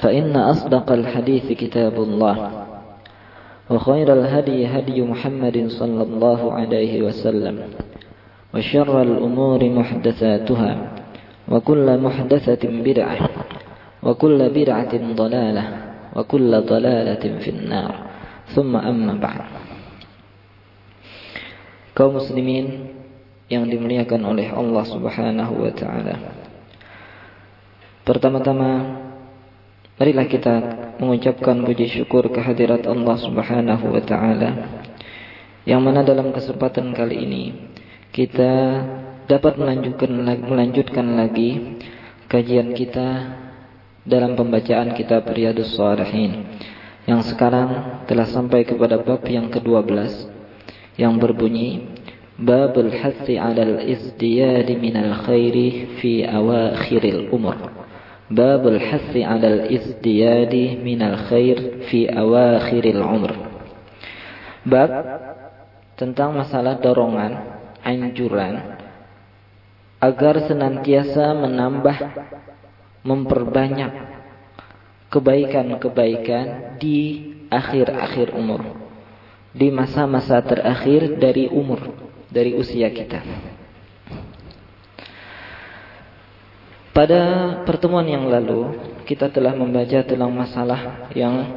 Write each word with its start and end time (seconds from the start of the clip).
فإن 0.00 0.36
أصدق 0.36 0.92
الحديث 0.92 1.52
كتاب 1.52 1.94
الله 1.94 2.36
وخير 3.70 4.12
الهدي 4.12 4.66
هدي 4.66 5.02
محمد 5.02 5.68
صلى 5.68 6.02
الله 6.02 6.52
عليه 6.52 7.02
وسلم 7.02 7.56
وشر 8.54 9.02
الأمور 9.02 9.60
محدثاتها 9.64 10.72
وكل 11.48 11.86
محدثة 11.98 12.62
بدعة 12.64 13.18
وكل 14.02 14.38
بدعة 14.50 14.92
ضلالة 15.14 15.64
وكل 16.16 16.50
ضلالة 16.60 17.24
في 17.38 17.50
النار 17.50 17.92
ثم 18.54 18.76
أما 18.76 19.14
بعد 19.20 19.42
kaum 21.92 22.16
muslimin 22.16 22.88
yang 23.52 23.68
dimuliakan 23.68 24.24
oleh 24.24 24.48
Allah 24.48 24.84
Subhanahu 24.88 25.60
wa 25.60 25.72
taala. 25.76 26.16
Pertama-tama 28.02 28.70
marilah 30.02 30.26
kita 30.26 30.54
mengucapkan 30.98 31.62
puji 31.62 31.86
syukur 31.94 32.26
kehadirat 32.26 32.90
Allah 32.90 33.22
Subhanahu 33.22 33.86
wa 33.86 34.02
taala 34.02 34.50
yang 35.62 35.78
mana 35.78 36.02
dalam 36.02 36.34
kesempatan 36.34 36.90
kali 36.90 37.22
ini 37.22 37.44
kita 38.10 38.82
dapat 39.30 39.62
melanjutkan 39.62 40.10
melanjutkan 40.42 41.06
lagi 41.06 41.78
kajian 42.26 42.74
kita 42.74 43.38
dalam 44.02 44.34
pembacaan 44.34 44.90
kitab 44.98 45.22
Riyadhus 45.30 45.78
Shalihin 45.78 46.50
yang 47.06 47.22
sekarang 47.22 48.02
telah 48.10 48.26
sampai 48.26 48.66
kepada 48.66 48.98
bab 48.98 49.22
yang 49.30 49.54
ke-12 49.54 49.86
yang 50.98 51.14
berbunyi 51.14 51.94
Babul 52.42 52.90
Hathi 52.90 53.38
'alal 53.38 53.86
Izdiyad 53.86 54.66
minal 54.82 55.14
Khairi 55.22 55.94
fi 56.02 56.26
awakhiril 56.26 57.30
umur. 57.30 57.81
Babul 58.32 58.80
Hathi 58.80 59.20
'alal 59.20 59.68
Izdiyad 59.68 60.52
minal 60.80 61.28
Khair 61.28 61.84
fi 61.92 62.08
awakhiril 62.08 63.04
umur. 63.04 63.32
Bab 64.64 64.90
tentang 66.00 66.32
masalah 66.32 66.80
dorongan, 66.80 67.36
anjuran 67.84 68.80
agar 70.00 70.48
senantiasa 70.48 71.36
menambah 71.36 71.96
memperbanyak 73.04 73.92
kebaikan-kebaikan 75.12 76.78
di 76.80 77.30
akhir-akhir 77.52 78.32
umur 78.32 78.82
di 79.52 79.68
masa-masa 79.68 80.40
terakhir 80.40 81.20
dari 81.20 81.44
umur, 81.52 81.92
dari 82.32 82.56
usia 82.56 82.88
kita. 82.88 83.20
Pada 86.92 87.20
pertemuan 87.64 88.04
yang 88.04 88.28
lalu, 88.28 88.76
kita 89.08 89.32
telah 89.32 89.56
membaca 89.56 90.04
tentang 90.04 90.28
masalah 90.28 91.08
yang 91.16 91.56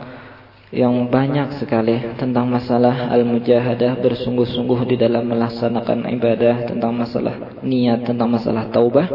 yang 0.76 1.08
banyak 1.08 1.56
sekali 1.62 2.16
tentang 2.20 2.52
masalah 2.52 3.12
al-mujahadah 3.14 4.00
bersungguh-sungguh 4.02 4.80
di 4.92 4.96
dalam 5.00 5.28
melaksanakan 5.28 6.08
ibadah, 6.20 6.68
tentang 6.68 6.92
masalah 6.96 7.36
niat, 7.64 8.04
tentang 8.08 8.28
masalah 8.32 8.68
taubah. 8.72 9.08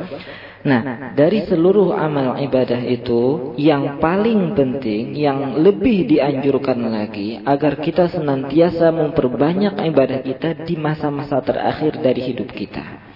Nah, 0.61 1.13
dari 1.17 1.49
seluruh 1.49 1.97
amal 1.97 2.37
ibadah 2.37 2.85
itu, 2.85 3.57
yang 3.57 3.97
paling 3.97 4.53
penting, 4.53 5.17
yang 5.17 5.57
lebih 5.57 6.05
dianjurkan 6.05 6.85
lagi, 6.85 7.41
agar 7.41 7.81
kita 7.81 8.13
senantiasa 8.13 8.93
memperbanyak 8.93 9.81
ibadah 9.89 10.21
kita 10.21 10.65
di 10.69 10.77
masa-masa 10.77 11.41
terakhir 11.41 11.97
dari 12.05 12.29
hidup 12.29 12.53
kita. 12.53 13.10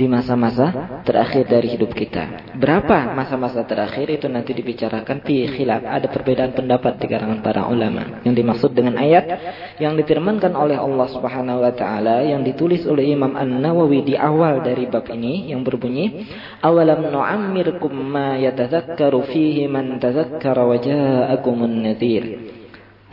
Di 0.00 0.08
masa-masa 0.08 0.72
terakhir 1.04 1.44
dari 1.44 1.76
hidup 1.76 1.92
kita. 1.92 2.56
Berapa 2.56 3.12
masa-masa 3.12 3.60
terakhir 3.68 4.08
itu 4.08 4.32
nanti 4.32 4.56
dibicarakan 4.56 5.20
di 5.20 5.44
khilaf. 5.44 5.84
Ada 5.84 6.08
perbedaan 6.08 6.56
pendapat 6.56 6.96
di 6.96 7.04
kalangan 7.04 7.44
para 7.44 7.68
ulama. 7.68 8.24
Yang 8.24 8.34
dimaksud 8.40 8.70
dengan 8.72 8.96
ayat 8.96 9.28
yang 9.76 10.00
difirmankan 10.00 10.56
oleh 10.56 10.80
Allah 10.80 11.04
Subhanahu 11.04 11.60
wa 11.60 11.72
taala 11.76 12.24
yang 12.24 12.40
ditulis 12.40 12.88
oleh 12.88 13.12
Imam 13.12 13.36
An-Nawawi 13.36 14.08
di 14.08 14.16
awal 14.16 14.64
dari 14.64 14.88
bab 14.88 15.04
ini 15.12 15.52
yang 15.52 15.60
berbunyi 15.60 16.24
awalam 16.64 17.04
nu'ammirkum 17.12 17.92
ma 17.92 18.40
yatadzakkaru 18.40 19.20
fihi 19.28 19.68
man 19.68 20.00
tadzakkara 20.00 20.64
wa 20.64 20.80
ja'akumun 20.80 21.84
nadhir. 21.84 22.49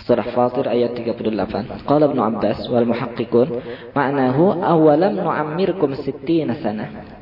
Surah 0.08 0.24
Fatir 0.32 0.64
ayat 0.72 0.96
38. 0.96 1.84
Qala 1.84 2.08
Ibnu 2.08 2.22
Abbas 2.24 2.64
wal 2.72 2.88
muhaqqiqun 2.88 3.48
ma'nahu 3.92 4.64
awalam 4.64 5.20
nu'ammirkum 5.20 5.92
60 6.00 6.64
sana. 6.64 7.18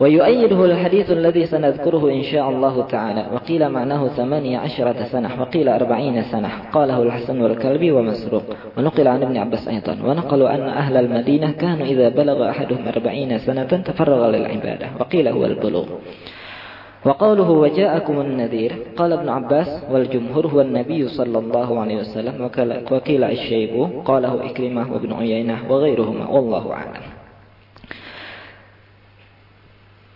Wa 0.00 0.08
yu'ayyiduhu 0.08 0.64
al-hadits 0.64 1.12
alladhi 1.12 1.44
sanadhkuruhu 1.44 2.08
insyaallah 2.08 2.72
ta'ala. 2.88 3.22
Wa 3.32 3.40
qila 3.44 3.68
ma'nahu 3.68 4.12
18 4.16 5.12
sanah 5.12 5.32
wa 5.36 5.48
qila 5.52 5.76
40 5.76 6.28
sanah. 6.32 6.72
Qalahu 6.72 7.08
al-Hasan 7.08 7.36
wal 7.36 7.56
Kalbi 7.56 7.92
wa 7.92 8.04
Masruq. 8.04 8.76
Wa 8.76 8.80
nuqila 8.80 9.16
an 9.16 9.28
Ibn 9.28 9.36
Abbas 9.44 9.68
ayatan. 9.68 10.00
Wa 10.00 10.16
naqalu 10.16 10.48
anna 10.48 10.76
ahla 10.76 11.04
al-Madinah 11.04 11.52
kanu 11.56 11.84
idza 11.84 12.12
balagha 12.16 12.48
ahaduhum 12.52 12.84
40 12.84 13.44
sanatan 13.44 13.80
tafarraga 13.84 14.32
lil 14.32 14.44
ibadah. 14.44 14.96
Wa 14.96 15.04
qila 15.04 15.36
huwa 15.36 15.52
al-bulugh. 15.52 15.88
وقوله 17.05 17.49
وجاءكم 17.49 18.21
النذير 18.21 18.71
قال 18.97 19.13
ابن 19.13 19.29
عباس 19.29 19.69
والجمهور 19.91 20.47
هو 20.47 20.61
النبي 20.61 21.07
صلى 21.07 21.37
الله 21.39 21.79
عليه 21.79 21.97
وسلم 21.97 22.49
وكيل 22.91 23.23
الشيب 23.23 24.01
قاله 24.05 24.33
إكرمة 24.49 24.93
وابن 24.93 25.13
عيينة 25.13 25.57
وغيرهما 25.69 26.25
والله 26.29 26.65
أعلم 26.73 27.03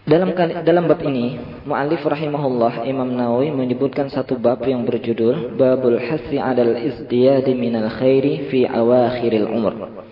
Dalam 0.10 0.34
dalam 0.66 0.90
bab 0.90 1.06
ini, 1.06 1.38
muallif 1.70 2.02
rahimahullah 2.02 2.82
Imam 2.90 3.14
Nawawi 3.14 3.54
menyebutkan 3.54 4.10
satu 4.10 4.42
bab 4.42 4.58
yang 4.66 4.82
berjudul 4.82 5.54
Babul 5.54 6.02
Hasi 6.02 6.42
'alal 6.42 6.82
Izdiyadi 6.82 7.54
minal 7.54 7.94
Khairi 7.94 8.50
fi 8.50 8.66
awakhiril 8.66 9.46
umur. 9.46 10.03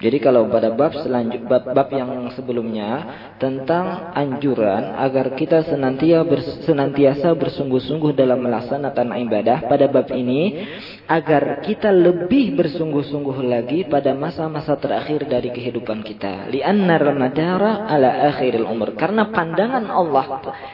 Jadi 0.00 0.16
kalau 0.16 0.48
pada 0.48 0.72
bab 0.72 0.96
selanjut 0.96 1.44
bab, 1.44 1.76
bab 1.76 1.88
yang 1.92 2.32
sebelumnya 2.32 3.04
tentang 3.36 4.16
anjuran 4.16 4.96
agar 4.96 5.36
kita 5.36 5.60
senantiasa 5.68 6.24
bers, 6.24 6.48
senantiasa 6.64 7.28
bersungguh-sungguh 7.36 8.16
dalam 8.16 8.40
melaksanakan 8.40 9.12
ibadah 9.28 9.68
pada 9.68 9.92
bab 9.92 10.08
ini 10.08 10.64
agar 11.04 11.60
kita 11.60 11.92
lebih 11.92 12.56
bersungguh-sungguh 12.56 13.44
lagi 13.44 13.84
pada 13.92 14.16
masa-masa 14.16 14.72
terakhir 14.80 15.28
dari 15.28 15.52
kehidupan 15.52 16.00
kita. 16.00 16.48
Li'anna 16.48 16.96
ramadara 16.96 17.84
ala 17.84 18.24
akhiril 18.32 18.64
umur. 18.64 18.96
Karena 18.96 19.28
pandangan 19.28 19.84
Allah 19.84 20.26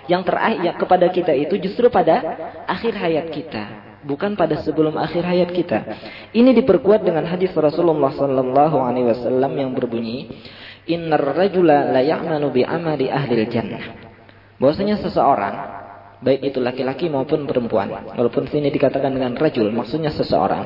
yang 0.07 0.23
terakhir 0.23 0.79
kepada 0.79 1.11
kita 1.11 1.35
itu 1.35 1.59
justru 1.59 1.91
pada 1.91 2.23
akhir 2.71 2.95
hayat 2.95 3.27
kita 3.35 3.86
bukan 4.07 4.39
pada 4.39 4.63
sebelum 4.63 4.95
akhir 4.95 5.27
hayat 5.27 5.51
kita. 5.51 5.79
Ini 6.31 6.55
diperkuat 6.63 7.03
dengan 7.03 7.27
hadis 7.27 7.51
Rasulullah 7.53 8.15
sallallahu 8.15 8.77
alaihi 8.79 9.11
wasallam 9.11 9.53
yang 9.59 9.71
berbunyi, 9.75 10.31
"Innar 10.87 11.35
rajula 11.35 11.91
la 11.91 12.01
bi 12.49 12.63
amali 12.63 13.11
ahli 13.11 13.43
jannah." 13.51 13.85
Bahwasanya 14.63 15.03
seseorang 15.03 15.55
baik 16.23 16.55
itu 16.55 16.63
laki-laki 16.63 17.11
maupun 17.13 17.45
perempuan. 17.45 17.93
Walaupun 18.17 18.49
sini 18.49 18.73
dikatakan 18.73 19.13
dengan 19.13 19.37
rajul, 19.37 19.69
maksudnya 19.69 20.15
seseorang. 20.15 20.65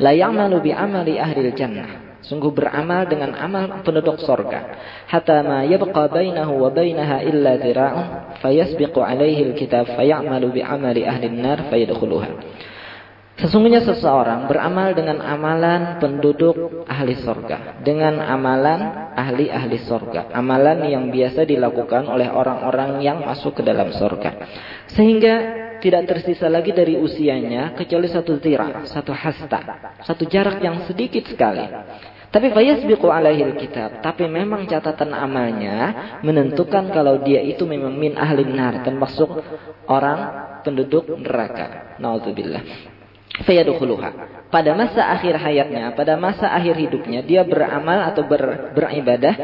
La 0.00 0.14
ya'malu 0.16 0.64
bi 0.64 0.72
amali 0.72 1.20
ahli 1.20 1.52
jannah 1.52 2.06
sungguh 2.26 2.50
beramal 2.50 3.06
dengan 3.06 3.38
amal 3.38 3.86
penduduk 3.86 4.18
sorga. 4.18 4.74
Hatta 5.06 5.46
ma 5.46 5.62
yabqa 5.62 6.10
bainahu 6.10 6.58
wa 6.58 6.70
bainaha 6.74 7.22
illa 7.22 7.54
dhira'un 7.54 8.06
fayasbiqu 8.42 8.98
alaihi 8.98 9.54
alkitab 9.54 9.94
fayamalu 9.94 10.58
bi 10.58 10.60
amali 10.62 11.06
ahli 11.06 11.30
nar 11.30 11.70
fayadkhuluha. 11.70 12.30
Sesungguhnya 13.36 13.84
seseorang 13.84 14.48
beramal 14.48 14.96
dengan 14.96 15.20
amalan 15.20 16.00
penduduk 16.00 16.88
ahli 16.88 17.20
sorga. 17.20 17.84
Dengan 17.84 18.16
amalan 18.24 19.12
ahli-ahli 19.12 19.76
sorga. 19.84 20.32
Amalan 20.32 20.88
yang 20.88 21.12
biasa 21.12 21.44
dilakukan 21.44 22.08
oleh 22.08 22.32
orang-orang 22.32 23.04
yang 23.04 23.20
masuk 23.20 23.60
ke 23.60 23.62
dalam 23.62 23.92
sorga. 23.92 24.40
Sehingga 24.88 25.34
tidak 25.84 26.08
tersisa 26.08 26.48
lagi 26.48 26.72
dari 26.72 26.96
usianya 26.96 27.76
kecuali 27.76 28.08
satu 28.08 28.40
zira, 28.40 28.88
satu 28.88 29.12
hasta, 29.12 29.60
satu 30.00 30.24
jarak 30.24 30.56
yang 30.64 30.88
sedikit 30.88 31.28
sekali. 31.28 31.68
Tapi 32.32 32.48
fayasbiqu 32.56 33.04
alaihi 33.04 33.52
kitab. 33.60 34.00
Tapi 34.00 34.24
memang 34.32 34.64
catatan 34.64 35.12
amalnya 35.12 35.76
menentukan 36.24 36.88
kalau 36.88 37.20
dia 37.20 37.44
itu 37.44 37.68
memang 37.68 37.92
min 37.92 38.16
ahli 38.16 38.48
nar. 38.48 38.80
Termasuk 38.80 39.28
orang 39.92 40.18
penduduk 40.64 41.04
neraka. 41.20 41.96
Na'udzubillah. 42.00 42.95
Fayadkhuluha. 43.44 44.10
Pada 44.48 44.72
masa 44.72 45.12
akhir 45.12 45.36
hayatnya, 45.36 45.92
pada 45.92 46.16
masa 46.16 46.48
akhir 46.54 46.78
hidupnya, 46.78 47.20
dia 47.20 47.42
beramal 47.44 48.08
atau 48.08 48.24
ber, 48.24 48.72
beribadah. 48.72 49.34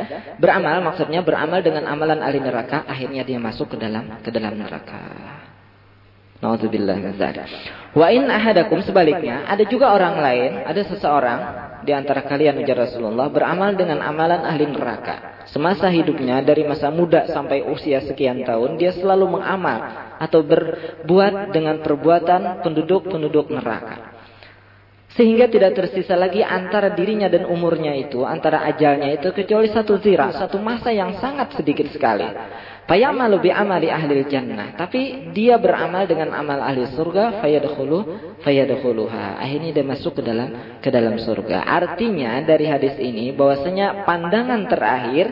Beramal 0.41 0.81
maksudnya 0.81 1.21
beramal 1.21 1.61
dengan 1.61 1.85
amalan 1.91 2.23
ahli 2.25 2.41
neraka. 2.41 2.87
Akhirnya 2.89 3.27
dia 3.27 3.37
masuk 3.37 3.75
ke 3.75 3.77
dalam 3.77 4.23
ke 4.25 4.31
dalam 4.33 4.57
neraka. 4.57 5.03
Nauzubillah 6.43 6.99
Wa 7.95 8.11
in 8.11 8.27
ahadakum 8.27 8.83
sebaliknya, 8.83 9.47
ada 9.47 9.63
juga 9.63 9.95
orang 9.95 10.19
lain, 10.19 10.51
ada 10.67 10.83
seseorang 10.83 11.41
di 11.87 11.95
antara 11.95 12.27
kalian 12.27 12.59
ujar 12.67 12.83
Rasulullah 12.83 13.31
beramal 13.31 13.79
dengan 13.79 14.03
amalan 14.03 14.43
ahli 14.43 14.67
neraka. 14.67 15.47
Semasa 15.47 15.87
hidupnya 15.87 16.43
dari 16.43 16.67
masa 16.67 16.91
muda 16.91 17.31
sampai 17.31 17.63
usia 17.63 18.03
sekian 18.03 18.43
tahun 18.43 18.75
dia 18.75 18.91
selalu 18.91 19.39
mengamal 19.39 19.79
atau 20.19 20.43
berbuat 20.43 21.55
dengan 21.55 21.79
perbuatan 21.79 22.67
penduduk-penduduk 22.67 23.47
neraka. 23.55 24.19
Sehingga 25.13 25.45
tidak 25.47 25.77
tersisa 25.77 26.17
lagi 26.17 26.41
antara 26.41 26.91
dirinya 26.97 27.29
dan 27.29 27.45
umurnya 27.45 27.93
itu, 27.93 28.25
antara 28.25 28.65
ajalnya 28.65 29.13
itu 29.13 29.29
kecuali 29.31 29.69
satu 29.69 30.01
zira, 30.01 30.33
satu 30.33 30.57
masa 30.57 30.89
yang 30.89 31.21
sangat 31.21 31.53
sedikit 31.53 31.87
sekali. 31.93 32.25
Fayamalu 32.83 33.49
bi 33.49 33.51
amali 33.55 33.89
ahli 33.89 34.27
jannah. 34.27 34.75
Tapi 34.75 35.31
dia 35.31 35.57
beramal 35.57 36.07
dengan 36.07 36.35
amal 36.35 36.59
ahli 36.59 36.87
surga. 36.93 37.39
Fayadkhulu 37.39 37.99
fayadkhuluha. 38.43 39.39
Akhirnya 39.39 39.71
dia 39.71 39.87
masuk 39.87 40.19
ke 40.19 40.23
dalam 40.23 40.79
ke 40.83 40.91
dalam 40.91 41.15
surga. 41.17 41.63
Artinya 41.63 42.43
dari 42.43 42.67
hadis 42.67 42.99
ini 42.99 43.31
bahwasanya 43.31 44.03
pandangan 44.03 44.67
terakhir, 44.67 45.27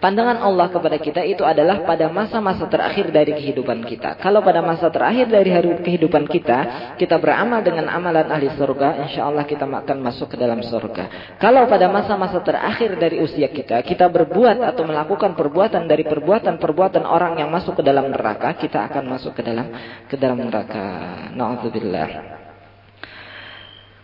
pandangan 0.00 0.40
Allah 0.40 0.72
kepada 0.72 0.96
kita 0.96 1.20
itu 1.24 1.44
adalah 1.44 1.84
pada 1.84 2.08
masa-masa 2.08 2.64
terakhir 2.66 3.12
dari 3.12 3.36
kehidupan 3.36 3.84
kita. 3.84 4.16
Kalau 4.18 4.40
pada 4.40 4.64
masa 4.64 4.88
terakhir 4.88 5.28
dari 5.28 5.50
hari 5.52 5.76
kehidupan 5.84 6.24
kita, 6.24 6.58
kita 6.96 7.20
beramal 7.20 7.60
dengan 7.60 7.84
amalan 7.92 8.32
ahli 8.32 8.48
surga, 8.56 9.04
insya 9.04 9.28
Allah 9.28 9.44
kita 9.44 9.68
akan 9.68 9.98
masuk 10.00 10.32
ke 10.32 10.36
dalam 10.40 10.64
surga. 10.64 11.36
Kalau 11.36 11.68
pada 11.68 11.86
masa-masa 11.92 12.40
terakhir 12.40 12.96
dari 12.96 13.20
usia 13.20 13.52
kita, 13.52 13.84
kita 13.84 14.08
berbuat 14.08 14.64
atau 14.64 14.88
melakukan 14.88 15.36
perbuatan 15.36 15.84
dari 15.84 16.06
perbuatan-perbuatan 16.08 16.93
dan 16.94 17.02
orang 17.02 17.34
yang 17.42 17.50
masuk 17.50 17.74
ke 17.74 17.82
dalam 17.82 18.14
neraka, 18.14 18.54
kita 18.54 18.86
akan 18.86 19.10
masuk 19.10 19.34
ke 19.34 19.42
dalam 19.42 19.66
ke 20.06 20.14
dalam 20.14 20.38
neraka. 20.38 20.86
Nauzubillah. 21.34 22.34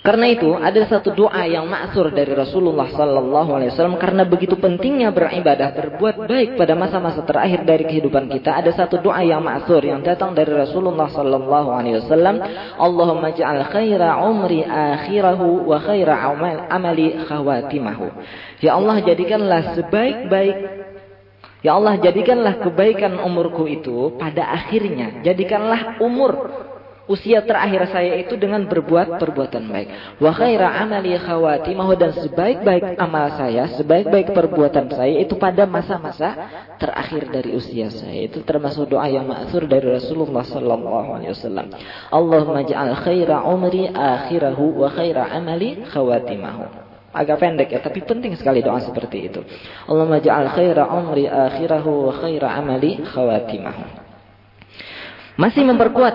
Karena 0.00 0.32
itu 0.32 0.56
ada 0.56 0.80
satu 0.88 1.12
doa 1.12 1.44
yang 1.44 1.68
maksur 1.68 2.08
dari 2.08 2.32
Rasulullah 2.32 2.88
sallallahu 2.88 3.52
alaihi 3.52 3.68
wasallam 3.68 4.00
karena 4.00 4.24
begitu 4.24 4.56
pentingnya 4.56 5.12
beribadah 5.12 5.76
berbuat 5.76 6.24
baik 6.24 6.56
pada 6.56 6.72
masa-masa 6.72 7.20
terakhir 7.20 7.68
dari 7.68 7.84
kehidupan 7.84 8.32
kita 8.32 8.64
ada 8.64 8.72
satu 8.72 8.96
doa 8.96 9.20
yang 9.20 9.44
maksur 9.44 9.84
yang 9.84 10.00
datang 10.00 10.32
dari 10.32 10.56
Rasulullah 10.56 11.04
sallallahu 11.04 11.68
alaihi 11.68 12.00
wasallam 12.00 12.40
Allahumma 12.80 13.36
ja'al 13.36 13.60
khaira 13.68 14.24
umri 14.24 14.64
akhirahu 14.64 15.68
wa 15.68 15.76
khaira 15.84 16.16
amali 16.72 17.20
khawatimahu 17.20 18.08
Ya 18.64 18.80
Allah 18.80 19.04
jadikanlah 19.04 19.76
sebaik-baik 19.76 20.56
Ya 21.60 21.76
Allah 21.76 22.00
jadikanlah 22.00 22.64
kebaikan 22.64 23.20
umurku 23.20 23.68
itu 23.68 24.16
pada 24.16 24.48
akhirnya. 24.48 25.20
Jadikanlah 25.20 26.00
umur 26.00 26.32
usia 27.10 27.42
terakhir 27.42 27.90
saya 27.90 28.22
itu 28.22 28.38
dengan 28.38 28.62
berbuat 28.70 29.18
perbuatan 29.18 29.66
baik. 29.66 29.88
Wa 30.22 30.30
khaira 30.30 30.70
amali 30.78 31.18
khawatimahu 31.18 31.98
dan 31.98 32.14
sebaik-baik 32.14 32.94
amal 32.96 33.34
saya, 33.34 33.66
sebaik-baik 33.74 34.30
perbuatan 34.30 34.86
saya 34.94 35.18
itu 35.18 35.34
pada 35.34 35.66
masa-masa 35.66 36.38
terakhir 36.78 37.28
dari 37.34 37.58
usia 37.58 37.90
saya. 37.90 38.30
Itu 38.30 38.46
termasuk 38.46 38.94
doa 38.94 39.10
yang 39.10 39.26
ma'thur 39.26 39.66
dari 39.66 39.90
Rasulullah 39.90 40.46
sallallahu 40.46 41.08
alaihi 41.18 41.34
wasallam. 41.34 41.74
Allahumma 42.14 42.62
ja'al 42.62 42.94
khaira 43.02 43.42
umri 43.42 43.90
akhirahu 43.90 44.80
wa 44.80 44.88
khaira 44.88 45.34
amali 45.34 45.82
khawatimahu. 45.90 46.89
Agak 47.10 47.42
pendek 47.42 47.74
ya, 47.74 47.82
tapi 47.82 48.06
penting 48.06 48.38
sekali 48.38 48.62
doa 48.62 48.78
seperti 48.78 49.26
itu. 49.26 49.42
Allahumma 49.90 50.22
ja'al 50.22 50.54
khaira 50.54 50.86
umri 50.86 51.26
akhirahu 51.26 52.06
wa 52.06 52.12
khaira 52.14 52.54
amali 52.54 53.02
khawatimahu. 53.02 53.82
Masih 55.34 55.66
memperkuat 55.66 56.14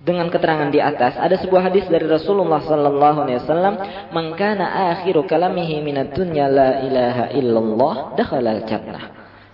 dengan 0.00 0.32
keterangan 0.32 0.72
di 0.72 0.80
atas 0.80 1.20
ada 1.20 1.36
sebuah 1.36 1.68
hadis 1.68 1.84
dari 1.92 2.08
Rasulullah 2.08 2.64
sallallahu 2.64 3.18
alaihi 3.28 3.38
wasallam, 3.44 3.74
"Man 4.16 4.32
akhiru 4.32 5.28
kalamihi 5.28 5.84
minad 5.84 6.16
dunya 6.16 6.48
la 6.48 6.80
ilaha 6.80 7.24
illallah 7.36 8.16
dakhala 8.16 8.56
al-jannah." 8.56 9.04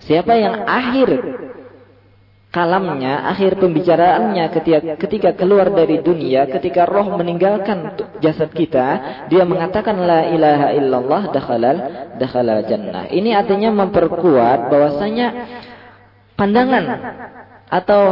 Siapa 0.07 0.39
yang 0.39 0.63
akhir 0.63 1.09
kalamnya, 2.57 3.29
akhir 3.29 3.61
pembicaraannya 3.61 4.49
ketika, 4.49 4.81
ketika 4.97 5.31
keluar 5.37 5.69
dari 5.69 6.01
dunia, 6.01 6.49
ketika 6.49 6.89
roh 6.89 7.13
meninggalkan 7.13 7.93
jasad 8.25 8.49
kita, 8.57 8.89
dia 9.29 9.45
mengatakan 9.45 10.01
la 10.01 10.25
ilaha 10.33 10.73
illallah 10.73 11.23
dakhalal 11.37 11.77
dakhalal 12.17 12.65
jannah. 12.65 13.13
Ini 13.13 13.37
artinya 13.37 13.69
memperkuat 13.85 14.73
bahwasanya 14.73 15.27
pandangan 16.33 16.85
atau 17.69 18.03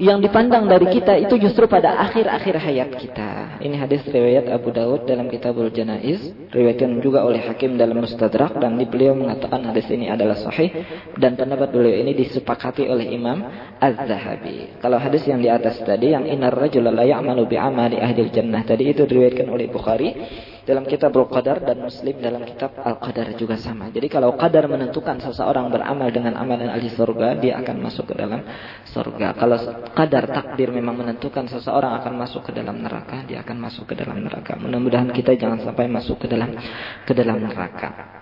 yang 0.00 0.16
dipandang 0.24 0.64
dari 0.64 0.88
kita 0.88 1.12
itu 1.20 1.36
justru 1.36 1.68
pada 1.68 2.00
akhir-akhir 2.08 2.56
hayat 2.56 2.90
kita. 2.96 3.60
Ini 3.60 3.76
hadis 3.76 4.00
riwayat 4.08 4.48
Abu 4.48 4.72
Daud 4.72 5.04
dalam 5.04 5.28
Kitabul 5.28 5.68
Janaiz, 5.68 6.24
riwayatkan 6.48 7.04
juga 7.04 7.20
oleh 7.20 7.44
Hakim 7.44 7.76
dalam 7.76 8.00
Mustadrak 8.00 8.56
dan 8.56 8.80
beliau 8.88 9.12
mengatakan 9.12 9.60
hadis 9.68 9.84
ini 9.92 10.08
adalah 10.08 10.40
sahih 10.40 10.72
dan 11.20 11.36
pendapat 11.36 11.68
beliau 11.68 12.00
ini 12.00 12.16
disepakati 12.16 12.88
oleh 12.88 13.12
Imam 13.12 13.44
Az-Zahabi. 13.76 14.80
Kalau 14.80 14.96
hadis 14.96 15.28
yang 15.28 15.44
di 15.44 15.52
atas 15.52 15.76
tadi 15.84 16.16
yang 16.16 16.24
inar 16.24 16.56
rajula 16.56 16.88
la 16.88 17.04
ya'malu 17.04 17.44
bi 17.44 17.60
amali 17.60 18.00
ahli 18.00 18.32
jannah 18.32 18.64
tadi 18.64 18.96
itu 18.96 19.04
diriwayatkan 19.04 19.52
oleh 19.52 19.68
Bukhari 19.68 20.16
dalam 20.70 20.86
kitab 20.86 21.10
Al-Qadar 21.10 21.66
dan 21.66 21.82
Muslim 21.82 22.22
dalam 22.22 22.46
kitab 22.46 22.78
Al-Qadar 22.78 23.34
juga 23.34 23.58
sama. 23.58 23.90
Jadi 23.90 24.06
kalau 24.06 24.38
qadar 24.38 24.70
menentukan 24.70 25.18
seseorang 25.18 25.66
beramal 25.66 26.06
dengan 26.14 26.38
amalan 26.38 26.70
ahli 26.70 26.86
surga, 26.86 27.34
dia 27.42 27.58
akan 27.58 27.76
masuk 27.82 28.14
ke 28.14 28.14
dalam 28.14 28.46
surga. 28.86 29.34
Kalau 29.34 29.58
qadar 29.90 30.30
takdir 30.30 30.70
memang 30.70 30.94
menentukan 30.94 31.50
seseorang 31.50 31.98
akan 31.98 32.14
masuk 32.14 32.46
ke 32.46 32.52
dalam 32.54 32.78
neraka, 32.78 33.26
dia 33.26 33.42
akan 33.42 33.56
masuk 33.58 33.90
ke 33.90 33.98
dalam 33.98 34.22
neraka. 34.22 34.54
Mudah-mudahan 34.54 35.10
kita 35.10 35.34
jangan 35.34 35.58
sampai 35.66 35.90
masuk 35.90 36.22
ke 36.22 36.26
dalam 36.30 36.54
ke 37.02 37.12
dalam 37.12 37.42
neraka. 37.42 38.20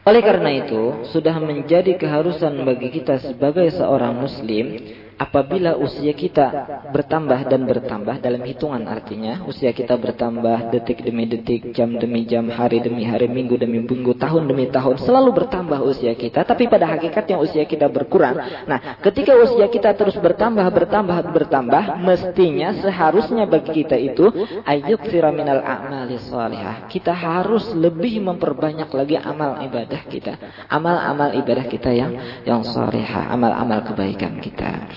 Oleh 0.00 0.24
karena 0.24 0.50
itu, 0.56 1.04
sudah 1.12 1.36
menjadi 1.38 2.00
keharusan 2.00 2.64
bagi 2.64 2.88
kita 2.88 3.20
sebagai 3.20 3.68
seorang 3.68 4.16
muslim 4.16 4.80
apabila 5.20 5.76
usia 5.76 6.16
kita 6.16 6.48
bertambah 6.96 7.44
dan 7.44 7.68
bertambah 7.68 8.24
dalam 8.24 8.40
hitungan 8.40 8.88
artinya 8.88 9.44
usia 9.44 9.68
kita 9.76 10.00
bertambah 10.00 10.72
detik 10.72 11.04
demi 11.04 11.28
detik 11.28 11.76
jam 11.76 11.92
demi 12.00 12.24
jam 12.24 12.48
hari 12.48 12.80
demi 12.80 13.04
hari 13.04 13.28
minggu 13.28 13.60
demi 13.60 13.84
minggu 13.84 14.16
tahun 14.16 14.48
demi 14.48 14.72
tahun 14.72 14.96
selalu 15.04 15.44
bertambah 15.44 15.84
usia 15.84 16.16
kita. 16.16 16.40
Tapi 16.48 16.72
pada 16.72 16.88
hakikatnya 16.88 17.36
usia 17.36 17.68
kita 17.68 17.92
berkurang 17.92 18.64
nah 18.64 18.96
ketika 19.04 19.36
usia 19.36 19.68
kita 19.68 19.92
terus 19.92 20.16
bertambah 20.16 20.64
bertambah 20.72 21.36
bertambah 21.36 22.00
mestinya 22.00 22.72
seharusnya 22.80 23.44
bagi 23.44 23.84
kita 23.84 24.00
itu 24.00 24.32
ayuk 24.64 25.04
siraminal 25.04 25.60
a'mali 25.60 26.16
salihah. 26.16 26.88
Kita 26.88 27.12
harus 27.12 27.76
lebih 27.76 28.24
memperbanyak 28.24 28.88
lagi 28.88 29.20
amal 29.20 29.60
ibadah 29.68 30.00
kita. 30.08 30.32
Amal-amal 30.72 31.36
ibadah 31.36 31.66
kita 31.68 31.92
yang 31.92 32.16
yang 32.48 32.64
salihah 32.64 33.28
amal-amal 33.28 33.84
kebaikan 33.84 34.40
kita 34.40 34.88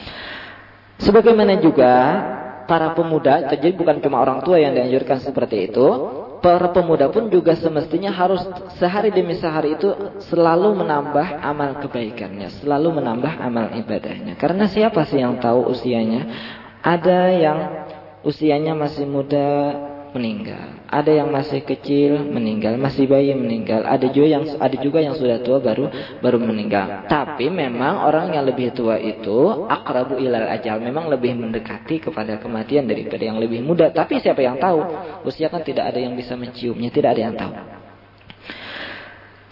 Sebagaimana 1.02 1.58
juga 1.58 1.94
para 2.66 2.94
pemuda, 2.94 3.50
jadi 3.54 3.76
bukan 3.76 4.00
cuma 4.00 4.22
orang 4.22 4.42
tua 4.46 4.62
yang 4.62 4.74
dianjurkan 4.74 5.20
seperti 5.20 5.72
itu, 5.72 5.88
para 6.44 6.72
pemuda 6.76 7.08
pun 7.08 7.32
juga 7.32 7.56
semestinya 7.56 8.12
harus 8.12 8.44
sehari 8.76 9.16
demi 9.16 9.36
sehari 9.40 9.80
itu 9.80 9.90
selalu 10.28 10.76
menambah 10.84 11.40
amal 11.40 11.80
kebaikannya, 11.80 12.52
selalu 12.60 13.00
menambah 13.00 13.34
amal 13.40 13.72
ibadahnya. 13.80 14.36
Karena 14.36 14.68
siapa 14.68 15.08
sih 15.08 15.24
yang 15.24 15.40
tahu 15.40 15.72
usianya? 15.72 16.28
Ada 16.84 17.20
yang 17.32 17.60
usianya 18.28 18.76
masih 18.76 19.08
muda, 19.08 19.72
meninggal. 20.14 20.86
Ada 20.88 21.12
yang 21.24 21.30
masih 21.34 21.66
kecil 21.66 22.22
meninggal, 22.30 22.78
masih 22.78 23.10
bayi 23.10 23.34
meninggal. 23.34 23.84
Ada 23.84 24.08
juga 24.14 24.28
yang 24.30 24.44
ada 24.62 24.78
juga 24.78 25.00
yang 25.02 25.18
sudah 25.18 25.42
tua 25.42 25.58
baru 25.58 25.90
baru 26.22 26.38
meninggal. 26.38 27.10
Tapi 27.10 27.50
memang 27.50 28.06
orang 28.06 28.32
yang 28.32 28.46
lebih 28.46 28.72
tua 28.78 29.02
itu 29.02 29.66
akrabu 29.66 30.22
ilal 30.22 30.48
ajal, 30.54 30.78
memang 30.80 31.10
lebih 31.10 31.34
mendekati 31.34 32.00
kepada 32.00 32.38
kematian 32.38 32.86
daripada 32.86 33.26
yang 33.26 33.42
lebih 33.42 33.66
muda. 33.66 33.90
Tapi 33.90 34.22
siapa 34.22 34.40
yang 34.46 34.62
tahu? 34.62 34.80
Usia 35.26 35.50
kan 35.50 35.66
tidak 35.66 35.90
ada 35.90 36.00
yang 36.00 36.14
bisa 36.14 36.38
menciumnya, 36.38 36.94
tidak 36.94 37.18
ada 37.18 37.22
yang 37.26 37.36
tahu. 37.36 37.73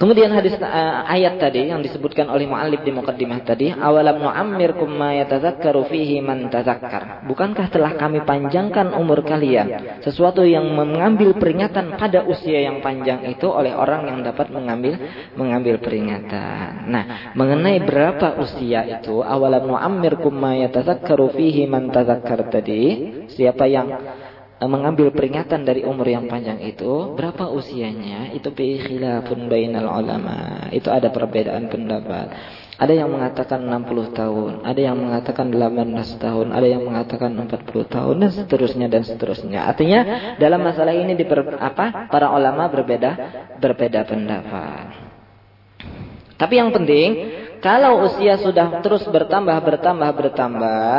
Kemudian 0.02 0.34
hadis 0.34 0.58
uh, 0.58 1.06
ayat 1.06 1.38
tadi 1.38 1.70
yang 1.70 1.86
disebutkan 1.86 2.26
oleh 2.26 2.50
muallif 2.50 2.82
di 2.82 2.90
mukaddimah 2.90 3.46
tadi, 3.46 3.70
awalam 3.70 4.18
nu'ammirkum 4.18 4.90
ma 4.90 5.14
yatadzakkaru 5.14 5.86
fihi 5.94 6.26
man 6.26 6.50
tazakkar. 6.50 7.22
Bukankah 7.30 7.70
telah 7.70 7.94
kami 7.94 8.26
panjangkan 8.26 8.98
umur 8.98 9.22
kalian 9.22 10.02
sesuatu 10.02 10.42
yang 10.42 10.66
mengambil 10.74 11.38
peringatan 11.38 12.02
pada 12.02 12.26
usia 12.26 12.66
yang 12.66 12.82
panjang 12.82 13.30
itu 13.30 13.46
oleh 13.46 13.78
orang 13.78 14.10
yang 14.10 14.26
dapat 14.26 14.50
mengambil 14.50 14.98
mengambil 15.38 15.78
peringatan. 15.78 16.90
Nah, 16.90 17.38
mengenai 17.38 17.78
berapa 17.86 18.42
usia 18.42 18.82
itu, 18.90 19.22
awalam 19.22 19.70
nu'ammirkum 19.70 20.34
ma 20.34 20.58
yatadzakkaru 20.66 21.30
fihi 21.38 21.70
man 21.70 21.94
tazakkar 21.94 22.50
tadi, 22.50 22.82
siapa 23.38 23.70
yang 23.70 23.94
mengambil 24.70 25.10
peringatan 25.10 25.66
dari 25.66 25.82
umur 25.82 26.06
yang 26.06 26.30
panjang 26.30 26.62
itu 26.62 27.18
berapa 27.18 27.50
usianya? 27.50 28.30
Itu 28.36 28.54
bi 28.54 28.78
khilafun 28.78 29.50
bainal 29.50 29.90
ulama. 29.90 30.70
Itu 30.70 30.94
ada 30.94 31.10
perbedaan 31.10 31.66
pendapat. 31.66 32.28
Ada 32.82 32.98
yang 32.98 33.14
mengatakan 33.14 33.62
60 33.62 34.18
tahun 34.18 34.54
ada 34.66 34.82
yang 34.82 34.98
mengatakan 34.98 35.54
18 35.54 36.18
tahun 36.18 36.48
ada 36.50 36.66
yang 36.66 36.82
mengatakan 36.82 37.30
40 37.30 37.62
tahun 37.94 38.16
dan 38.18 38.32
seterusnya 38.34 38.88
dan 38.90 39.06
seterusnya. 39.06 39.70
Artinya 39.70 40.00
dalam 40.42 40.66
masalah 40.66 40.94
ini 40.94 41.14
di 41.14 41.26
apa? 41.62 42.10
Para 42.10 42.34
ulama 42.34 42.66
berbeda 42.74 43.12
berbeda 43.62 44.02
pendapat. 44.10 44.98
Tapi 46.42 46.54
yang 46.58 46.74
penting 46.74 47.10
kalau 47.62 48.10
usia 48.10 48.42
sudah 48.42 48.82
terus 48.82 49.06
bertambah, 49.06 49.54
bertambah, 49.62 50.10
bertambah, 50.18 50.92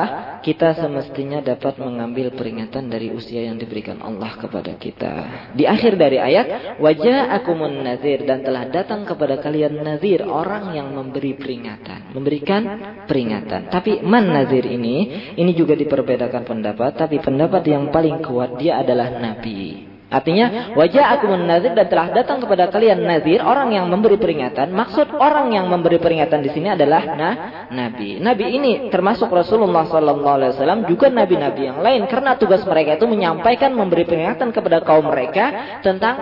kita 0.47 0.79
semestinya 0.79 1.43
dapat 1.43 1.79
mengambil 1.79 2.31
peringatan 2.35 2.87
dari 2.87 3.11
usia 3.11 3.47
yang 3.47 3.59
diberikan 3.59 3.99
Allah 3.99 4.35
kepada 4.39 4.75
kita. 4.79 5.15
Di 5.59 5.67
akhir 5.67 5.99
dari 5.99 6.23
ayat, 6.23 6.79
wajah 6.79 7.35
akumun 7.35 7.83
nazir 7.83 8.23
dan 8.23 8.47
telah 8.47 8.67
datang 8.71 9.03
kepada 9.03 9.43
kalian 9.43 9.83
nazir 9.83 10.23
orang 10.23 10.71
yang 10.75 10.91
memberi 10.95 11.35
peringatan, 11.35 12.15
memberikan 12.15 12.63
peringatan. 13.11 13.67
Tapi 13.67 14.03
man 14.07 14.31
nazir 14.31 14.63
ini, 14.67 15.31
ini 15.35 15.53
juga 15.55 15.75
diperbedakan 15.75 16.47
pendapat, 16.47 16.95
tapi 16.95 17.19
pendapat 17.19 17.63
yang 17.67 17.91
paling 17.91 18.23
kuat 18.23 18.59
dia 18.59 18.83
adalah 18.83 19.11
nabi. 19.19 19.92
Artinya 20.13 20.77
wajah 20.77 21.17
aku 21.17 21.33
nazir 21.41 21.73
dan 21.73 21.89
telah 21.89 22.13
datang 22.13 22.45
kepada 22.45 22.69
kalian 22.69 23.01
nazir 23.01 23.41
orang 23.41 23.73
yang 23.73 23.89
memberi 23.89 24.21
peringatan. 24.21 24.69
Maksud 24.69 25.17
orang 25.17 25.49
yang 25.57 25.73
memberi 25.73 25.97
peringatan 25.97 26.45
di 26.45 26.53
sini 26.53 26.69
adalah 26.77 27.03
nah, 27.17 27.35
nabi. 27.73 28.21
Nabi 28.21 28.45
ini 28.53 28.73
termasuk 28.93 29.33
Rasulullah 29.33 29.89
Sallallahu 29.89 30.37
Alaihi 30.37 30.53
Wasallam 30.53 30.85
juga 30.85 31.09
nabi-nabi 31.09 31.73
yang 31.73 31.81
lain 31.81 32.05
karena 32.13 32.37
tugas 32.37 32.61
mereka 32.69 33.01
itu 33.01 33.09
menyampaikan 33.09 33.73
memberi 33.73 34.05
peringatan 34.05 34.53
kepada 34.53 34.85
kaum 34.85 35.09
mereka 35.09 35.81
tentang 35.81 36.21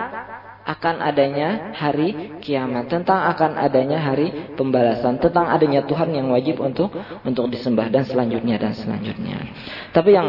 akan 0.61 1.01
adanya 1.01 1.73
hari 1.73 2.37
kiamat, 2.37 2.85
tentang 2.85 3.25
akan 3.33 3.57
adanya 3.57 3.97
hari 3.97 4.53
pembalasan, 4.53 5.17
tentang 5.17 5.49
adanya 5.49 5.81
Tuhan 5.89 6.13
yang 6.13 6.29
wajib 6.29 6.61
untuk 6.61 6.93
untuk 7.25 7.49
disembah 7.49 7.89
dan 7.89 8.05
selanjutnya 8.05 8.61
dan 8.61 8.77
selanjutnya. 8.77 9.41
Tapi 9.89 10.09
yang 10.13 10.27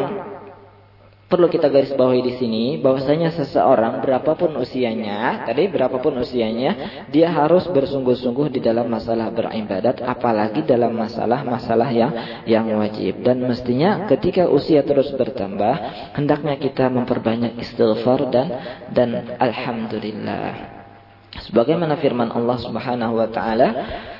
perlu 1.33 1.49
kita 1.49 1.73
garis 1.73 1.97
bawahi 1.97 2.21
di 2.21 2.33
sini 2.37 2.65
bahwasanya 2.77 3.33
seseorang 3.33 4.05
berapapun 4.05 4.53
usianya, 4.61 5.49
tadi 5.49 5.65
berapapun 5.73 6.21
usianya, 6.21 7.05
dia 7.09 7.33
harus 7.33 7.65
bersungguh-sungguh 7.73 8.53
di 8.53 8.61
dalam 8.61 8.93
masalah 8.93 9.33
beribadat 9.33 10.05
apalagi 10.05 10.61
dalam 10.69 10.93
masalah-masalah 10.93 11.89
yang 11.89 12.13
yang 12.45 12.69
wajib 12.77 13.25
dan 13.25 13.41
mestinya 13.41 14.05
ketika 14.13 14.45
usia 14.45 14.85
terus 14.85 15.09
bertambah 15.17 15.73
hendaknya 16.13 16.61
kita 16.61 16.93
memperbanyak 16.93 17.57
istighfar 17.57 18.29
dan 18.29 18.53
dan 18.93 19.33
alhamdulillah. 19.41 20.85
Sebagaimana 21.33 21.97
firman 21.97 22.29
Allah 22.29 22.61
Subhanahu 22.61 23.17
wa 23.17 23.29
taala 23.33 23.69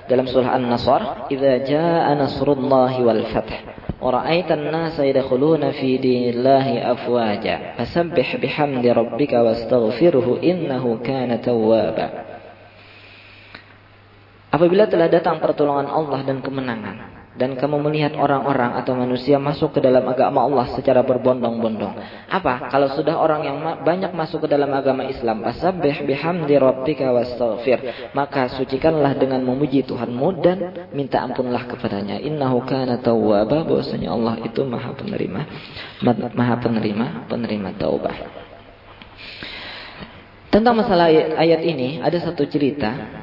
dalam 0.09 0.25
surah 0.25 0.57
An-Nasr, 0.57 1.29
"Idza 1.29 1.53
jaa 1.69 2.09
nasrullahi 2.17 3.05
wal 3.05 3.29
fath" 3.29 3.82
ورأيت 4.02 4.52
الناس 4.52 5.00
يدخلون 5.00 5.72
في 5.72 5.98
دين 5.98 6.30
الله 6.30 6.92
أفواجا 6.92 7.74
فسبح 7.82 8.36
بحمد 8.36 8.86
ربك 8.86 9.34
واستغفره 9.34 10.28
إنه 10.44 10.84
كان 11.04 11.42
توابا 11.42 12.10
Apabila 14.48 14.88
telah 14.88 15.12
datang 15.12 15.44
pertolongan 15.44 15.92
Allah 15.92 16.24
dan 16.24 16.40
kemenangan 16.40 17.21
dan 17.33 17.57
kamu 17.57 17.81
melihat 17.81 18.13
orang-orang 18.13 18.77
atau 18.77 18.93
manusia 18.93 19.41
masuk 19.41 19.73
ke 19.73 19.81
dalam 19.81 20.05
agama 20.05 20.45
Allah 20.45 20.69
secara 20.77 21.01
berbondong-bondong. 21.01 21.97
Apa? 22.29 22.69
Kalau 22.69 22.93
sudah 22.93 23.17
orang 23.17 23.43
yang 23.49 23.57
banyak 23.81 24.13
masuk 24.13 24.45
ke 24.45 24.49
dalam 24.53 24.69
agama 24.77 25.09
Islam, 25.09 25.41
fasabbih 25.41 26.05
bihamdi 26.05 26.61
rabbika 26.61 27.09
wastaghfir. 27.09 28.13
Maka 28.13 28.53
sucikanlah 28.53 29.17
dengan 29.17 29.41
memuji 29.49 29.81
Tuhanmu 29.89 30.29
dan 30.45 30.59
minta 30.93 31.25
ampunlah 31.25 31.65
kepadanya. 31.73 32.21
Innahu 32.21 32.69
kana 32.69 33.01
tawwaba, 33.01 33.65
bahwasanya 33.65 34.13
Allah 34.13 34.37
itu 34.45 34.61
Maha 34.69 34.93
penerima 34.93 35.41
Maha 36.37 36.55
penerima 36.61 37.31
penerima 37.33 37.71
taubah. 37.81 38.17
Tentang 40.53 40.77
masalah 40.77 41.09
ayat 41.41 41.65
ini 41.65 41.97
ada 42.05 42.21
satu 42.21 42.45
cerita 42.45 43.22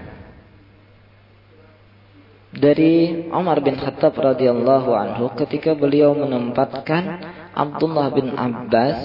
dari 2.49 3.25
Umar 3.29 3.61
bin 3.61 3.77
Khattab 3.77 4.17
radhiyallahu 4.17 4.89
anhu 4.93 5.25
ketika 5.37 5.77
beliau 5.77 6.17
menempatkan 6.17 7.21
Abdullah 7.53 8.09
bin 8.09 8.33
Abbas 8.33 8.97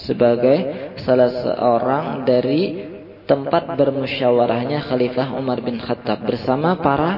sebagai 0.00 0.92
salah 1.00 1.32
seorang 1.32 2.28
dari 2.28 2.88
tempat 3.24 3.78
bermusyawarahnya 3.78 4.84
Khalifah 4.84 5.32
Umar 5.38 5.64
bin 5.64 5.80
Khattab 5.80 6.26
bersama 6.26 6.76
para 6.82 7.10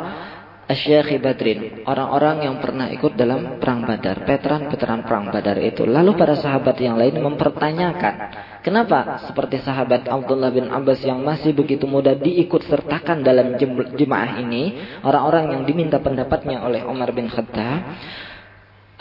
Asyikhi 0.63 1.19
Badrin, 1.19 1.85
orang-orang 1.85 2.49
yang 2.49 2.57
pernah 2.63 2.89
ikut 2.89 3.19
dalam 3.19 3.59
perang 3.59 3.83
Badar, 3.83 4.25
veteran-veteran 4.25 5.05
perang 5.05 5.29
Badar 5.29 5.59
itu. 5.59 5.83
Lalu 5.85 6.15
para 6.17 6.39
sahabat 6.39 6.79
yang 6.79 6.97
lain 6.97 7.19
mempertanyakan, 7.19 8.15
kenapa 8.63 9.29
seperti 9.29 9.61
sahabat 9.61 10.09
Abdullah 10.09 10.49
bin 10.55 10.71
Abbas 10.71 11.03
yang 11.05 11.21
masih 11.21 11.53
begitu 11.53 11.85
muda 11.85 12.17
diikut 12.17 12.65
sertakan 12.65 13.21
dalam 13.21 13.59
jemaah 13.99 14.41
ini, 14.41 14.79
orang-orang 15.05 15.53
yang 15.59 15.63
diminta 15.69 16.01
pendapatnya 16.01 16.65
oleh 16.65 16.87
Umar 16.87 17.13
bin 17.13 17.29
Khattab. 17.29 17.83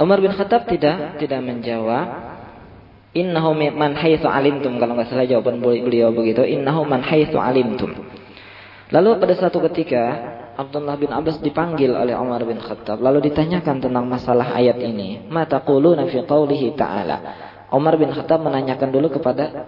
Umar 0.01 0.17
bin 0.19 0.33
Khattab 0.33 0.65
tidak 0.67 1.21
tidak 1.21 1.39
menjawab. 1.45 2.07
Innahu 3.11 3.51
man 3.55 3.91
haitsu 3.99 4.23
alimtum 4.23 4.79
kalau 4.79 4.95
nggak 4.95 5.11
salah 5.11 5.27
jawaban 5.27 5.59
beliau 5.59 6.15
begitu. 6.15 6.47
Innahu 6.47 6.87
man 6.87 7.03
haitsu 7.03 7.35
alimtum. 7.35 7.91
Lalu 8.91 9.09
pada 9.19 9.35
satu 9.35 9.59
ketika 9.67 10.03
Abdullah 10.55 10.99
bin 10.99 11.11
Abbas 11.11 11.39
dipanggil 11.39 11.95
oleh 11.95 12.15
Umar 12.15 12.43
bin 12.43 12.59
Khattab 12.59 12.99
lalu 12.99 13.31
ditanyakan 13.31 13.83
tentang 13.83 14.05
masalah 14.07 14.55
ayat 14.55 14.79
ini. 14.79 15.27
Mata 15.31 15.59
quluna 15.63 16.07
fi 16.07 16.23
qaulihi 16.23 16.75
ta'ala. 16.75 17.17
Umar 17.71 17.95
bin 17.95 18.11
Khattab 18.11 18.43
menanyakan 18.43 18.91
dulu 18.91 19.07
kepada 19.15 19.65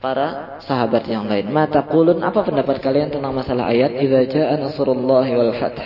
para 0.00 0.60
sahabat 0.64 1.08
yang 1.08 1.24
lain. 1.24 1.48
Mata 1.48 1.84
kulun 1.84 2.20
apa 2.20 2.44
pendapat 2.44 2.80
kalian 2.80 3.12
tentang 3.12 3.32
masalah 3.32 3.68
ayat 3.72 3.96
idza 3.96 4.20
jaa 4.28 4.54
nasrullahi 4.60 5.32
wal 5.36 5.52
fath 5.56 5.80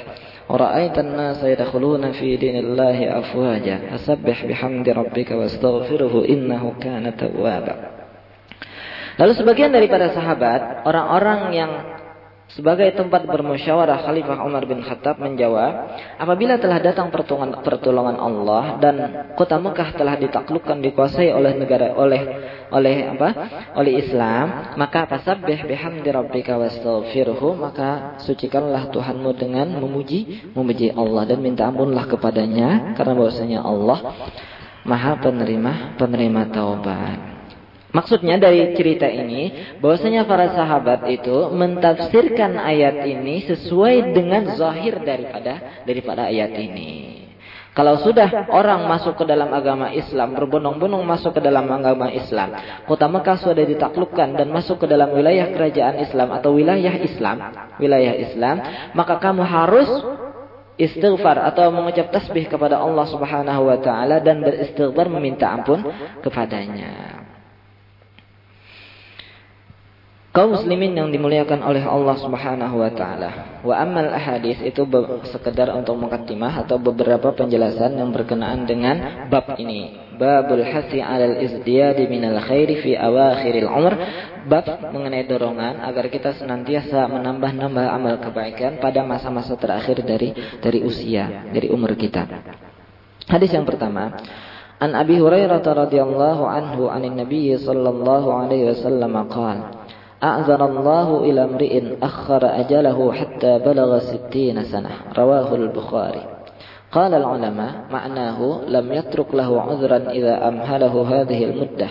wa 0.45 0.61
ra'aitan 0.61 1.15
nasa 1.15 1.49
yadkhuluna 1.49 2.13
fi 2.13 2.37
dinillahi 2.37 3.09
afwaja 3.09 3.97
Asabbih 3.97 4.45
bihamdi 4.51 4.91
rabbika 4.93 5.39
wastaghfirhu 5.39 6.27
innahu 6.27 6.75
kana 6.83 7.15
tawwaba. 7.15 7.95
Lalu 9.15 9.33
sebagian 9.39 9.71
daripada 9.71 10.11
sahabat, 10.11 10.83
orang-orang 10.83 11.41
yang 11.55 11.71
sebagai 12.53 12.93
tempat 12.93 13.25
bermusyawarah 13.25 14.05
Khalifah 14.05 14.45
Umar 14.45 14.69
bin 14.69 14.85
Khattab 14.85 15.17
menjawab, 15.17 15.97
apabila 16.21 16.61
telah 16.61 16.79
datang 16.79 17.09
pertolongan, 17.09 17.65
pertolongan 17.65 18.17
Allah 18.21 18.65
dan 18.79 18.95
kota 19.35 19.57
Mekah 19.57 19.97
telah 19.97 20.15
ditaklukkan 20.21 20.85
dikuasai 20.85 21.33
oleh 21.33 21.57
negara 21.57 21.97
oleh 21.97 22.23
oleh 22.69 23.17
apa? 23.17 23.29
oleh 23.81 23.93
Islam, 24.03 24.77
maka 24.77 25.09
tasabbih 25.09 25.65
bihamdi 25.65 26.09
rabbika 26.11 26.61
wastaghfirhu, 26.61 27.57
maka 27.57 28.21
sucikanlah 28.21 28.93
Tuhanmu 28.93 29.31
dengan 29.35 29.73
memuji 29.81 30.53
memuji 30.53 30.93
Allah 30.93 31.25
dan 31.25 31.41
minta 31.41 31.67
ampunlah 31.71 32.05
kepadanya 32.07 32.93
karena 32.99 33.13
bahwasanya 33.17 33.61
Allah 33.65 33.99
Maha 34.85 35.17
penerima 35.17 35.97
penerima 35.97 36.53
taubat. 36.53 37.44
Maksudnya 37.95 38.43
dari 38.43 38.75
cerita 38.75 39.07
ini 39.07 39.79
bahwasanya 39.79 40.27
para 40.27 40.51
sahabat 40.51 41.07
itu 41.07 41.55
mentafsirkan 41.55 42.59
ayat 42.59 43.07
ini 43.07 43.47
sesuai 43.47 44.11
dengan 44.11 44.51
zahir 44.59 44.99
daripada 44.99 45.87
daripada 45.87 46.27
ayat 46.27 46.59
ini. 46.59 47.23
Kalau 47.75 47.99
sudah 48.03 48.51
orang 48.55 48.87
masuk 48.87 49.19
ke 49.19 49.25
dalam 49.27 49.51
agama 49.51 49.91
Islam, 49.91 50.35
berbondong-bondong 50.39 51.03
masuk 51.03 51.39
ke 51.39 51.41
dalam 51.43 51.67
agama 51.67 52.07
Islam, 52.11 52.55
kota 52.87 53.11
Mekah 53.11 53.39
sudah 53.43 53.67
ditaklukkan 53.67 54.39
dan 54.39 54.47
masuk 54.51 54.83
ke 54.83 54.87
dalam 54.87 55.11
wilayah 55.11 55.51
kerajaan 55.51 55.99
Islam 55.99 56.31
atau 56.35 56.55
wilayah 56.55 56.95
Islam, 56.99 57.37
wilayah 57.83 58.15
Islam, 58.15 58.57
maka 58.95 59.19
kamu 59.19 59.43
harus 59.43 59.91
istighfar 60.79 61.43
atau 61.51 61.71
mengucap 61.75 62.15
tasbih 62.15 62.47
kepada 62.47 62.79
Allah 62.79 63.07
Subhanahu 63.11 63.67
wa 63.67 63.79
taala 63.83 64.23
dan 64.23 64.43
beristighfar 64.43 65.11
meminta 65.11 65.51
ampun 65.51 65.83
kepadanya. 66.23 67.24
Kaum 70.35 70.51
muslimin 70.51 70.99
yang 70.99 71.15
dimuliakan 71.15 71.63
oleh 71.63 71.87
Allah 71.87 72.19
Subhanahu 72.19 72.83
wa 72.83 72.91
taala. 72.91 73.63
Wa 73.63 73.87
ammal 73.87 74.11
ahadis 74.11 74.59
itu 74.67 74.83
sekedar 75.31 75.71
untuk 75.71 75.95
mukaddimah 75.95 76.67
atau 76.67 76.75
beberapa 76.75 77.31
penjelasan 77.31 77.95
yang 77.95 78.11
berkenaan 78.11 78.67
dengan 78.67 79.31
bab 79.31 79.55
ini. 79.63 79.95
Babul 80.19 80.67
hasi 80.67 80.99
'alal 80.99 81.39
izdiyadi 81.39 82.11
minal 82.11 82.43
khairi 82.43 82.83
fi 82.83 82.99
awakhiril 82.99 83.71
umr. 83.71 83.95
Bab 84.51 84.67
mengenai 84.91 85.23
dorongan 85.31 85.79
agar 85.87 86.11
kita 86.11 86.35
senantiasa 86.35 87.07
menambah-nambah 87.15 87.87
amal 87.95 88.19
kebaikan 88.19 88.83
pada 88.83 89.07
masa-masa 89.07 89.55
terakhir 89.55 90.03
dari 90.03 90.35
dari 90.59 90.83
usia, 90.83 91.47
dari 91.55 91.71
umur 91.71 91.95
kita. 91.95 92.27
Hadis 93.31 93.55
yang 93.55 93.63
pertama, 93.63 94.11
An 94.83 94.99
Abi 94.99 95.15
Hurairah 95.15 95.63
radhiyallahu 95.63 96.43
anhu 96.43 96.91
anin 96.91 97.23
Nabi 97.23 97.55
sallallahu 97.55 98.35
alaihi 98.35 98.75
wasallam 98.75 99.15
qala 99.31 99.84
أعذر 100.24 100.66
الله 100.66 101.24
إلى 101.24 101.44
امرئ 101.44 102.04
أخر 102.04 102.42
أجله 102.44 103.12
حتى 103.12 103.60
بلغ 103.60 104.00
ستين 104.00 104.64
سنة 104.64 104.90
رواه 105.18 105.56
البخاري 105.56 106.24
قال 106.92 107.14
العلماء 107.14 107.74
معناه 107.92 108.40
لم 108.68 108.94
يترك 108.94 109.36
له 109.36 109.62
عذرا 109.62 109.98
إذا 110.12 110.48
أمهله 110.48 111.22
هذه 111.22 111.40
المدة 111.44 111.88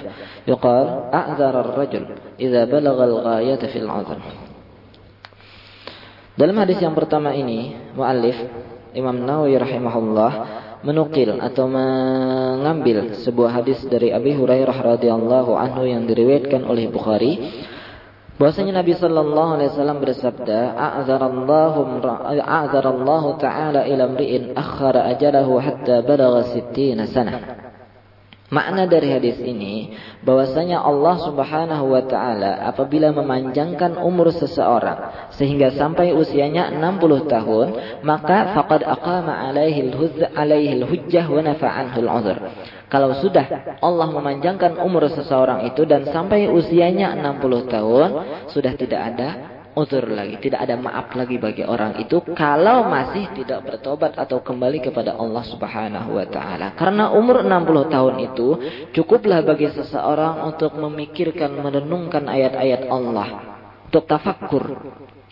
يقال 0.49 0.87
أعذر 1.15 1.61
الرجل 1.61 2.05
إذا 2.41 2.65
بلغ 2.65 3.05
الغاية 3.05 3.63
في 3.73 3.79
العذر 3.79 4.21
Dalam 6.39 6.55
hadis 6.55 6.79
yang 6.79 6.95
pertama 6.95 7.35
ini, 7.35 7.75
muallif 7.99 8.39
Imam 8.95 9.27
Nawawi 9.27 9.59
rahimahullah 9.59 10.33
menukil 10.87 11.35
atau 11.43 11.67
mengambil 11.67 13.19
sebuah 13.27 13.59
hadis 13.59 13.83
dari 13.91 14.15
Abi 14.15 14.39
Hurairah 14.39 14.95
radhiyallahu 14.95 15.59
anhu 15.59 15.83
yang 15.91 16.07
diriwayatkan 16.07 16.63
oleh 16.63 16.87
Bukhari 16.95 17.43
Bahwasanya 18.34 18.82
Nabi 18.82 18.98
sallallahu 18.98 19.50
alaihi 19.56 19.70
wasallam 19.72 20.02
bersabda, 20.02 20.74
"A'zarallahu 20.74 22.02
a'zarallahu 22.42 23.38
ta'ala 23.38 23.86
ila 23.86 24.10
mri'in 24.10 24.58
akhara 24.58 25.06
ajalahu 25.14 25.62
hatta 25.62 26.02
balagha 26.02 26.50
60 26.52 27.06
sanah." 27.14 27.63
Makna 28.52 28.86
dari 28.92 29.08
hadis 29.08 29.40
ini 29.40 29.96
bahwasanya 30.20 30.84
Allah 30.84 31.16
Subhanahu 31.26 31.96
wa 31.96 32.04
taala 32.04 32.68
apabila 32.68 33.16
memanjangkan 33.16 33.96
umur 33.98 34.36
seseorang 34.36 35.32
sehingga 35.34 35.72
sampai 35.74 36.12
usianya 36.12 36.68
60 36.76 37.32
tahun, 37.32 37.68
maka 38.04 38.52
faqad 38.52 38.84
aqama 38.84 39.48
alaihi 39.48 39.90
al-hujjah 40.76 41.26
wa 41.32 41.40
nafa'anhu 41.40 41.98
al-'udhr. 42.04 42.38
Kalau 42.92 43.16
sudah 43.24 43.80
Allah 43.82 44.08
memanjangkan 44.12 44.76
umur 44.76 45.08
seseorang 45.10 45.66
itu 45.66 45.88
dan 45.88 46.06
sampai 46.06 46.46
usianya 46.46 47.16
60 47.16 47.74
tahun, 47.74 48.10
sudah 48.52 48.74
tidak 48.76 49.02
ada 49.16 49.53
uzur 49.74 50.06
lagi, 50.06 50.38
tidak 50.38 50.66
ada 50.66 50.78
maaf 50.78 51.14
lagi 51.18 51.42
bagi 51.42 51.66
orang 51.66 51.98
itu 51.98 52.22
kalau 52.38 52.86
masih 52.88 53.30
tidak 53.34 53.66
bertobat 53.66 54.14
atau 54.18 54.42
kembali 54.46 54.80
kepada 54.86 55.18
Allah 55.18 55.44
Subhanahu 55.46 56.18
wa 56.18 56.26
taala. 56.30 56.78
Karena 56.78 57.14
umur 57.14 57.42
60 57.42 57.94
tahun 57.94 58.16
itu 58.22 58.48
cukuplah 58.94 59.42
bagi 59.42 59.70
seseorang 59.74 60.46
untuk 60.46 60.78
memikirkan, 60.78 61.58
merenungkan 61.58 62.30
ayat-ayat 62.30 62.88
Allah, 62.90 63.30
untuk 63.90 64.06
tafakkur, 64.06 64.66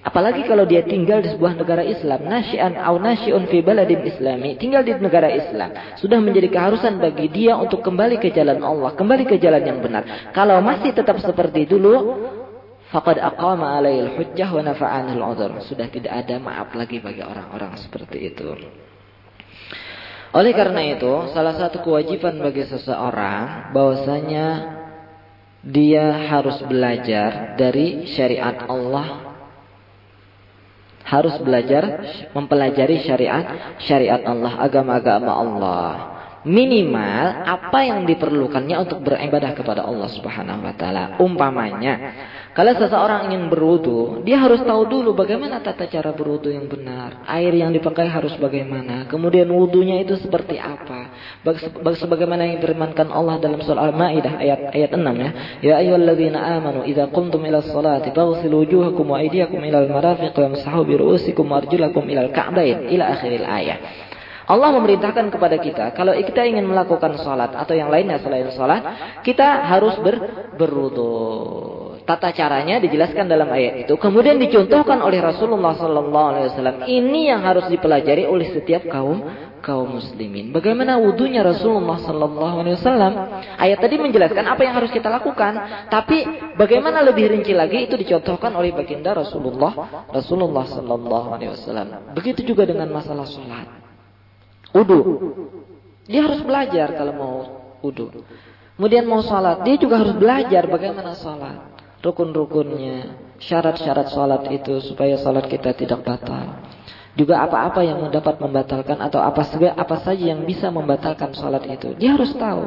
Apalagi 0.01 0.49
kalau 0.49 0.65
dia 0.65 0.81
tinggal 0.81 1.21
di 1.21 1.29
sebuah 1.29 1.61
negara 1.61 1.85
Islam, 1.85 2.25
nasyian 2.25 2.73
au 2.73 2.97
nasyiun 2.97 3.45
fi 3.53 3.61
baladin 3.61 4.01
islami, 4.01 4.57
tinggal 4.57 4.81
di 4.81 4.97
negara 4.97 5.29
Islam, 5.29 5.77
sudah 6.01 6.17
menjadi 6.17 6.49
keharusan 6.49 6.97
bagi 6.97 7.29
dia 7.29 7.53
untuk 7.53 7.85
kembali 7.85 8.17
ke 8.17 8.33
jalan 8.33 8.65
Allah, 8.65 8.97
kembali 8.97 9.29
ke 9.29 9.37
jalan 9.37 9.61
yang 9.61 9.77
benar. 9.77 10.33
Kalau 10.33 10.57
masih 10.57 10.97
tetap 10.97 11.21
seperti 11.21 11.69
dulu, 11.69 12.17
faqad 12.91 13.17
aqama 13.17 13.79
alaihil 13.79 14.19
hujjah 14.19 14.51
wa 14.51 14.61
nafa'anil 14.61 15.23
udhur. 15.23 15.63
Sudah 15.65 15.87
tidak 15.87 16.11
ada 16.11 16.37
maaf 16.37 16.75
lagi 16.75 16.99
bagi 16.99 17.23
orang-orang 17.23 17.79
seperti 17.79 18.31
itu. 18.31 18.51
Oleh 20.31 20.53
karena 20.55 20.95
itu, 20.95 21.31
salah 21.35 21.55
satu 21.59 21.83
kewajiban 21.83 22.39
bagi 22.39 22.63
seseorang 22.63 23.73
bahwasanya 23.75 24.47
dia 25.61 26.31
harus 26.31 26.57
belajar 26.63 27.53
dari 27.59 28.07
syariat 28.15 28.65
Allah 28.65 29.31
harus 31.11 31.35
belajar 31.43 31.83
mempelajari 32.31 33.03
syariat 33.03 33.75
syariat 33.83 34.23
Allah, 34.23 34.55
agama-agama 34.63 35.31
Allah. 35.33 35.91
Minimal 36.41 37.45
apa 37.45 37.85
yang 37.85 38.01
diperlukannya 38.09 38.73
untuk 38.81 39.05
beribadah 39.05 39.53
kepada 39.53 39.85
Allah 39.85 40.09
Subhanahu 40.09 40.65
wa 40.65 40.73
taala. 40.73 41.03
Umpamanya, 41.21 41.93
kalau 42.51 42.75
seseorang 42.75 43.31
ingin 43.31 43.47
berwudu, 43.47 44.27
dia 44.27 44.35
harus 44.35 44.59
tahu 44.67 44.83
dulu 44.83 45.15
bagaimana 45.15 45.63
tata 45.63 45.87
cara 45.87 46.11
berwudu 46.11 46.51
yang 46.51 46.67
benar. 46.67 47.23
Air 47.23 47.55
yang 47.55 47.71
dipakai 47.71 48.11
harus 48.11 48.35
bagaimana. 48.35 49.07
Kemudian 49.07 49.47
wudunya 49.47 50.03
itu 50.03 50.19
seperti 50.19 50.59
apa. 50.59 51.15
Sebagaimana 51.95 52.43
yang 52.43 52.59
difirmankan 52.59 53.07
Allah 53.07 53.39
dalam 53.39 53.63
surah 53.63 53.87
Al-Maidah 53.87 54.35
ayat 54.43 54.59
ayat 54.75 54.91
6 54.91 54.99
ya. 54.99 55.29
Ya 55.63 55.73
ayyuhalladzina 55.79 56.59
amanu 56.59 56.83
idza 56.83 57.07
qumtum 57.07 57.39
ila 57.47 57.63
sholati 57.63 58.11
faghsilu 58.11 58.67
wujuhakum 58.67 59.15
wa 59.15 59.23
aydiyakum 59.23 59.63
ila 59.71 59.87
al-marafiq 59.87 60.35
wamsahu 60.35 60.83
bi 60.83 60.99
ru'usikum 60.99 61.47
wa 61.47 61.63
arjulakum 61.63 62.03
ila 62.03 62.27
al-ka'bayn 62.27 62.91
ila 62.91 63.15
akhiril 63.15 63.47
ayat. 63.47 63.79
Allah 64.51 64.75
memerintahkan 64.75 65.31
kepada 65.31 65.55
kita, 65.55 65.95
kalau 65.95 66.11
kita 66.11 66.43
ingin 66.43 66.67
melakukan 66.67 67.15
sholat 67.23 67.55
atau 67.55 67.71
yang 67.71 67.87
lainnya 67.87 68.19
selain 68.19 68.51
sholat, 68.51 68.83
kita 69.23 69.63
harus 69.71 69.95
ber, 70.03 70.19
berwudu. 70.59 71.80
Tata 72.01 72.33
caranya 72.33 72.81
dijelaskan 72.81 73.29
dalam 73.29 73.49
ayat 73.53 73.85
itu. 73.85 73.93
Kemudian 73.95 74.41
dicontohkan 74.41 74.99
oleh 75.05 75.21
Rasulullah 75.21 75.77
Wasallam. 75.77 76.89
Ini 76.89 77.35
yang 77.35 77.41
harus 77.45 77.69
dipelajari 77.69 78.25
oleh 78.25 78.49
setiap 78.51 78.89
kaum 78.89 79.21
kaum 79.61 80.01
muslimin. 80.01 80.49
Bagaimana 80.49 80.97
wudhunya 80.97 81.45
Rasulullah 81.45 82.01
Wasallam? 82.01 83.13
Ayat 83.55 83.77
tadi 83.79 83.95
menjelaskan 84.01 84.45
apa 84.49 84.61
yang 84.65 84.75
harus 84.75 84.89
kita 84.89 85.07
lakukan. 85.07 85.53
Tapi 85.87 86.25
bagaimana 86.57 87.05
lebih 87.05 87.29
rinci 87.29 87.53
lagi 87.53 87.85
itu 87.85 87.95
dicontohkan 87.95 88.51
oleh 88.57 88.73
baginda 88.73 89.13
Rasulullah 89.13 90.05
Rasulullah 90.09 90.65
Sallallahu. 90.65 91.37
Begitu 92.17 92.41
juga 92.43 92.65
dengan 92.65 92.89
masalah 92.89 93.29
sholat. 93.29 93.69
Udu. 94.73 94.99
Dia 96.09 96.25
harus 96.25 96.41
belajar 96.41 96.97
kalau 96.97 97.13
mau 97.13 97.35
udu. 97.85 98.09
Kemudian 98.81 99.05
mau 99.05 99.21
sholat, 99.21 99.61
dia 99.61 99.77
juga 99.77 100.01
harus 100.01 100.17
belajar 100.17 100.65
bagaimana 100.65 101.13
sholat. 101.13 101.70
Rukun-rukunnya, 102.01 103.13
syarat-syarat 103.37 104.09
sholat 104.09 104.49
itu 104.49 104.81
supaya 104.81 105.21
sholat 105.21 105.45
kita 105.45 105.77
tidak 105.77 106.01
batal. 106.01 106.65
Juga 107.13 107.45
apa-apa 107.45 107.85
yang 107.85 108.01
dapat 108.09 108.41
membatalkan 108.41 108.97
atau 108.97 109.21
apa 109.21 109.45
saja 109.45 109.77
apa 109.77 110.01
saja 110.01 110.33
yang 110.33 110.41
bisa 110.41 110.73
membatalkan 110.73 111.29
sholat 111.37 111.61
itu. 111.69 111.93
Dia 112.01 112.17
harus 112.17 112.33
tahu. 112.33 112.65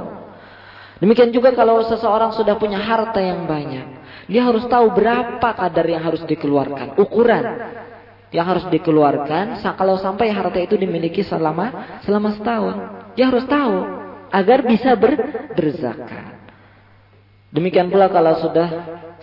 Demikian 1.02 1.34
juga 1.34 1.50
kalau 1.50 1.82
seseorang 1.82 2.30
sudah 2.30 2.54
punya 2.54 2.78
harta 2.78 3.18
yang 3.18 3.50
banyak. 3.50 4.04
Dia 4.30 4.46
harus 4.46 4.62
tahu 4.70 4.94
berapa 4.94 5.48
kadar 5.50 5.86
yang 5.90 6.06
harus 6.06 6.22
dikeluarkan. 6.22 6.94
Ukuran 6.94 7.44
yang 8.30 8.46
harus 8.46 8.66
dikeluarkan 8.70 9.58
kalau 9.74 9.98
sampai 9.98 10.30
harta 10.30 10.62
itu 10.62 10.78
dimiliki 10.78 11.26
selama 11.26 11.98
selama 12.06 12.38
setahun. 12.38 12.76
Dia 13.18 13.34
harus 13.34 13.46
tahu 13.50 13.76
agar 14.30 14.58
bisa 14.62 14.94
ber, 14.94 15.12
berzakat. 15.58 16.43
Demikian 17.54 17.86
pula 17.86 18.10
kalau 18.10 18.34
sudah 18.42 18.68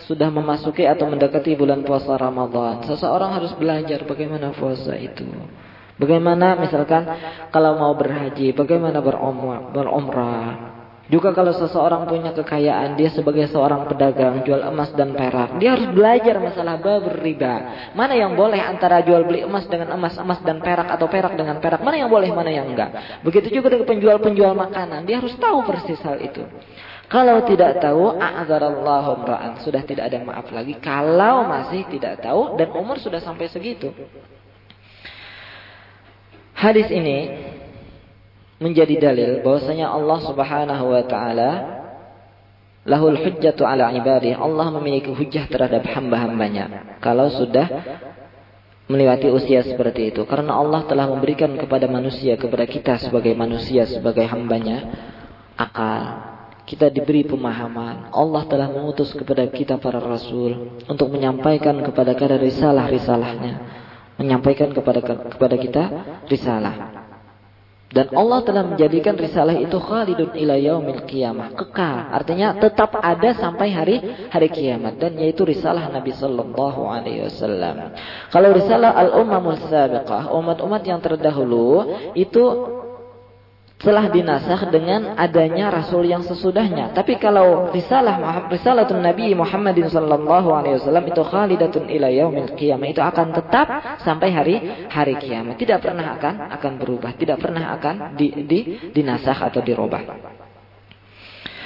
sudah 0.08 0.32
memasuki 0.32 0.88
atau 0.88 1.04
mendekati 1.04 1.52
bulan 1.52 1.84
puasa 1.84 2.16
Ramadan, 2.16 2.80
seseorang 2.88 3.36
harus 3.36 3.52
belajar 3.54 4.02
bagaimana 4.08 4.56
puasa 4.56 4.96
itu. 4.96 5.28
Bagaimana 6.00 6.56
misalkan 6.56 7.04
kalau 7.52 7.76
mau 7.76 7.92
berhaji, 7.92 8.56
bagaimana 8.56 9.04
berumrah, 9.04 9.70
berumrah. 9.70 10.72
Juga 11.12 11.36
kalau 11.36 11.52
seseorang 11.52 12.08
punya 12.08 12.32
kekayaan, 12.32 12.96
dia 12.96 13.12
sebagai 13.12 13.44
seorang 13.52 13.84
pedagang 13.84 14.40
jual 14.48 14.64
emas 14.64 14.88
dan 14.96 15.12
perak, 15.12 15.60
dia 15.60 15.76
harus 15.76 15.92
belajar 15.92 16.40
masalah 16.40 16.80
bab 16.80 17.04
riba. 17.20 17.54
Mana 17.92 18.16
yang 18.16 18.32
boleh 18.32 18.56
antara 18.56 19.04
jual 19.04 19.28
beli 19.28 19.44
emas 19.44 19.68
dengan 19.68 19.92
emas, 19.92 20.16
emas 20.16 20.40
dan 20.40 20.64
perak 20.64 20.88
atau 20.88 21.04
perak 21.12 21.36
dengan 21.36 21.60
perak, 21.60 21.84
mana 21.84 22.00
yang 22.00 22.08
boleh, 22.08 22.32
mana 22.32 22.48
yang 22.48 22.72
enggak. 22.72 23.20
Begitu 23.20 23.60
juga 23.60 23.76
dengan 23.76 23.92
penjual-penjual 23.92 24.56
makanan, 24.56 25.04
dia 25.04 25.20
harus 25.20 25.36
tahu 25.36 25.60
persis 25.68 26.00
hal 26.00 26.16
itu. 26.16 26.48
Kalau 27.12 27.44
tidak 27.44 27.84
tahu, 27.84 28.16
a'adzarallahu 28.16 29.28
ra'an. 29.28 29.60
Sudah 29.60 29.84
tidak 29.84 30.08
ada 30.08 30.24
maaf 30.24 30.48
lagi. 30.48 30.80
Kalau 30.80 31.44
masih 31.44 31.84
tidak 31.92 32.24
tahu 32.24 32.56
dan 32.56 32.72
umur 32.72 32.96
sudah 32.96 33.20
sampai 33.20 33.52
segitu. 33.52 33.92
Hadis 36.56 36.88
ini 36.88 37.36
menjadi 38.64 38.96
dalil 38.96 39.30
bahwasanya 39.44 39.92
Allah 39.92 40.18
Subhanahu 40.24 40.84
wa 40.88 41.04
taala 41.04 41.50
lahul 42.88 43.20
hujjatu 43.20 43.68
ala 43.68 43.92
ibadi. 43.92 44.32
Allah 44.32 44.72
memiliki 44.72 45.12
hujjah 45.12 45.52
terhadap 45.52 45.84
hamba-hambanya. 45.92 46.96
Kalau 47.04 47.28
sudah 47.28 47.68
melewati 48.88 49.28
usia 49.28 49.60
seperti 49.60 50.16
itu. 50.16 50.24
Karena 50.24 50.56
Allah 50.56 50.88
telah 50.88 51.04
memberikan 51.12 51.52
kepada 51.60 51.84
manusia, 51.92 52.40
kepada 52.40 52.64
kita 52.64 52.96
sebagai 53.04 53.36
manusia, 53.36 53.84
sebagai 53.84 54.24
hambanya, 54.24 54.88
akal, 55.60 56.31
kita 56.72 56.88
diberi 56.88 57.28
pemahaman. 57.28 58.08
Allah 58.08 58.48
telah 58.48 58.72
mengutus 58.72 59.12
kepada 59.12 59.44
kita 59.52 59.76
para 59.76 60.00
rasul 60.00 60.80
untuk 60.88 61.12
menyampaikan 61.12 61.76
kepada 61.84 62.16
kita 62.16 62.40
risalah-risalahnya, 62.40 63.52
menyampaikan 64.16 64.72
kepada 64.72 65.04
kepada 65.04 65.56
kita 65.60 65.82
risalah. 66.32 67.04
Dan 67.92 68.08
Allah 68.16 68.40
telah 68.40 68.64
menjadikan 68.64 69.12
risalah 69.20 69.52
itu 69.52 69.76
khalidun 69.76 70.32
ila 70.32 70.56
yaumil 70.56 71.04
qiyamah, 71.04 71.52
kekal. 71.52 72.08
Artinya 72.08 72.56
tetap 72.56 72.96
ada 72.96 73.36
sampai 73.36 73.68
hari 73.68 73.96
hari 74.32 74.48
kiamat 74.48 74.96
dan 74.96 75.12
yaitu 75.20 75.44
risalah 75.44 75.92
Nabi 75.92 76.16
sallallahu 76.16 76.88
alaihi 76.88 77.28
wasallam. 77.28 77.92
Kalau 78.32 78.48
risalah 78.56 78.96
al-ummamul 78.96 79.60
sabiqah, 79.68 80.32
umat-umat 80.32 80.80
yang 80.88 81.04
terdahulu 81.04 81.84
itu 82.16 82.40
telah 83.82 84.06
dinasah 84.08 84.70
dengan 84.70 85.18
adanya 85.18 85.68
rasul 85.68 86.06
yang 86.06 86.22
sesudahnya. 86.22 86.94
Tapi 86.94 87.18
kalau 87.18 87.68
risalah 87.74 88.46
risalatun 88.46 89.02
Nabi 89.02 89.34
Muhammadin 89.34 89.90
sallallahu 89.90 90.48
alaihi 90.54 90.78
wasallam 90.78 91.04
itu 91.10 91.22
khalidatun 91.26 91.90
ila 91.90 92.08
yaumil 92.08 92.54
qiyamah 92.54 92.88
itu 92.88 93.02
akan 93.02 93.34
tetap 93.34 93.66
sampai 94.00 94.28
hari 94.30 94.56
hari 94.86 95.18
kiamat. 95.18 95.58
Tidak 95.58 95.82
pernah 95.82 96.14
akan 96.14 96.34
akan 96.54 96.72
berubah, 96.78 97.10
tidak 97.18 97.42
pernah 97.42 97.74
akan 97.74 98.14
di, 98.14 98.30
di 98.46 98.58
dinasah 98.94 99.50
atau 99.50 99.60
dirubah. 99.60 100.41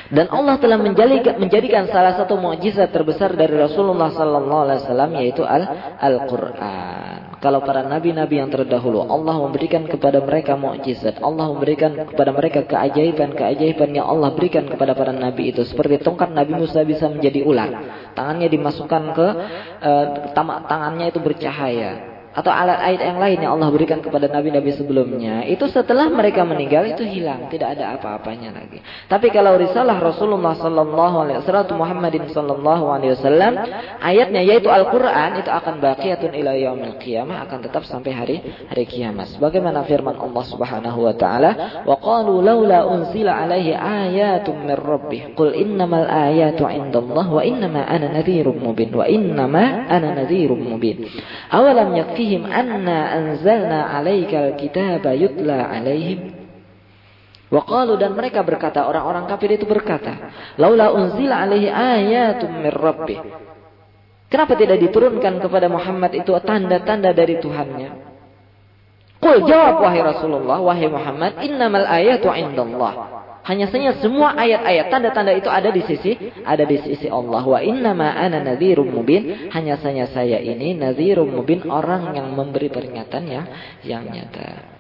Dan 0.06 0.30
Allah 0.30 0.54
telah 0.62 0.78
menjadikan, 0.78 1.34
menjadikan 1.42 1.90
salah 1.90 2.14
satu 2.14 2.38
mukjizat 2.38 2.94
terbesar 2.94 3.34
dari 3.34 3.58
Rasulullah 3.58 4.14
sallallahu 4.14 4.62
alaihi 4.70 4.80
wasallam 4.86 5.10
yaitu 5.18 5.42
Al-Qur'an. 5.42 7.42
Kalau 7.42 7.60
para 7.66 7.84
nabi-nabi 7.84 8.40
yang 8.40 8.48
terdahulu 8.48 9.02
Allah 9.02 9.36
memberikan 9.36 9.84
kepada 9.84 10.22
mereka 10.22 10.54
mukjizat, 10.54 11.18
Allah 11.20 11.50
memberikan 11.50 12.06
kepada 12.06 12.30
mereka 12.32 12.64
keajaiban-keajaiban 12.64 13.90
yang 13.92 14.06
Allah 14.06 14.30
berikan 14.32 14.64
kepada 14.70 14.94
para 14.94 15.10
nabi 15.10 15.50
itu 15.50 15.66
seperti 15.66 16.00
tongkat 16.00 16.32
Nabi 16.32 16.54
Musa 16.54 16.86
bisa 16.86 17.10
menjadi 17.10 17.42
ular. 17.42 17.70
Tangannya 18.14 18.48
dimasukkan 18.48 19.02
ke 19.12 19.28
uh, 19.84 20.06
tangannya 20.32 21.12
itu 21.12 21.20
bercahaya 21.20 22.15
atau 22.36 22.52
alat 22.52 22.76
ayat 22.84 23.00
yang 23.00 23.16
lain 23.16 23.38
yang 23.40 23.52
Allah 23.56 23.72
berikan 23.72 24.04
kepada 24.04 24.28
nabi-nabi 24.28 24.76
sebelumnya. 24.76 25.48
Itu 25.48 25.72
setelah 25.72 26.12
mereka 26.12 26.44
meninggal 26.44 26.84
itu 26.84 27.00
hilang. 27.00 27.48
Tidak 27.48 27.64
ada 27.64 27.96
apa-apanya 27.96 28.52
lagi. 28.52 28.84
Tapi 29.08 29.32
kalau 29.32 29.56
risalah 29.56 29.96
Rasulullah 29.96 30.52
sallallahu 30.52 31.16
alaihi 31.24 31.40
wasallam 31.40 31.80
Muhammadin 31.80 32.28
sallallahu 32.28 32.84
alaihi 32.92 33.16
wasallam 33.16 33.52
ayatnya 34.04 34.44
yaitu 34.44 34.68
Al-Qur'an 34.68 35.40
itu 35.40 35.48
akan 35.48 35.80
baqiyatun 35.80 36.36
ila 36.36 36.52
yaumil 36.52 37.00
qiyamah 37.00 37.48
akan 37.48 37.58
tetap 37.64 37.88
sampai 37.88 38.12
hari 38.12 38.36
hari 38.68 38.84
kiamat. 38.84 39.40
Bagaimana 39.40 39.88
firman 39.88 40.20
Allah 40.20 40.44
Subhanahu 40.44 41.08
wa 41.08 41.16
taala? 41.16 41.82
Wa 41.88 41.96
qalu 41.96 42.44
laula 42.44 42.84
unzila 42.84 43.32
alaihi 43.48 43.72
ayatun 43.72 44.68
min 44.68 44.76
rabbih. 44.76 45.32
Qul 45.32 45.56
innamal 45.56 46.04
ayatu 46.04 46.68
indallah 46.68 47.26
wa 47.32 47.40
innama 47.40 47.80
ana 47.88 48.12
nadhirum 48.12 48.60
mubin. 48.60 48.92
Wa 48.92 49.08
innama 49.08 49.88
ana 49.88 50.12
nadhirum 50.20 50.60
mubin. 50.60 51.08
Awalam 51.48 51.96
alaihim 52.26 52.42
anna 52.50 52.98
anzalna 53.14 53.94
alaikal 53.94 54.58
kitaba 54.58 55.14
yutla 55.14 55.70
alaihim 55.70 56.34
Waqalu 57.46 57.94
dan 58.02 58.18
mereka 58.18 58.42
berkata 58.42 58.90
orang-orang 58.90 59.30
kafir 59.30 59.54
itu 59.54 59.70
berkata 59.70 60.34
laula 60.58 60.90
unzila 60.90 61.46
alaihi 61.46 61.70
ayatum 61.70 62.58
mir 62.58 62.74
rabbih 62.74 63.22
Kenapa 64.26 64.58
tidak 64.58 64.82
diturunkan 64.82 65.38
kepada 65.38 65.70
Muhammad 65.70 66.10
itu 66.18 66.34
tanda-tanda 66.42 67.14
dari 67.14 67.38
Tuhannya? 67.38 67.90
Qul 69.22 69.46
jawab 69.46 69.86
wahai 69.86 70.02
Rasulullah, 70.02 70.58
wahai 70.58 70.90
Muhammad, 70.90 71.38
innamal 71.46 71.86
ayatu 71.86 72.34
indallah. 72.34 73.15
Hanya 73.46 73.70
saja 73.70 73.94
semua 74.02 74.34
ayat-ayat 74.34 74.90
tanda-tanda 74.90 75.30
itu 75.30 75.46
ada 75.46 75.70
di 75.70 75.78
sisi 75.86 76.18
ada 76.42 76.66
di 76.66 76.82
sisi 76.82 77.06
Allah. 77.06 77.46
Wa 77.46 77.62
innama 77.62 78.10
ana 78.10 78.42
nadhirum 78.42 78.90
mubin. 78.90 79.50
Hanya 79.54 79.78
saja 79.78 80.10
saya 80.10 80.42
ini 80.42 80.74
nadhirum 80.74 81.30
mubin 81.30 81.62
orang 81.70 82.10
yang 82.18 82.34
memberi 82.34 82.66
peringatan 82.66 83.22
yang 83.30 83.46
yang 83.86 84.02
nyata. 84.02 84.76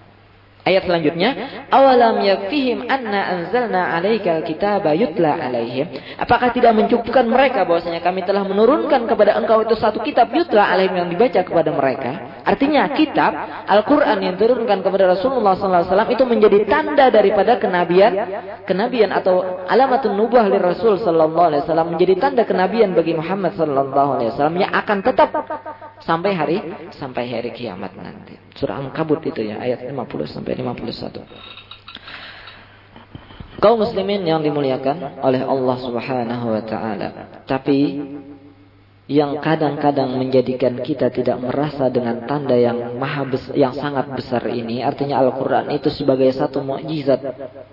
Ayat 0.66 0.82
selanjutnya, 0.82 1.30
awalam 1.70 2.26
yakfihim 2.26 2.90
anna 2.90 3.38
anzalna 3.38 4.02
alaika 4.02 4.42
kitaba 4.42 4.98
yutla 4.98 5.38
alaihim. 5.38 5.86
Apakah 6.18 6.50
tidak 6.50 6.74
mencukupkan 6.74 7.22
mereka 7.22 7.62
bahwasanya 7.62 8.02
kami 8.02 8.26
telah 8.26 8.42
menurunkan 8.42 9.06
kepada 9.06 9.38
engkau 9.38 9.62
itu 9.62 9.78
satu 9.78 10.02
kitab 10.02 10.26
yutla 10.34 10.66
alaihim 10.66 11.06
yang 11.06 11.08
dibaca 11.14 11.38
kepada 11.46 11.70
mereka? 11.70 12.35
Artinya 12.46 12.86
kitab 12.94 13.34
Al-Qur'an 13.66 14.22
yang 14.22 14.38
diturunkan 14.38 14.78
kepada 14.86 15.18
Rasulullah 15.18 15.58
SAW 15.58 16.06
itu 16.14 16.22
menjadi 16.22 16.62
tanda 16.70 17.10
daripada 17.10 17.58
kenabian, 17.58 18.14
kenabian 18.62 19.10
atau 19.10 19.66
alamatun 19.66 20.14
nubuah 20.14 20.46
li 20.46 20.54
Rasul 20.54 21.02
wasallam 21.02 21.98
menjadi 21.98 22.14
tanda 22.22 22.46
kenabian 22.46 22.94
bagi 22.94 23.18
Muhammad 23.18 23.58
wasallam 23.58 24.62
yang 24.62 24.70
akan 24.70 25.02
tetap 25.02 25.34
sampai 25.98 26.38
hari 26.38 26.62
sampai 26.94 27.26
hari 27.26 27.50
kiamat 27.50 27.98
nanti. 27.98 28.38
Surah 28.54 28.78
Al-Kabut 28.78 29.26
itu 29.26 29.42
ya 29.42 29.58
ayat 29.58 29.82
50 29.82 29.98
sampai 30.30 30.54
51. 30.62 31.26
Kaum 33.58 33.82
muslimin 33.82 34.22
yang 34.22 34.38
dimuliakan 34.44 35.18
oleh 35.18 35.42
Allah 35.42 35.76
Subhanahu 35.82 36.46
wa 36.54 36.62
taala. 36.62 37.42
Tapi 37.48 37.78
yang 39.06 39.38
kadang-kadang 39.38 40.18
menjadikan 40.18 40.82
kita 40.82 41.14
tidak 41.14 41.38
merasa 41.38 41.86
dengan 41.86 42.26
tanda 42.26 42.58
yang 42.58 42.98
maha 42.98 43.22
yang 43.54 43.70
sangat 43.70 44.10
besar 44.10 44.42
ini. 44.50 44.82
Artinya 44.82 45.22
Al-Qur'an 45.22 45.70
itu 45.70 45.86
sebagai 45.94 46.26
satu 46.34 46.58
mukjizat 46.58 47.22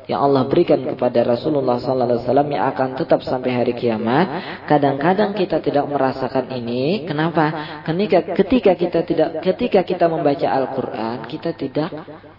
yang 0.05 0.21
Allah 0.21 0.45
berikan 0.45 0.77
kepada 0.85 1.25
Rasulullah 1.25 1.81
sallallahu 1.81 2.05
alaihi 2.05 2.21
wasallam 2.21 2.49
yang 2.53 2.63
akan 2.69 2.89
tetap 2.93 3.19
sampai 3.25 3.49
hari 3.49 3.73
kiamat. 3.73 4.25
Kadang-kadang 4.69 5.33
kita 5.33 5.57
tidak 5.57 5.89
merasakan 5.89 6.53
ini. 6.53 7.09
Kenapa? 7.09 7.81
Ketika 7.81 8.19
ketika 8.37 8.71
kita 8.77 8.99
tidak 9.01 9.29
ketika 9.41 9.81
kita 9.81 10.05
membaca 10.05 10.45
Al-Qur'an 10.45 11.25
kita 11.25 11.57
tidak 11.57 11.89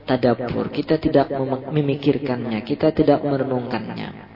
tadabbur 0.06 0.70
kita 0.70 1.00
tidak 1.00 1.32
memikirkannya 1.72 2.60
kita 2.62 2.92
tidak 2.92 3.24
merenungkannya 3.24 4.33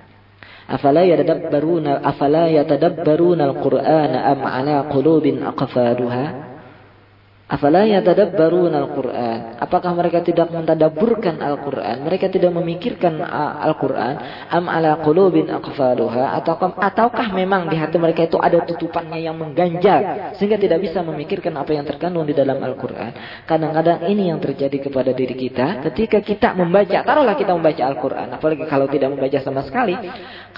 Apakah 9.56 9.96
mereka 9.96 10.20
tidak 10.20 10.52
mentadabburkan 10.52 11.40
Al-Qur'an? 11.40 12.04
Mereka 12.04 12.28
tidak 12.28 12.52
memikirkan 12.52 13.24
Al-Qur'an? 13.24 14.44
Am 14.52 14.68
ala 14.68 15.00
qulubin 15.00 15.48
aqfaluha? 15.48 16.36
Ataukah, 16.36 16.76
ataukah 16.76 17.32
memang 17.32 17.72
di 17.72 17.80
hati 17.80 17.96
mereka 17.96 18.28
itu 18.28 18.36
ada 18.36 18.60
tutupannya 18.68 19.24
yang 19.24 19.40
mengganjal 19.40 20.36
sehingga 20.36 20.60
tidak 20.60 20.84
bisa 20.84 21.00
memikirkan 21.00 21.56
apa 21.56 21.72
yang 21.72 21.88
terkandung 21.88 22.28
di 22.28 22.36
dalam 22.36 22.60
Al-Qur'an? 22.60 23.16
Kadang-kadang 23.48 24.04
ini 24.12 24.28
yang 24.28 24.44
terjadi 24.44 24.84
kepada 24.84 25.16
diri 25.16 25.32
kita 25.32 25.88
ketika 25.88 26.20
kita 26.20 26.52
membaca, 26.52 27.00
taruhlah 27.00 27.32
kita 27.32 27.56
membaca 27.56 27.80
Al-Qur'an, 27.80 28.28
apalagi 28.36 28.68
kalau 28.68 28.84
tidak 28.92 29.08
membaca 29.08 29.40
sama 29.40 29.64
sekali. 29.64 29.96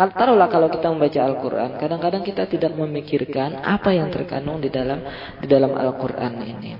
Taruhlah 0.01 0.49
kalau 0.49 0.73
kita 0.73 0.89
membaca 0.89 1.21
Al-Qur'an, 1.21 1.77
kadang-kadang 1.77 2.25
kita 2.25 2.49
tidak 2.49 2.73
memikirkan 2.73 3.61
apa 3.61 3.93
yang 3.93 4.09
terkandung 4.09 4.57
di 4.57 4.73
dalam 4.73 5.05
di 5.37 5.45
dalam 5.45 5.77
Al-Qur'an 5.77 6.41
ini. 6.41 6.73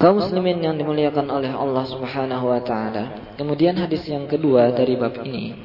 Kaum 0.00 0.16
muslimin 0.16 0.64
yang 0.64 0.80
dimuliakan 0.80 1.28
oleh 1.28 1.52
Allah 1.52 1.84
Subhanahu 1.84 2.56
wa 2.56 2.60
taala. 2.64 3.36
Kemudian 3.36 3.76
hadis 3.76 4.00
yang 4.08 4.24
kedua 4.24 4.72
dari 4.72 4.96
bab 4.96 5.12
ini. 5.20 5.60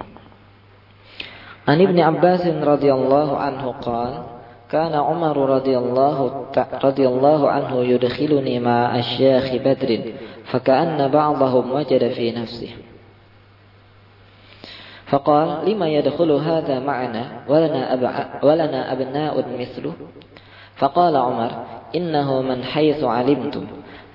An 1.64 1.80
Ibnu 1.80 2.04
Abbas 2.04 2.44
radhiyallahu 2.44 3.32
anhu 3.32 3.80
qala 3.80 4.44
kana 4.68 5.08
Umar 5.08 5.40
radhiyallahu 5.40 6.52
radhiyallahu 6.84 7.48
anhu 7.48 7.80
yudkhiluni 7.88 8.60
ma 8.60 8.92
asy-syekh 8.92 9.64
Badr 9.64 9.90
faka'anna 10.52 11.08
ba'dahum 11.08 11.72
wajada 11.72 12.12
fi 12.12 12.36
nafsihi 12.36 12.85
فقال 15.16 15.72
لما 15.72 15.88
يدخل 15.88 16.32
هذا 16.32 16.80
معنا 16.80 17.26
ولنا, 17.50 17.94
أبع 17.94 18.40
ولنا 18.44 18.92
أبناء 18.94 19.46
مثله؟ 19.60 19.94
فقال 20.76 21.16
عمر 21.16 21.52
إنه 21.96 22.42
من 22.42 22.64
حيث 22.64 23.04
علمتم 23.04 23.66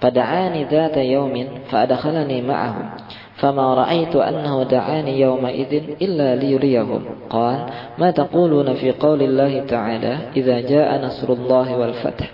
فدعاني 0.00 0.64
ذات 0.64 0.96
يوم 0.96 1.48
فأدخلني 1.68 2.42
معهم 2.42 2.90
فما 3.34 3.74
رأيت 3.74 4.16
أنه 4.16 4.62
دعاني 4.62 5.20
يومئذ 5.20 5.82
إلا 6.02 6.36
ليريهم. 6.36 7.04
قال 7.30 7.66
ما 7.98 8.10
تقولون 8.10 8.74
في 8.74 8.92
قول 8.92 9.22
الله 9.22 9.60
تعالى 9.60 10.18
إذا 10.36 10.60
جاء 10.60 11.04
نصر 11.04 11.32
الله 11.32 11.78
والفتح؟ 11.78 12.30